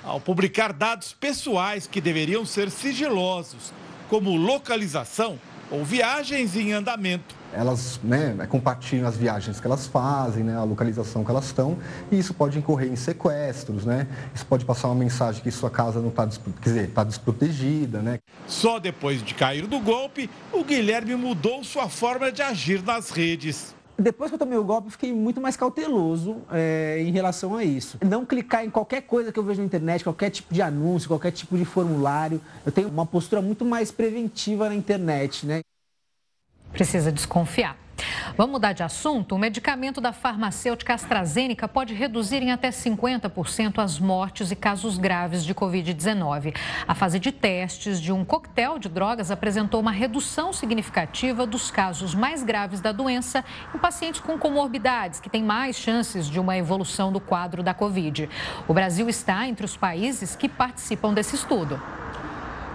ao 0.04 0.20
publicar 0.20 0.74
dados 0.74 1.14
pessoais 1.14 1.88
que 1.88 2.02
deveriam 2.02 2.46
ser 2.46 2.70
sigilosos, 2.70 3.74
como 4.10 4.36
localização 4.36 5.40
ou 5.72 5.84
viagens 5.86 6.56
em 6.56 6.74
andamento 6.74 7.40
elas 7.54 8.00
né, 8.04 8.36
compartilham 8.48 9.08
as 9.08 9.18
viagens 9.18 9.60
que 9.60 9.66
elas 9.66 9.88
fazem, 9.88 10.44
né, 10.44 10.56
a 10.56 10.64
localização 10.64 11.24
que 11.24 11.32
elas 11.32 11.46
estão, 11.46 11.78
e 12.12 12.18
isso 12.18 12.34
pode 12.34 12.58
incorrer 12.58 12.92
em 12.92 12.96
sequestros, 12.96 13.86
né? 13.86 14.08
Isso 14.34 14.46
pode 14.46 14.66
passar 14.66 14.88
uma 14.88 14.96
mensagem 14.96 15.42
que 15.42 15.52
sua 15.52 15.70
casa 15.70 16.00
não 16.00 16.10
está 16.10 16.28
tá 16.94 17.04
desprotegida, 17.04 18.02
né? 18.02 18.20
Só 18.48 18.80
depois 18.80 19.24
de 19.24 19.34
cair 19.34 19.66
do 19.68 19.80
golpe, 19.80 20.30
o 20.52 20.64
Guilherme 20.64 21.16
mudou 21.16 21.64
sua 21.64 21.90
forma 21.90 22.32
de 22.32 22.42
agir 22.42 22.84
nas 22.84 23.10
redes. 23.10 23.76
Depois 24.00 24.32
que 24.32 24.36
eu 24.36 24.40
tomei 24.40 24.58
o 24.58 24.64
golpe, 24.64 24.92
fiquei 24.92 25.12
muito 25.12 25.42
mais 25.42 25.58
cauteloso 25.58 26.38
é, 26.52 27.02
em 27.02 27.12
relação 27.12 27.56
a 27.56 27.64
isso. 27.64 27.98
Não 28.04 28.26
clicar 28.26 28.64
em 28.64 28.70
qualquer 28.70 29.02
coisa 29.02 29.32
que 29.32 29.38
eu 29.38 29.44
vejo 29.44 29.60
na 29.60 29.66
internet, 29.66 30.04
qualquer 30.04 30.30
tipo 30.30 30.54
de 30.54 30.62
anúncio, 30.62 31.10
qualquer 31.10 31.32
tipo 31.32 31.58
de 31.58 31.66
formulário. 31.66 32.42
Eu 32.66 32.72
tenho 32.72 32.88
uma 32.88 33.06
postura 33.06 33.42
muito 33.42 33.66
mais 33.66 33.92
preventiva 33.92 34.70
na 34.70 34.76
internet, 34.76 35.46
né? 35.46 35.62
Precisa 36.72 37.12
desconfiar. 37.12 37.76
Vamos 38.38 38.54
mudar 38.54 38.74
de 38.74 38.84
assunto? 38.84 39.36
O 39.36 39.38
medicamento 39.38 40.00
da 40.00 40.14
farmacêutica 40.14 40.94
AstraZeneca 40.94 41.68
pode 41.68 41.94
reduzir 41.94 42.42
em 42.42 42.52
até 42.52 42.70
50% 42.70 43.80
as 43.80 44.00
mortes 44.00 44.52
e 44.52 44.56
casos 44.56 44.98
graves 44.98 45.44
de 45.44 45.54
Covid-19. 45.54 46.56
A 46.88 46.96
fase 46.96 47.20
de 47.20 47.32
testes 47.32 48.02
de 48.02 48.12
um 48.12 48.24
coquetel 48.24 48.80
de 48.80 48.90
drogas 48.90 49.32
apresentou 49.32 49.80
uma 49.80 49.92
redução 49.92 50.54
significativa 50.54 51.46
dos 51.46 51.72
casos 51.72 52.16
mais 52.16 52.44
graves 52.44 52.82
da 52.82 52.92
doença 52.92 53.44
em 53.74 53.78
pacientes 53.78 54.22
com 54.22 54.38
comorbidades, 54.38 55.20
que 55.20 55.30
têm 55.30 55.44
mais 55.44 55.76
chances 55.76 56.28
de 56.28 56.40
uma 56.40 56.58
evolução 56.58 57.12
do 57.12 57.20
quadro 57.20 57.62
da 57.62 57.74
Covid. 57.74 58.30
O 58.68 58.74
Brasil 58.74 59.10
está 59.10 59.48
entre 59.48 59.66
os 59.66 59.76
países 59.76 60.36
que 60.36 60.48
participam 60.48 61.14
desse 61.14 61.36
estudo. 61.36 61.80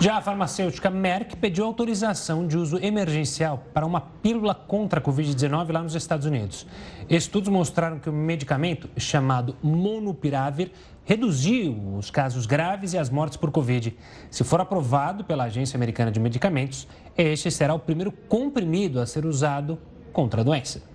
Já 0.00 0.16
a 0.16 0.20
farmacêutica 0.20 0.90
Merck 0.90 1.36
pediu 1.36 1.64
autorização 1.64 2.46
de 2.46 2.58
uso 2.58 2.78
emergencial 2.78 3.64
para 3.72 3.86
uma 3.86 4.00
pílula 4.00 4.54
contra 4.54 4.98
a 4.98 5.02
Covid-19 5.02 5.72
lá 5.72 5.82
nos 5.82 5.94
Estados 5.94 6.26
Unidos. 6.26 6.66
Estudos 7.08 7.48
mostraram 7.48 7.98
que 7.98 8.10
o 8.10 8.12
medicamento, 8.12 8.90
chamado 8.96 9.56
Monupiravir, 9.62 10.72
reduziu 11.04 11.96
os 11.96 12.10
casos 12.10 12.44
graves 12.44 12.92
e 12.92 12.98
as 12.98 13.08
mortes 13.08 13.36
por 13.36 13.50
Covid. 13.50 13.96
Se 14.30 14.42
for 14.42 14.60
aprovado 14.60 15.24
pela 15.24 15.44
Agência 15.44 15.76
Americana 15.76 16.10
de 16.10 16.18
Medicamentos, 16.18 16.88
este 17.16 17.50
será 17.50 17.72
o 17.72 17.78
primeiro 17.78 18.10
comprimido 18.10 19.00
a 19.00 19.06
ser 19.06 19.24
usado 19.24 19.78
contra 20.12 20.40
a 20.40 20.44
doença. 20.44 20.93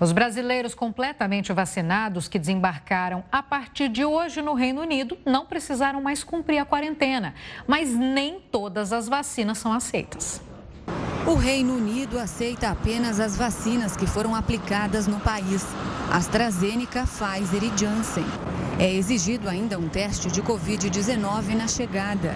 Os 0.00 0.12
brasileiros 0.12 0.74
completamente 0.74 1.52
vacinados 1.52 2.28
que 2.28 2.38
desembarcaram 2.38 3.24
a 3.30 3.42
partir 3.42 3.88
de 3.88 4.04
hoje 4.04 4.42
no 4.42 4.54
Reino 4.54 4.80
Unido 4.80 5.16
não 5.24 5.46
precisaram 5.46 6.00
mais 6.02 6.24
cumprir 6.24 6.58
a 6.58 6.64
quarentena, 6.64 7.34
mas 7.66 7.94
nem 7.94 8.40
todas 8.40 8.92
as 8.92 9.08
vacinas 9.08 9.58
são 9.58 9.72
aceitas. 9.72 10.42
O 11.24 11.34
Reino 11.34 11.76
Unido 11.76 12.18
aceita 12.18 12.68
apenas 12.68 13.20
as 13.20 13.36
vacinas 13.36 13.96
que 13.96 14.06
foram 14.06 14.34
aplicadas 14.34 15.06
no 15.06 15.20
país: 15.20 15.64
AstraZeneca, 16.10 17.04
Pfizer 17.04 17.62
e 17.62 17.78
Janssen. 17.78 18.24
É 18.78 18.92
exigido 18.92 19.48
ainda 19.48 19.78
um 19.78 19.88
teste 19.88 20.28
de 20.28 20.42
Covid-19 20.42 21.54
na 21.54 21.68
chegada. 21.68 22.34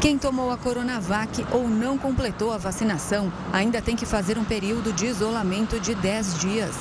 Quem 0.00 0.16
tomou 0.16 0.52
a 0.52 0.56
Coronavac 0.56 1.44
ou 1.50 1.68
não 1.68 1.98
completou 1.98 2.52
a 2.52 2.56
vacinação 2.56 3.32
ainda 3.52 3.82
tem 3.82 3.96
que 3.96 4.06
fazer 4.06 4.38
um 4.38 4.44
período 4.44 4.92
de 4.92 5.06
isolamento 5.06 5.80
de 5.80 5.92
10 5.92 6.38
dias. 6.38 6.76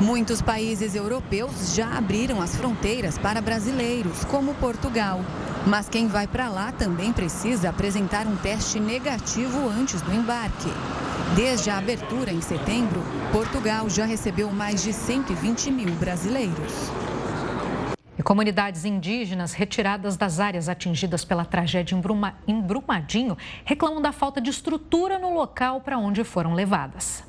Muitos 0.00 0.40
países 0.40 0.94
europeus 0.94 1.74
já 1.74 1.98
abriram 1.98 2.40
as 2.40 2.56
fronteiras 2.56 3.18
para 3.18 3.42
brasileiros, 3.42 4.24
como 4.24 4.54
Portugal. 4.54 5.20
Mas 5.66 5.90
quem 5.90 6.08
vai 6.08 6.26
para 6.26 6.48
lá 6.48 6.72
também 6.72 7.12
precisa 7.12 7.68
apresentar 7.68 8.26
um 8.26 8.36
teste 8.36 8.80
negativo 8.80 9.68
antes 9.68 10.00
do 10.00 10.14
embarque. 10.14 10.72
Desde 11.36 11.68
a 11.68 11.76
abertura 11.76 12.32
em 12.32 12.40
setembro, 12.40 13.02
Portugal 13.30 13.90
já 13.90 14.06
recebeu 14.06 14.50
mais 14.50 14.82
de 14.82 14.94
120 14.94 15.70
mil 15.70 15.94
brasileiros. 15.96 16.90
E 18.18 18.22
comunidades 18.22 18.84
indígenas 18.84 19.52
retiradas 19.52 20.16
das 20.16 20.40
áreas 20.40 20.68
atingidas 20.68 21.24
pela 21.24 21.44
tragédia 21.44 21.96
em 22.48 22.60
Brumadinho 22.60 23.38
reclamam 23.64 24.02
da 24.02 24.10
falta 24.10 24.40
de 24.40 24.50
estrutura 24.50 25.20
no 25.20 25.32
local 25.32 25.80
para 25.80 25.96
onde 25.96 26.24
foram 26.24 26.52
levadas. 26.52 27.22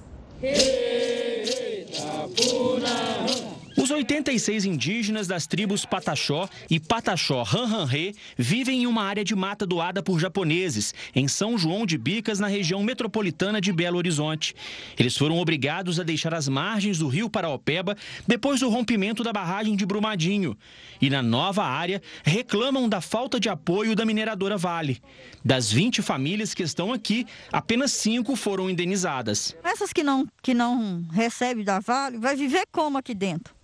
Os 3.82 3.92
86 3.92 4.66
indígenas 4.66 5.26
das 5.26 5.48
tribos 5.48 5.86
Pataxó 5.86 6.50
e 6.70 6.82
Pataxó 6.82 7.44
Ranranrê 7.44 8.14
vivem 8.38 8.82
em 8.82 8.88
uma 8.88 9.04
área 9.04 9.24
de 9.24 9.34
mata 9.34 9.66
doada 9.66 10.04
por 10.04 10.20
japoneses, 10.20 10.94
em 11.16 11.30
São 11.30 11.58
João 11.58 11.86
de 11.86 11.98
Bicas, 11.98 12.42
na 12.42 12.48
região 12.48 12.84
metropolitana 12.84 13.62
de 13.62 13.72
Belo 13.72 13.98
Horizonte. 13.98 14.54
Eles 14.98 15.16
foram 15.16 15.38
obrigados 15.38 15.98
a 15.98 16.04
deixar 16.04 16.34
as 16.34 16.50
margens 16.50 16.98
do 16.98 17.08
rio 17.08 17.30
Paraopeba 17.30 17.96
depois 18.28 18.60
do 18.60 18.70
rompimento 18.70 19.24
da 19.24 19.32
barragem 19.32 19.78
de 19.78 19.86
Brumadinho. 19.86 20.58
E 21.02 21.10
na 21.10 21.24
nova 21.24 21.64
área, 21.64 22.02
reclamam 22.26 22.90
da 22.90 23.00
falta 23.00 23.40
de 23.40 23.48
apoio 23.48 23.96
da 23.96 24.06
mineradora 24.06 24.58
Vale. 24.58 25.02
Das 25.44 25.72
20 25.72 26.02
famílias 26.02 26.54
que 26.54 26.64
estão 26.64 26.92
aqui, 26.92 27.26
apenas 27.50 27.94
cinco 27.94 28.36
foram 28.36 28.70
indenizadas. 28.70 29.56
Essas 29.64 29.94
que 29.94 30.04
não, 30.04 30.28
que 30.44 30.54
não 30.54 31.08
recebem 31.14 31.64
da 31.64 31.80
Vale, 31.80 32.18
vai 32.18 32.36
viver 32.36 32.66
como 32.74 32.98
aqui 32.98 33.16
dentro? 33.16 33.58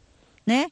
Né? 0.45 0.67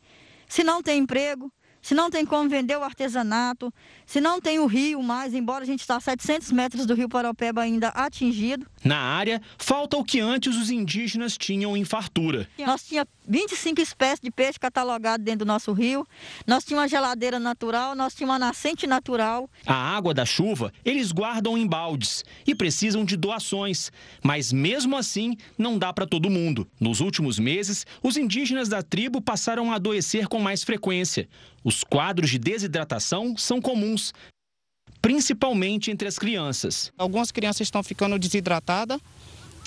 Se 0.48 0.64
não 0.64 0.82
tem 0.82 1.00
emprego, 1.00 1.52
se 1.84 1.94
não 1.94 2.10
tem 2.10 2.26
como 2.26 2.50
vender 2.50 2.78
o 2.78 2.84
artesanato, 2.84 3.72
se 4.06 4.22
não 4.22 4.40
tem 4.40 4.58
o 4.58 4.66
rio 4.66 5.04
mais, 5.04 5.34
embora 5.34 5.64
a 5.64 5.68
gente 5.68 5.82
está 5.82 5.98
a 5.98 6.00
700 6.00 6.50
metros 6.54 6.86
do 6.86 6.94
rio 6.94 7.10
Paraupeba 7.10 7.62
ainda 7.62 7.90
atingido. 7.90 8.66
Na 8.86 8.98
área, 8.98 9.42
falta 9.58 9.98
o 9.98 10.04
que 10.04 10.22
antes 10.22 10.56
os 10.56 10.72
indígenas 10.72 11.38
tinham 11.38 11.76
em 11.76 11.84
fartura. 11.84 12.48
Nós 12.58 12.86
tínhamos 12.86 13.12
25 13.28 13.82
espécies 13.82 14.20
de 14.20 14.32
peixe 14.32 14.60
catalogadas 14.60 15.24
dentro 15.24 15.40
do 15.40 15.48
nosso 15.48 15.72
rio, 15.72 16.06
nós 16.46 16.64
tínhamos 16.64 16.84
uma 16.84 16.88
geladeira 16.90 17.40
natural, 17.40 17.96
nós 17.96 18.14
tínhamos 18.14 18.34
uma 18.34 18.40
nascente 18.40 18.86
natural. 18.86 19.50
A 19.66 19.74
água 19.74 20.14
da 20.14 20.26
chuva 20.26 20.74
eles 20.84 21.12
guardam 21.12 21.58
em 21.58 21.66
baldes 21.66 22.24
e 22.46 22.54
precisam 22.54 23.06
de 23.06 23.16
doações, 23.16 23.92
mas 24.24 24.52
mesmo 24.52 24.98
assim 24.98 25.38
não 25.58 25.78
dá 25.78 25.94
para 25.94 26.06
todo 26.06 26.30
mundo. 26.30 26.68
Nos 26.80 27.00
últimos 27.00 27.40
meses, 27.40 27.86
os 28.02 28.18
indígenas 28.18 28.70
da 28.70 28.84
tribo 28.84 29.22
passaram 29.22 29.72
a 29.72 29.76
adoecer 29.76 30.28
com 30.28 30.40
mais 30.40 30.64
frequência. 30.64 31.28
Os 31.64 31.84
quadros 31.84 32.30
de 32.30 32.38
desidratação 32.38 33.38
são 33.38 33.62
comuns, 33.62 34.14
principalmente 35.02 35.92
entre 35.92 36.08
as 36.08 36.20
crianças. 36.20 36.92
Algumas 36.98 37.32
crianças 37.32 37.62
estão 37.62 37.82
ficando 37.82 38.20
desidratadas, 38.20 39.00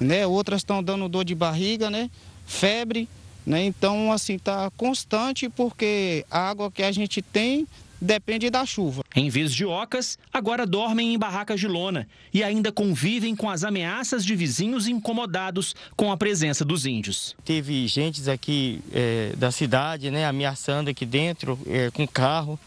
né? 0.01 0.27
Outras 0.27 0.61
estão 0.61 0.83
dando 0.83 1.09
dor 1.09 1.25
de 1.25 1.35
barriga, 1.35 1.91
né? 1.91 2.11
Febre, 2.47 3.09
né? 3.47 3.65
Então, 3.65 4.11
assim, 4.11 4.39
tá 4.39 4.71
constante 4.77 5.49
porque 5.49 6.27
a 6.31 6.51
água 6.51 6.71
que 6.71 6.83
a 6.83 6.91
gente 6.91 7.23
tem 7.23 7.67
depende 8.01 8.51
da 8.51 8.67
chuva. 8.67 9.03
Em 9.15 9.29
vez 9.31 9.55
de 9.55 9.65
ocas, 9.65 10.19
agora 10.33 10.67
dormem 10.67 11.15
em 11.15 11.19
barracas 11.19 11.59
de 11.59 11.67
lona 11.67 12.07
e 12.33 12.43
ainda 12.43 12.71
convivem 12.71 13.35
com 13.35 13.49
as 13.49 13.65
ameaças 13.65 14.25
de 14.25 14.35
vizinhos 14.35 14.87
incomodados 14.87 15.75
com 15.97 16.13
a 16.13 16.17
presença 16.17 16.65
dos 16.65 16.85
índios. 16.85 17.35
Teve 17.45 17.87
gente 17.87 18.29
aqui 18.29 18.83
é, 18.93 19.33
da 19.37 19.51
cidade, 19.51 20.11
né, 20.11 20.27
ameaçando 20.27 20.91
aqui 20.91 21.07
dentro 21.07 21.59
é, 21.67 21.91
com 21.91 22.07
carro. 22.07 22.59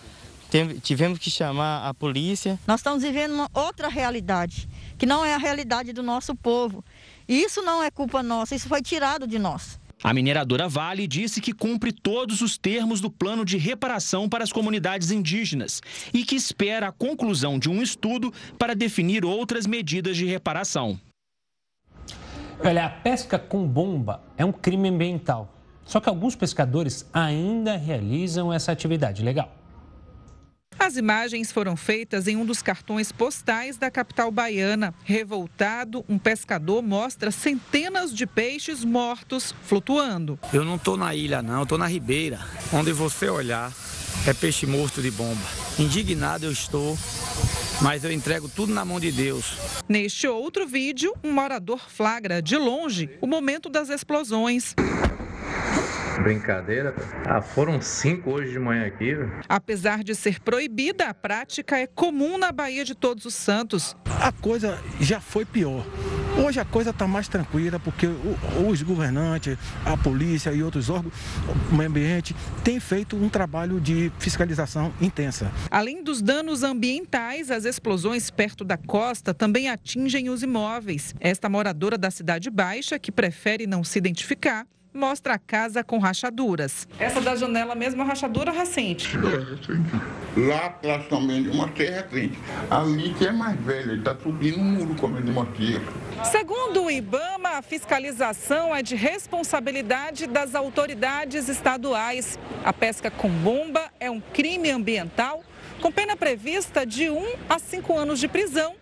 Tivemos 0.82 1.20
que 1.20 1.30
chamar 1.30 1.88
a 1.88 1.94
polícia. 1.94 2.60
Nós 2.66 2.80
estamos 2.80 3.04
vivendo 3.04 3.34
uma 3.34 3.48
outra 3.54 3.88
realidade, 3.88 4.68
que 4.98 5.06
não 5.06 5.24
é 5.24 5.36
a 5.36 5.38
realidade 5.38 5.94
do 5.94 6.02
nosso 6.02 6.34
povo. 6.34 6.84
E 7.28 7.44
isso 7.44 7.62
não 7.62 7.84
é 7.84 7.92
culpa 7.92 8.24
nossa, 8.24 8.56
isso 8.56 8.68
foi 8.68 8.82
tirado 8.82 9.28
de 9.28 9.38
nós. 9.38 9.80
A 10.02 10.14
mineradora 10.14 10.70
Vale 10.70 11.06
disse 11.06 11.42
que 11.42 11.52
cumpre 11.52 11.92
todos 11.92 12.42
os 12.42 12.58
termos 12.58 13.02
do 13.02 13.12
plano 13.12 13.44
de 13.44 13.58
reparação 13.58 14.30
para 14.30 14.44
as 14.44 14.52
comunidades 14.52 15.12
indígenas 15.12 15.82
e 16.14 16.24
que 16.24 16.36
espera 16.36 16.88
a 16.88 16.92
conclusão 16.92 17.60
de 17.60 17.70
um 17.70 17.82
estudo 17.82 18.34
para 18.58 18.74
definir 18.74 19.26
outras 19.26 19.68
medidas 19.68 20.16
de 20.16 20.26
reparação. 20.26 20.98
Olha, 22.64 22.86
a 22.86 22.90
pesca 22.90 23.38
com 23.38 23.68
bomba 23.68 24.22
é 24.38 24.46
um 24.46 24.52
crime 24.52 24.90
ambiental. 24.90 25.54
Só 25.86 26.00
que 26.00 26.08
alguns 26.08 26.36
pescadores 26.36 27.10
ainda 27.12 27.76
realizam 27.76 28.54
essa 28.54 28.72
atividade 28.72 29.24
legal. 29.24 29.59
As 30.80 30.96
imagens 30.96 31.52
foram 31.52 31.76
feitas 31.76 32.26
em 32.26 32.38
um 32.38 32.46
dos 32.46 32.62
cartões 32.62 33.12
postais 33.12 33.78
da 33.78 33.92
capital 33.92 34.32
baiana. 34.32 34.94
Revoltado, 35.04 36.06
um 36.08 36.18
pescador 36.18 36.82
mostra 36.82 37.32
centenas 37.32 38.14
de 38.14 38.26
peixes 38.26 38.86
mortos 38.86 39.54
flutuando. 39.64 40.40
Eu 40.54 40.64
não 40.64 40.78
estou 40.78 40.96
na 40.96 41.14
ilha, 41.14 41.42
não, 41.42 41.64
estou 41.64 41.78
na 41.78 41.86
ribeira. 41.86 42.40
Onde 42.74 42.94
você 42.94 43.28
olhar 43.30 43.74
é 44.26 44.34
peixe 44.34 44.66
morto 44.66 45.02
de 45.02 45.12
bomba. 45.12 45.46
Indignado 45.78 46.46
eu 46.46 46.52
estou, 46.52 46.98
mas 47.82 48.06
eu 48.06 48.12
entrego 48.12 48.48
tudo 48.48 48.74
na 48.74 48.86
mão 48.86 49.02
de 49.02 49.12
Deus. 49.12 49.58
Neste 49.88 50.28
outro 50.28 50.66
vídeo, 50.66 51.14
um 51.24 51.34
morador 51.34 51.90
flagra 51.90 52.42
de 52.42 52.56
longe 52.56 53.10
o 53.22 53.28
momento 53.28 53.70
das 53.70 53.90
explosões. 53.90 54.76
Brincadeira. 56.24 56.94
Ah, 57.26 57.42
foram 57.42 57.82
cinco 57.82 58.32
hoje 58.32 58.52
de 58.52 58.60
manhã 58.60 58.86
aqui. 58.86 59.16
Apesar 59.48 60.04
de 60.04 60.14
ser 60.16 60.40
proibida, 60.40 61.08
a 61.08 61.14
prática 61.14 61.78
é 61.78 61.88
comum 61.88 62.38
na 62.38 62.52
Bahia 62.52 62.84
de 62.84 62.96
Todos 62.96 63.26
os 63.26 63.34
Santos. 63.34 63.96
A 64.22 64.32
coisa 64.32 64.78
já 65.00 65.20
foi 65.20 65.46
pior. 65.46 65.86
Hoje 66.38 66.60
a 66.60 66.66
coisa 66.66 66.92
está 66.92 67.08
mais 67.08 67.28
tranquila 67.28 67.80
porque 67.80 68.08
os 68.66 68.82
governantes, 68.82 69.58
a 69.86 69.98
polícia 69.98 70.52
e 70.52 70.64
outros 70.64 70.90
órgãos, 70.90 71.14
o 71.70 71.76
meio 71.76 71.90
ambiente, 71.90 72.36
têm 72.64 72.80
feito 72.80 73.16
um 73.16 73.28
trabalho 73.28 73.80
de 73.80 74.12
fiscalização 74.20 74.94
intensa. 75.02 75.52
Além 75.70 76.04
dos 76.04 76.22
danos 76.22 76.64
ambientais, 76.64 77.52
as 77.52 77.66
explosões 77.66 78.30
perto 78.30 78.64
da 78.64 78.78
costa 78.78 79.34
também 79.34 79.70
atingem 79.70 80.30
os 80.30 80.42
imóveis. 80.44 81.14
Esta 81.20 81.50
moradora 81.50 81.98
da 81.98 82.10
Cidade 82.10 82.50
Baixa, 82.50 82.98
que 82.98 83.12
prefere 83.12 83.68
não 83.68 83.84
se 83.84 83.98
identificar, 83.98 84.66
mostra 84.94 85.36
a 85.36 85.40
casa 85.40 85.84
com 85.84 85.98
rachaduras. 85.98 86.88
Essa 87.00 87.22
da 87.22 87.36
janela 87.36 87.76
mesmo, 87.76 88.02
a 88.02 88.06
rachadura 88.06 88.52
recente. 88.52 89.16
É, 89.18 90.40
Lá 90.40 90.68
atrás 90.68 91.08
também 91.08 91.44
de 91.44 91.50
uma 91.50 91.68
terra 91.70 92.08
recente. 92.12 92.38
Ali 92.70 93.14
que 93.14 93.26
é 93.26 93.32
mais 93.32 93.60
velha, 93.60 93.94
está 93.94 94.16
subindo 94.16 94.60
um 94.60 94.64
muro 94.64 94.96
como 94.96 95.18
ele 95.18 95.32
mostria. 95.32 95.82
Segundo 96.24 96.84
o 96.84 96.92
IBAMA, 96.92 97.58
a 97.58 97.62
fiscalização 97.62 98.76
é 98.76 98.82
de 98.82 98.96
responsabilidade 98.96 100.28
das 100.28 100.56
autoridades 100.56 101.48
estaduais. 101.48 102.38
A 102.64 102.74
pesca 102.74 103.10
com 103.10 103.30
bomba 103.30 103.90
é 104.00 104.10
um 104.10 104.20
crime 104.20 104.70
ambiental 104.70 105.44
com 105.82 105.92
pena 105.92 106.16
prevista 106.16 106.86
de 106.86 107.10
1 107.10 107.36
a 107.48 107.58
5 107.58 107.98
anos 107.98 108.20
de 108.20 108.28
prisão 108.28 108.76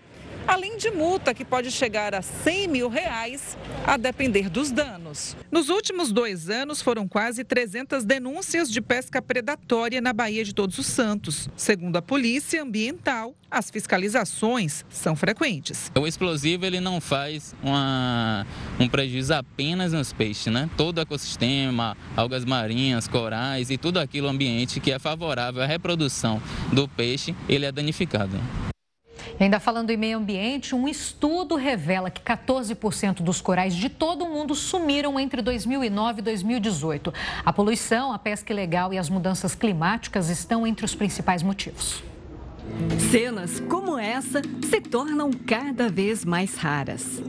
além 0.48 0.78
de 0.78 0.90
multa 0.90 1.34
que 1.34 1.44
pode 1.44 1.70
chegar 1.70 2.16
a 2.16 2.22
100 2.22 2.68
mil 2.68 2.90
reais, 2.90 3.58
a 3.86 3.98
depender 3.98 4.50
dos 4.50 4.72
danos. 4.72 5.36
Nos 5.52 5.70
últimos 5.70 6.12
dois 6.12 6.50
anos, 6.50 6.82
foram 6.82 7.08
quase 7.08 7.44
300 7.44 8.06
denúncias 8.06 8.72
de 8.72 8.82
pesca 8.82 9.22
predatória 9.22 10.00
na 10.00 10.14
Baía 10.14 10.44
de 10.44 10.54
Todos 10.54 10.78
os 10.80 10.88
Santos. 10.88 11.50
Segundo 11.56 11.98
a 11.98 12.02
Polícia 12.02 12.64
Ambiental, 12.64 13.36
as 13.50 13.70
fiscalizações 13.70 14.86
são 14.90 15.16
frequentes. 15.16 15.92
O 15.96 16.08
explosivo 16.08 16.66
ele 16.66 16.80
não 16.80 17.00
faz 17.00 17.56
uma, 17.62 18.46
um 18.80 18.88
prejuízo 18.88 19.34
apenas 19.34 19.94
nos 19.94 20.14
peixes, 20.14 20.52
né? 20.52 20.70
Todo 20.78 20.98
o 20.98 21.02
ecossistema, 21.02 21.98
algas 22.16 22.46
marinhas, 22.46 23.08
corais 23.08 23.70
e 23.70 23.78
tudo 23.78 24.00
aquilo 24.00 24.28
ambiente 24.28 24.80
que 24.80 24.92
é 24.92 25.00
favorável 25.00 25.62
à 25.62 25.66
reprodução 25.66 26.42
do 26.72 26.88
peixe, 26.88 27.36
ele 27.48 27.66
é 27.66 27.72
danificado. 27.72 28.38
E 29.40 29.44
ainda 29.44 29.60
falando 29.60 29.90
em 29.90 29.98
meio 29.98 30.18
ambiente, 30.18 30.74
um 30.76 30.88
estudo 30.88 31.56
revela 31.56 32.10
que 32.10 32.22
14% 32.22 33.22
dos 33.22 33.42
corais 33.42 33.76
de 33.76 33.90
todo 33.90 34.26
o 34.26 34.30
mundo 34.30 34.56
sumiram 34.56 35.20
entre 35.20 35.42
2009 35.42 36.20
e 36.20 36.24
2018. 36.24 37.14
A 37.46 37.54
poluição, 37.54 38.12
a 38.12 38.20
pesca 38.20 38.52
ilegal 38.52 38.94
e 38.94 38.98
as 38.98 39.10
mudanças 39.10 39.56
climáticas 39.56 40.30
estão 40.30 40.66
entre 40.66 40.86
os 40.86 40.96
principais 40.96 41.44
motivos. 41.44 42.04
Cenas 43.12 43.60
como 43.62 43.98
essa 43.98 44.42
se 44.70 44.82
tornam 44.82 45.32
cada 45.32 45.90
vez 45.90 46.26
mais 46.26 46.56
raras. 46.56 47.22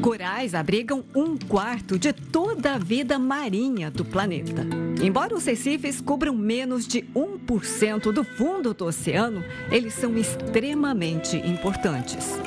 Corais 0.00 0.54
abrigam 0.54 1.04
um 1.14 1.36
quarto 1.36 1.98
de 1.98 2.12
toda 2.12 2.74
a 2.74 2.78
vida 2.78 3.18
marinha 3.18 3.90
do 3.90 4.04
planeta. 4.04 4.64
Embora 5.02 5.34
os 5.34 5.44
recifes 5.44 6.00
cubram 6.00 6.34
menos 6.34 6.86
de 6.86 7.02
1% 7.14 8.12
do 8.12 8.22
fundo 8.22 8.72
do 8.72 8.84
oceano, 8.84 9.44
eles 9.70 9.94
são 9.94 10.16
extremamente 10.16 11.36
importantes. 11.36 12.38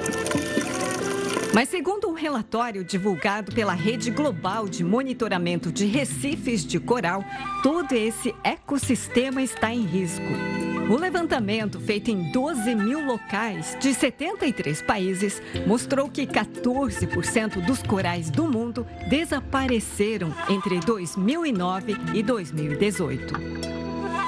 Mas, 1.53 1.67
segundo 1.67 2.07
um 2.07 2.13
relatório 2.13 2.83
divulgado 2.83 3.51
pela 3.51 3.73
Rede 3.73 4.09
Global 4.09 4.69
de 4.69 4.85
Monitoramento 4.85 5.69
de 5.69 5.85
Recifes 5.85 6.65
de 6.65 6.79
Coral, 6.79 7.23
todo 7.61 7.91
esse 7.91 8.33
ecossistema 8.43 9.41
está 9.41 9.73
em 9.73 9.81
risco. 9.81 10.70
O 10.89 10.95
levantamento, 10.95 11.79
feito 11.79 12.11
em 12.11 12.31
12 12.31 12.75
mil 12.75 13.05
locais 13.05 13.77
de 13.79 13.93
73 13.93 14.81
países, 14.81 15.41
mostrou 15.65 16.09
que 16.09 16.27
14% 16.27 17.65
dos 17.65 17.81
corais 17.81 18.29
do 18.29 18.47
mundo 18.47 18.85
desapareceram 19.09 20.33
entre 20.49 20.79
2009 20.79 21.95
e 22.13 22.21
2018. 22.21 23.71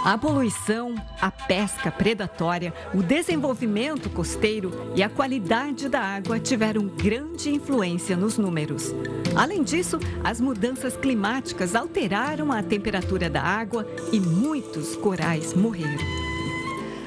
A 0.05 0.17
poluição, 0.17 0.95
a 1.21 1.31
pesca 1.31 1.89
predatória, 1.89 2.73
o 2.93 3.01
desenvolvimento 3.01 4.09
costeiro 4.09 4.91
e 4.95 5.01
a 5.01 5.07
qualidade 5.07 5.87
da 5.87 6.01
água 6.01 6.37
tiveram 6.41 6.87
grande 6.87 7.49
influência 7.49 8.17
nos 8.17 8.37
números. 8.37 8.93
Além 9.33 9.63
disso, 9.63 9.97
as 10.21 10.41
mudanças 10.41 10.97
climáticas 10.97 11.73
alteraram 11.73 12.51
a 12.51 12.61
temperatura 12.61 13.29
da 13.29 13.41
água 13.41 13.87
e 14.11 14.19
muitos 14.19 14.97
corais 14.97 15.53
morreram. 15.53 16.22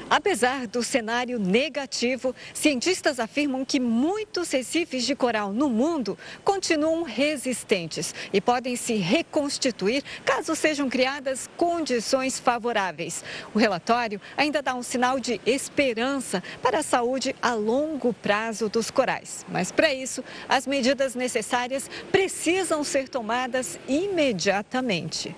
Apesar 0.09 0.67
do 0.67 0.81
cenário 0.83 1.37
negativo, 1.37 2.33
cientistas 2.53 3.19
afirmam 3.19 3.65
que 3.65 3.77
muitos 3.77 4.49
recifes 4.49 5.05
de 5.05 5.13
coral 5.13 5.51
no 5.51 5.69
mundo 5.69 6.17
continuam 6.45 7.03
resistentes 7.03 8.15
e 8.31 8.39
podem 8.39 8.77
se 8.77 8.95
reconstituir 8.95 10.01
caso 10.23 10.55
sejam 10.55 10.89
criadas 10.89 11.49
condições 11.57 12.39
favoráveis. 12.39 13.21
O 13.53 13.59
relatório 13.59 14.21
ainda 14.37 14.61
dá 14.61 14.75
um 14.75 14.83
sinal 14.83 15.19
de 15.19 15.41
esperança 15.45 16.41
para 16.61 16.79
a 16.79 16.83
saúde 16.83 17.35
a 17.41 17.53
longo 17.53 18.13
prazo 18.13 18.69
dos 18.69 18.89
corais. 18.89 19.45
Mas 19.49 19.73
para 19.73 19.93
isso, 19.93 20.23
as 20.47 20.65
medidas 20.65 21.15
necessárias 21.15 21.89
precisam 22.13 22.81
ser 22.81 23.09
tomadas 23.09 23.77
imediatamente. 23.89 25.35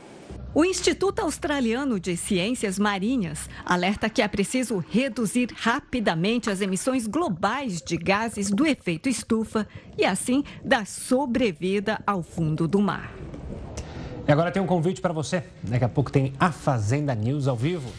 O 0.54 0.66
Instituto 0.66 1.20
Australiano 1.20 2.00
de 2.00 2.18
Ciências 2.18 2.80
Marinhas 2.80 3.48
alerta 3.64 4.10
que 4.10 4.20
é 4.20 4.28
preciso 4.28 4.84
reduzir 4.90 5.50
rapidamente 5.56 6.50
as 6.50 6.60
emissões 6.60 7.06
globais 7.06 7.80
de 7.84 7.96
gases 7.96 8.50
do 8.50 8.66
efeito 8.66 9.08
estufa 9.08 9.68
e, 9.96 10.04
assim, 10.04 10.44
dar 10.66 10.88
sobrevida 10.88 12.02
ao 12.06 12.24
fundo 12.24 12.68
do 12.68 12.82
mar. 12.82 13.14
E 14.28 14.32
agora 14.32 14.52
tem 14.52 14.62
um 14.62 14.66
convite 14.66 15.00
para 15.00 15.14
você. 15.14 15.44
Daqui 15.62 15.86
a 15.86 15.90
pouco 15.90 16.12
tem 16.12 16.34
a 16.40 16.52
Fazenda 16.52 17.14
News 17.14 17.48
ao 17.48 17.56
vivo 17.56 17.92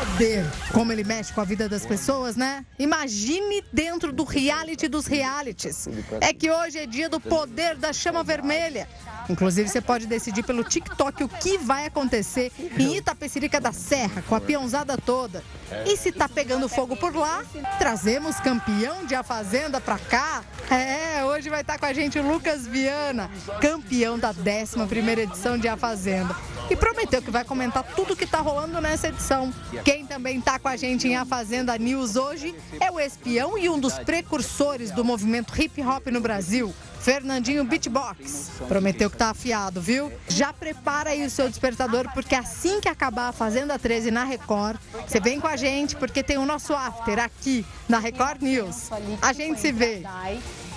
poder, 0.00 0.46
como 0.72 0.92
ele 0.92 1.04
mexe 1.04 1.30
com 1.32 1.42
a 1.42 1.44
vida 1.44 1.68
das 1.68 1.84
pessoas, 1.84 2.34
né? 2.34 2.64
Imagine 2.78 3.62
dentro 3.70 4.12
do 4.12 4.24
reality 4.24 4.88
dos 4.88 5.06
realities. 5.06 5.88
É 6.22 6.32
que 6.32 6.50
hoje 6.50 6.78
é 6.78 6.86
dia 6.86 7.08
do 7.08 7.20
poder 7.20 7.76
da 7.76 7.92
chama 7.92 8.24
vermelha. 8.24 8.88
Inclusive, 9.28 9.68
você 9.68 9.80
pode 9.80 10.06
decidir 10.06 10.42
pelo 10.42 10.64
TikTok 10.64 11.22
o 11.22 11.28
que 11.28 11.58
vai 11.58 11.86
acontecer 11.86 12.50
em 12.78 12.96
Itapecerica 12.96 13.60
da 13.60 13.72
Serra, 13.72 14.22
com 14.26 14.34
a 14.34 14.40
peãozada 14.40 14.96
toda. 14.96 15.44
E 15.86 15.96
se 15.96 16.10
tá 16.10 16.28
pegando 16.28 16.68
fogo 16.68 16.96
por 16.96 17.14
lá, 17.14 17.44
trazemos 17.78 18.36
campeão 18.40 19.04
de 19.04 19.14
A 19.14 19.22
Fazenda 19.22 19.80
pra 19.80 19.98
cá. 19.98 20.42
É, 20.70 21.24
hoje 21.24 21.48
vai 21.48 21.60
estar 21.60 21.74
tá 21.74 21.78
com 21.78 21.86
a 21.86 21.92
gente 21.92 22.18
o 22.18 22.26
Lucas 22.26 22.66
Viana, 22.66 23.30
campeão 23.60 24.18
da 24.18 24.30
11 24.30 24.86
primeira 24.88 25.22
edição 25.22 25.58
de 25.58 25.68
A 25.68 25.76
Fazenda. 25.76 26.34
E 26.68 26.76
prometeu 26.76 27.20
que 27.20 27.30
vai 27.30 27.44
comentar 27.44 27.84
tudo 27.96 28.16
que 28.16 28.26
tá 28.26 28.40
rolando 28.40 28.80
nessa 28.80 29.08
edição. 29.08 29.52
Quem 29.90 30.06
também 30.06 30.38
está 30.38 30.56
com 30.56 30.68
a 30.68 30.76
gente 30.76 31.08
em 31.08 31.16
A 31.16 31.24
Fazenda 31.24 31.76
News 31.76 32.14
hoje 32.14 32.54
é 32.78 32.92
o 32.92 33.00
espião 33.00 33.58
e 33.58 33.68
um 33.68 33.76
dos 33.76 33.98
precursores 33.98 34.92
do 34.92 35.04
movimento 35.04 35.52
hip 35.60 35.82
hop 35.82 36.06
no 36.06 36.20
Brasil. 36.20 36.72
Fernandinho 37.00 37.64
Beatbox. 37.64 38.52
Prometeu 38.68 39.10
que 39.10 39.16
tá 39.16 39.30
afiado, 39.30 39.80
viu? 39.80 40.12
Já 40.28 40.52
prepara 40.52 41.10
aí 41.10 41.26
o 41.26 41.30
seu 41.30 41.48
despertador, 41.48 42.08
porque 42.14 42.36
assim 42.36 42.80
que 42.80 42.88
acabar 42.88 43.30
a 43.30 43.32
Fazenda 43.32 43.76
13 43.80 44.12
na 44.12 44.22
Record, 44.22 44.78
você 45.08 45.18
vem 45.18 45.40
com 45.40 45.48
a 45.48 45.56
gente, 45.56 45.96
porque 45.96 46.22
tem 46.22 46.38
o 46.38 46.46
nosso 46.46 46.72
after 46.72 47.18
aqui 47.18 47.66
na 47.88 47.98
Record 47.98 48.42
News. 48.42 48.90
A 49.20 49.32
gente 49.32 49.58
se 49.58 49.72
vê. 49.72 50.04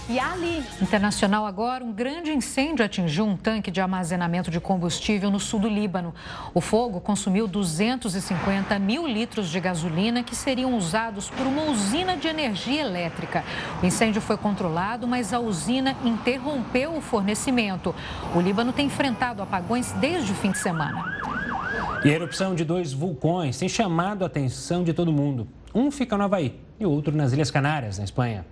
E 0.09 0.19
ali. 0.19 0.61
Internacional 0.81 1.45
agora, 1.45 1.81
um 1.81 1.93
grande 1.93 2.29
incêndio 2.29 2.83
atingiu 2.83 3.25
um 3.25 3.37
tanque 3.37 3.71
de 3.71 3.79
armazenamento 3.79 4.51
de 4.51 4.59
combustível 4.59 5.31
no 5.31 5.39
sul 5.39 5.61
do 5.61 5.69
Líbano. 5.69 6.13
O 6.53 6.59
fogo 6.59 6.99
consumiu 6.99 7.47
250 7.47 8.77
mil 8.79 9.07
litros 9.07 9.49
de 9.49 9.61
gasolina 9.61 10.21
que 10.21 10.35
seriam 10.35 10.75
usados 10.75 11.29
por 11.29 11.47
uma 11.47 11.63
usina 11.71 12.17
de 12.17 12.27
energia 12.27 12.81
elétrica. 12.81 13.45
O 13.81 13.85
incêndio 13.85 14.21
foi 14.21 14.35
controlado, 14.35 15.07
mas 15.07 15.31
a 15.31 15.39
usina 15.39 15.95
interrompeu 16.03 16.97
o 16.97 17.01
fornecimento. 17.01 17.95
O 18.35 18.41
Líbano 18.41 18.73
tem 18.73 18.87
enfrentado 18.87 19.41
apagões 19.41 19.93
desde 19.93 20.33
o 20.33 20.35
fim 20.35 20.51
de 20.51 20.57
semana. 20.57 21.01
E 22.03 22.09
a 22.09 22.13
erupção 22.13 22.53
de 22.53 22.65
dois 22.65 22.91
vulcões 22.91 23.57
tem 23.57 23.69
chamado 23.69 24.23
a 24.23 24.27
atenção 24.27 24.83
de 24.83 24.91
todo 24.91 25.13
mundo. 25.13 25.47
Um 25.73 25.89
fica 25.89 26.17
no 26.17 26.25
Havaí 26.25 26.59
e 26.77 26.85
o 26.85 26.91
outro 26.91 27.15
nas 27.15 27.31
Ilhas 27.31 27.49
Canárias, 27.49 27.97
na 27.97 28.03
Espanha. 28.03 28.45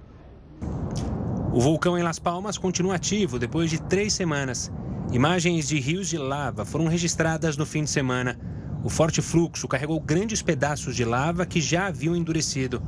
O 1.53 1.59
vulcão 1.59 1.97
em 1.97 2.01
Las 2.01 2.17
Palmas 2.17 2.57
continua 2.57 2.95
ativo 2.95 3.37
depois 3.37 3.69
de 3.69 3.81
três 3.81 4.13
semanas. 4.13 4.71
Imagens 5.11 5.67
de 5.67 5.77
rios 5.81 6.07
de 6.07 6.17
lava 6.17 6.63
foram 6.63 6.87
registradas 6.87 7.57
no 7.57 7.65
fim 7.65 7.83
de 7.83 7.89
semana. 7.89 8.39
O 8.85 8.89
forte 8.89 9.21
fluxo 9.21 9.67
carregou 9.67 9.99
grandes 9.99 10.41
pedaços 10.41 10.95
de 10.95 11.03
lava 11.03 11.45
que 11.45 11.59
já 11.59 11.87
haviam 11.87 12.15
endurecido. 12.15 12.81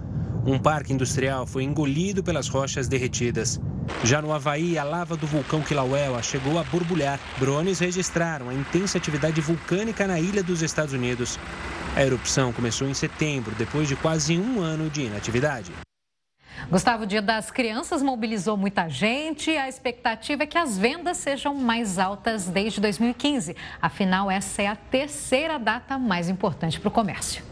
Um 0.45 0.57
parque 0.57 0.93
industrial 0.93 1.45
foi 1.45 1.63
engolido 1.63 2.23
pelas 2.23 2.47
rochas 2.47 2.87
derretidas. 2.87 3.59
Já 4.01 4.21
no 4.21 4.31
Havaí, 4.31 4.77
a 4.77 4.83
lava 4.85 5.17
do 5.17 5.27
vulcão 5.27 5.61
Kilauea 5.61 6.23
chegou 6.23 6.57
a 6.57 6.63
borbulhar. 6.63 7.19
Drones 7.37 7.79
registraram 7.79 8.47
a 8.47 8.53
intensa 8.53 8.97
atividade 8.97 9.41
vulcânica 9.41 10.07
na 10.07 10.21
ilha 10.21 10.41
dos 10.41 10.61
Estados 10.61 10.93
Unidos. 10.93 11.37
A 11.97 12.03
erupção 12.03 12.53
começou 12.53 12.87
em 12.87 12.93
setembro, 12.93 13.53
depois 13.57 13.89
de 13.89 13.97
quase 13.97 14.39
um 14.39 14.61
ano 14.61 14.89
de 14.89 15.01
inatividade. 15.01 15.73
Gustavo, 16.69 17.03
o 17.03 17.05
Dia 17.05 17.21
das 17.21 17.51
Crianças 17.51 18.01
mobilizou 18.01 18.57
muita 18.57 18.87
gente. 18.89 19.55
A 19.55 19.67
expectativa 19.67 20.43
é 20.43 20.45
que 20.47 20.57
as 20.57 20.77
vendas 20.77 21.17
sejam 21.17 21.53
mais 21.55 21.99
altas 21.99 22.47
desde 22.47 22.79
2015. 22.81 23.55
Afinal, 23.81 24.29
essa 24.31 24.61
é 24.61 24.67
a 24.67 24.75
terceira 24.75 25.57
data 25.59 25.97
mais 25.97 26.29
importante 26.29 26.79
para 26.79 26.87
o 26.87 26.91
comércio. 26.91 27.43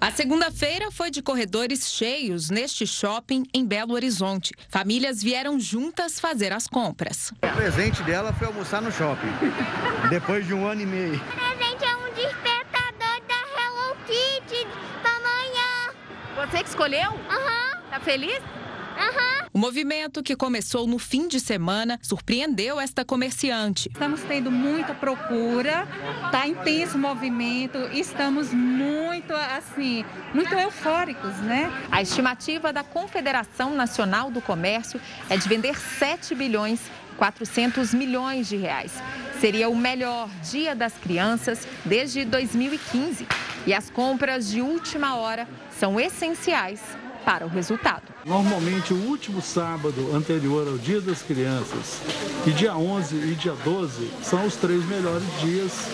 A 0.00 0.12
segunda-feira 0.12 0.92
foi 0.92 1.10
de 1.10 1.20
corredores 1.20 1.90
cheios 1.90 2.50
neste 2.50 2.86
shopping 2.86 3.44
em 3.52 3.66
Belo 3.66 3.94
Horizonte. 3.94 4.54
Famílias 4.68 5.20
vieram 5.20 5.58
juntas 5.58 6.20
fazer 6.20 6.52
as 6.52 6.68
compras. 6.68 7.32
O 7.42 7.56
presente 7.56 8.00
dela 8.04 8.32
foi 8.32 8.46
almoçar 8.46 8.80
no 8.80 8.92
shopping, 8.92 9.26
depois 10.08 10.46
de 10.46 10.54
um 10.54 10.64
ano 10.66 10.82
e 10.82 10.86
meio. 10.86 11.16
O 11.16 11.18
presente 11.18 11.84
é 11.84 11.96
um 11.96 12.14
despertador 12.14 13.20
da 13.26 13.60
Hello 13.60 13.96
Kitty 14.06 14.66
para 15.02 15.16
amanhã. 15.16 16.46
Você 16.46 16.62
que 16.62 16.68
escolheu? 16.68 17.10
Aham. 17.28 17.52
Uhum. 17.52 17.57
Tá 17.90 18.00
feliz? 18.00 18.38
Uhum. 18.38 19.48
O 19.52 19.58
movimento 19.58 20.22
que 20.22 20.36
começou 20.36 20.86
no 20.86 20.98
fim 20.98 21.26
de 21.26 21.40
semana 21.40 21.98
surpreendeu 22.02 22.78
esta 22.78 23.04
comerciante. 23.04 23.88
Estamos 23.88 24.20
tendo 24.22 24.50
muita 24.50 24.92
procura, 24.92 25.86
tá 26.30 26.46
intenso 26.46 26.96
o 26.96 27.00
movimento, 27.00 27.78
estamos 27.92 28.52
muito 28.52 29.32
assim, 29.32 30.04
muito 30.34 30.52
eufóricos, 30.54 31.36
né? 31.38 31.72
A 31.90 32.02
estimativa 32.02 32.72
da 32.72 32.82
Confederação 32.82 33.74
Nacional 33.74 34.30
do 34.30 34.42
Comércio 34.42 35.00
é 35.30 35.36
de 35.36 35.48
vender 35.48 35.78
7 35.78 36.34
bilhões 36.34 36.80
400 37.16 37.92
milhões 37.94 38.48
de 38.48 38.56
reais. 38.56 38.92
Seria 39.40 39.68
o 39.68 39.76
melhor 39.76 40.28
Dia 40.48 40.74
das 40.74 40.94
Crianças 40.94 41.66
desde 41.84 42.24
2015. 42.24 43.26
E 43.66 43.74
as 43.74 43.90
compras 43.90 44.48
de 44.48 44.62
última 44.62 45.16
hora 45.16 45.48
são 45.70 45.98
essenciais 45.98 46.80
para 47.28 47.44
o 47.44 47.48
resultado. 47.50 48.04
Normalmente, 48.24 48.94
o 48.94 48.96
último 49.06 49.42
sábado 49.42 50.16
anterior 50.16 50.66
ao 50.66 50.78
Dia 50.78 50.98
das 50.98 51.20
Crianças 51.20 52.00
e 52.46 52.50
dia 52.52 52.74
11 52.74 53.16
e 53.16 53.34
dia 53.34 53.52
12 53.62 54.10
são 54.22 54.46
os 54.46 54.56
três 54.56 54.82
melhores 54.86 55.26
dias 55.38 55.90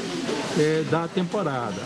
é, 0.57 0.85
da 0.89 1.09
temporada. 1.09 1.83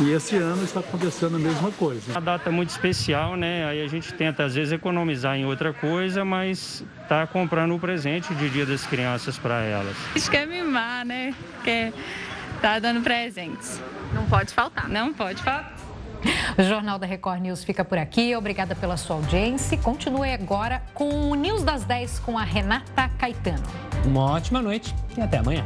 E 0.00 0.10
esse 0.10 0.36
ano 0.36 0.64
está 0.64 0.80
acontecendo 0.80 1.36
a 1.36 1.38
mesma 1.38 1.70
coisa. 1.72 2.16
A 2.16 2.20
data 2.20 2.48
é 2.48 2.52
muito 2.52 2.70
especial, 2.70 3.36
né? 3.36 3.66
Aí 3.66 3.82
a 3.82 3.88
gente 3.88 4.14
tenta 4.14 4.44
às 4.44 4.54
vezes 4.54 4.72
economizar 4.72 5.36
em 5.36 5.44
outra 5.44 5.74
coisa, 5.74 6.24
mas 6.24 6.82
está 7.02 7.26
comprando 7.26 7.74
o 7.74 7.78
presente 7.78 8.34
de 8.36 8.48
Dia 8.48 8.64
das 8.64 8.86
Crianças 8.86 9.36
para 9.36 9.60
elas. 9.60 9.94
A 10.14 10.18
gente 10.18 10.30
quer 10.30 10.46
mimar, 10.46 11.04
né? 11.04 11.34
Quer 11.62 11.92
tá 12.62 12.78
dando 12.78 13.02
presentes. 13.02 13.82
Não 14.14 14.24
pode 14.24 14.54
faltar. 14.54 14.88
Não 14.88 15.12
pode 15.12 15.42
faltar. 15.42 15.77
O 16.58 16.62
Jornal 16.62 16.98
da 16.98 17.06
Record 17.06 17.40
News 17.40 17.64
fica 17.64 17.84
por 17.84 17.98
aqui. 17.98 18.34
Obrigada 18.34 18.74
pela 18.74 18.96
sua 18.96 19.16
audiência. 19.16 19.78
Continue 19.78 20.32
agora 20.32 20.82
com 20.94 21.30
o 21.30 21.34
News 21.34 21.62
das 21.62 21.84
10 21.84 22.18
com 22.20 22.38
a 22.38 22.42
Renata 22.42 23.08
Caetano. 23.18 23.62
Uma 24.04 24.32
ótima 24.32 24.60
noite 24.60 24.94
e 25.16 25.20
até 25.20 25.38
amanhã. 25.38 25.64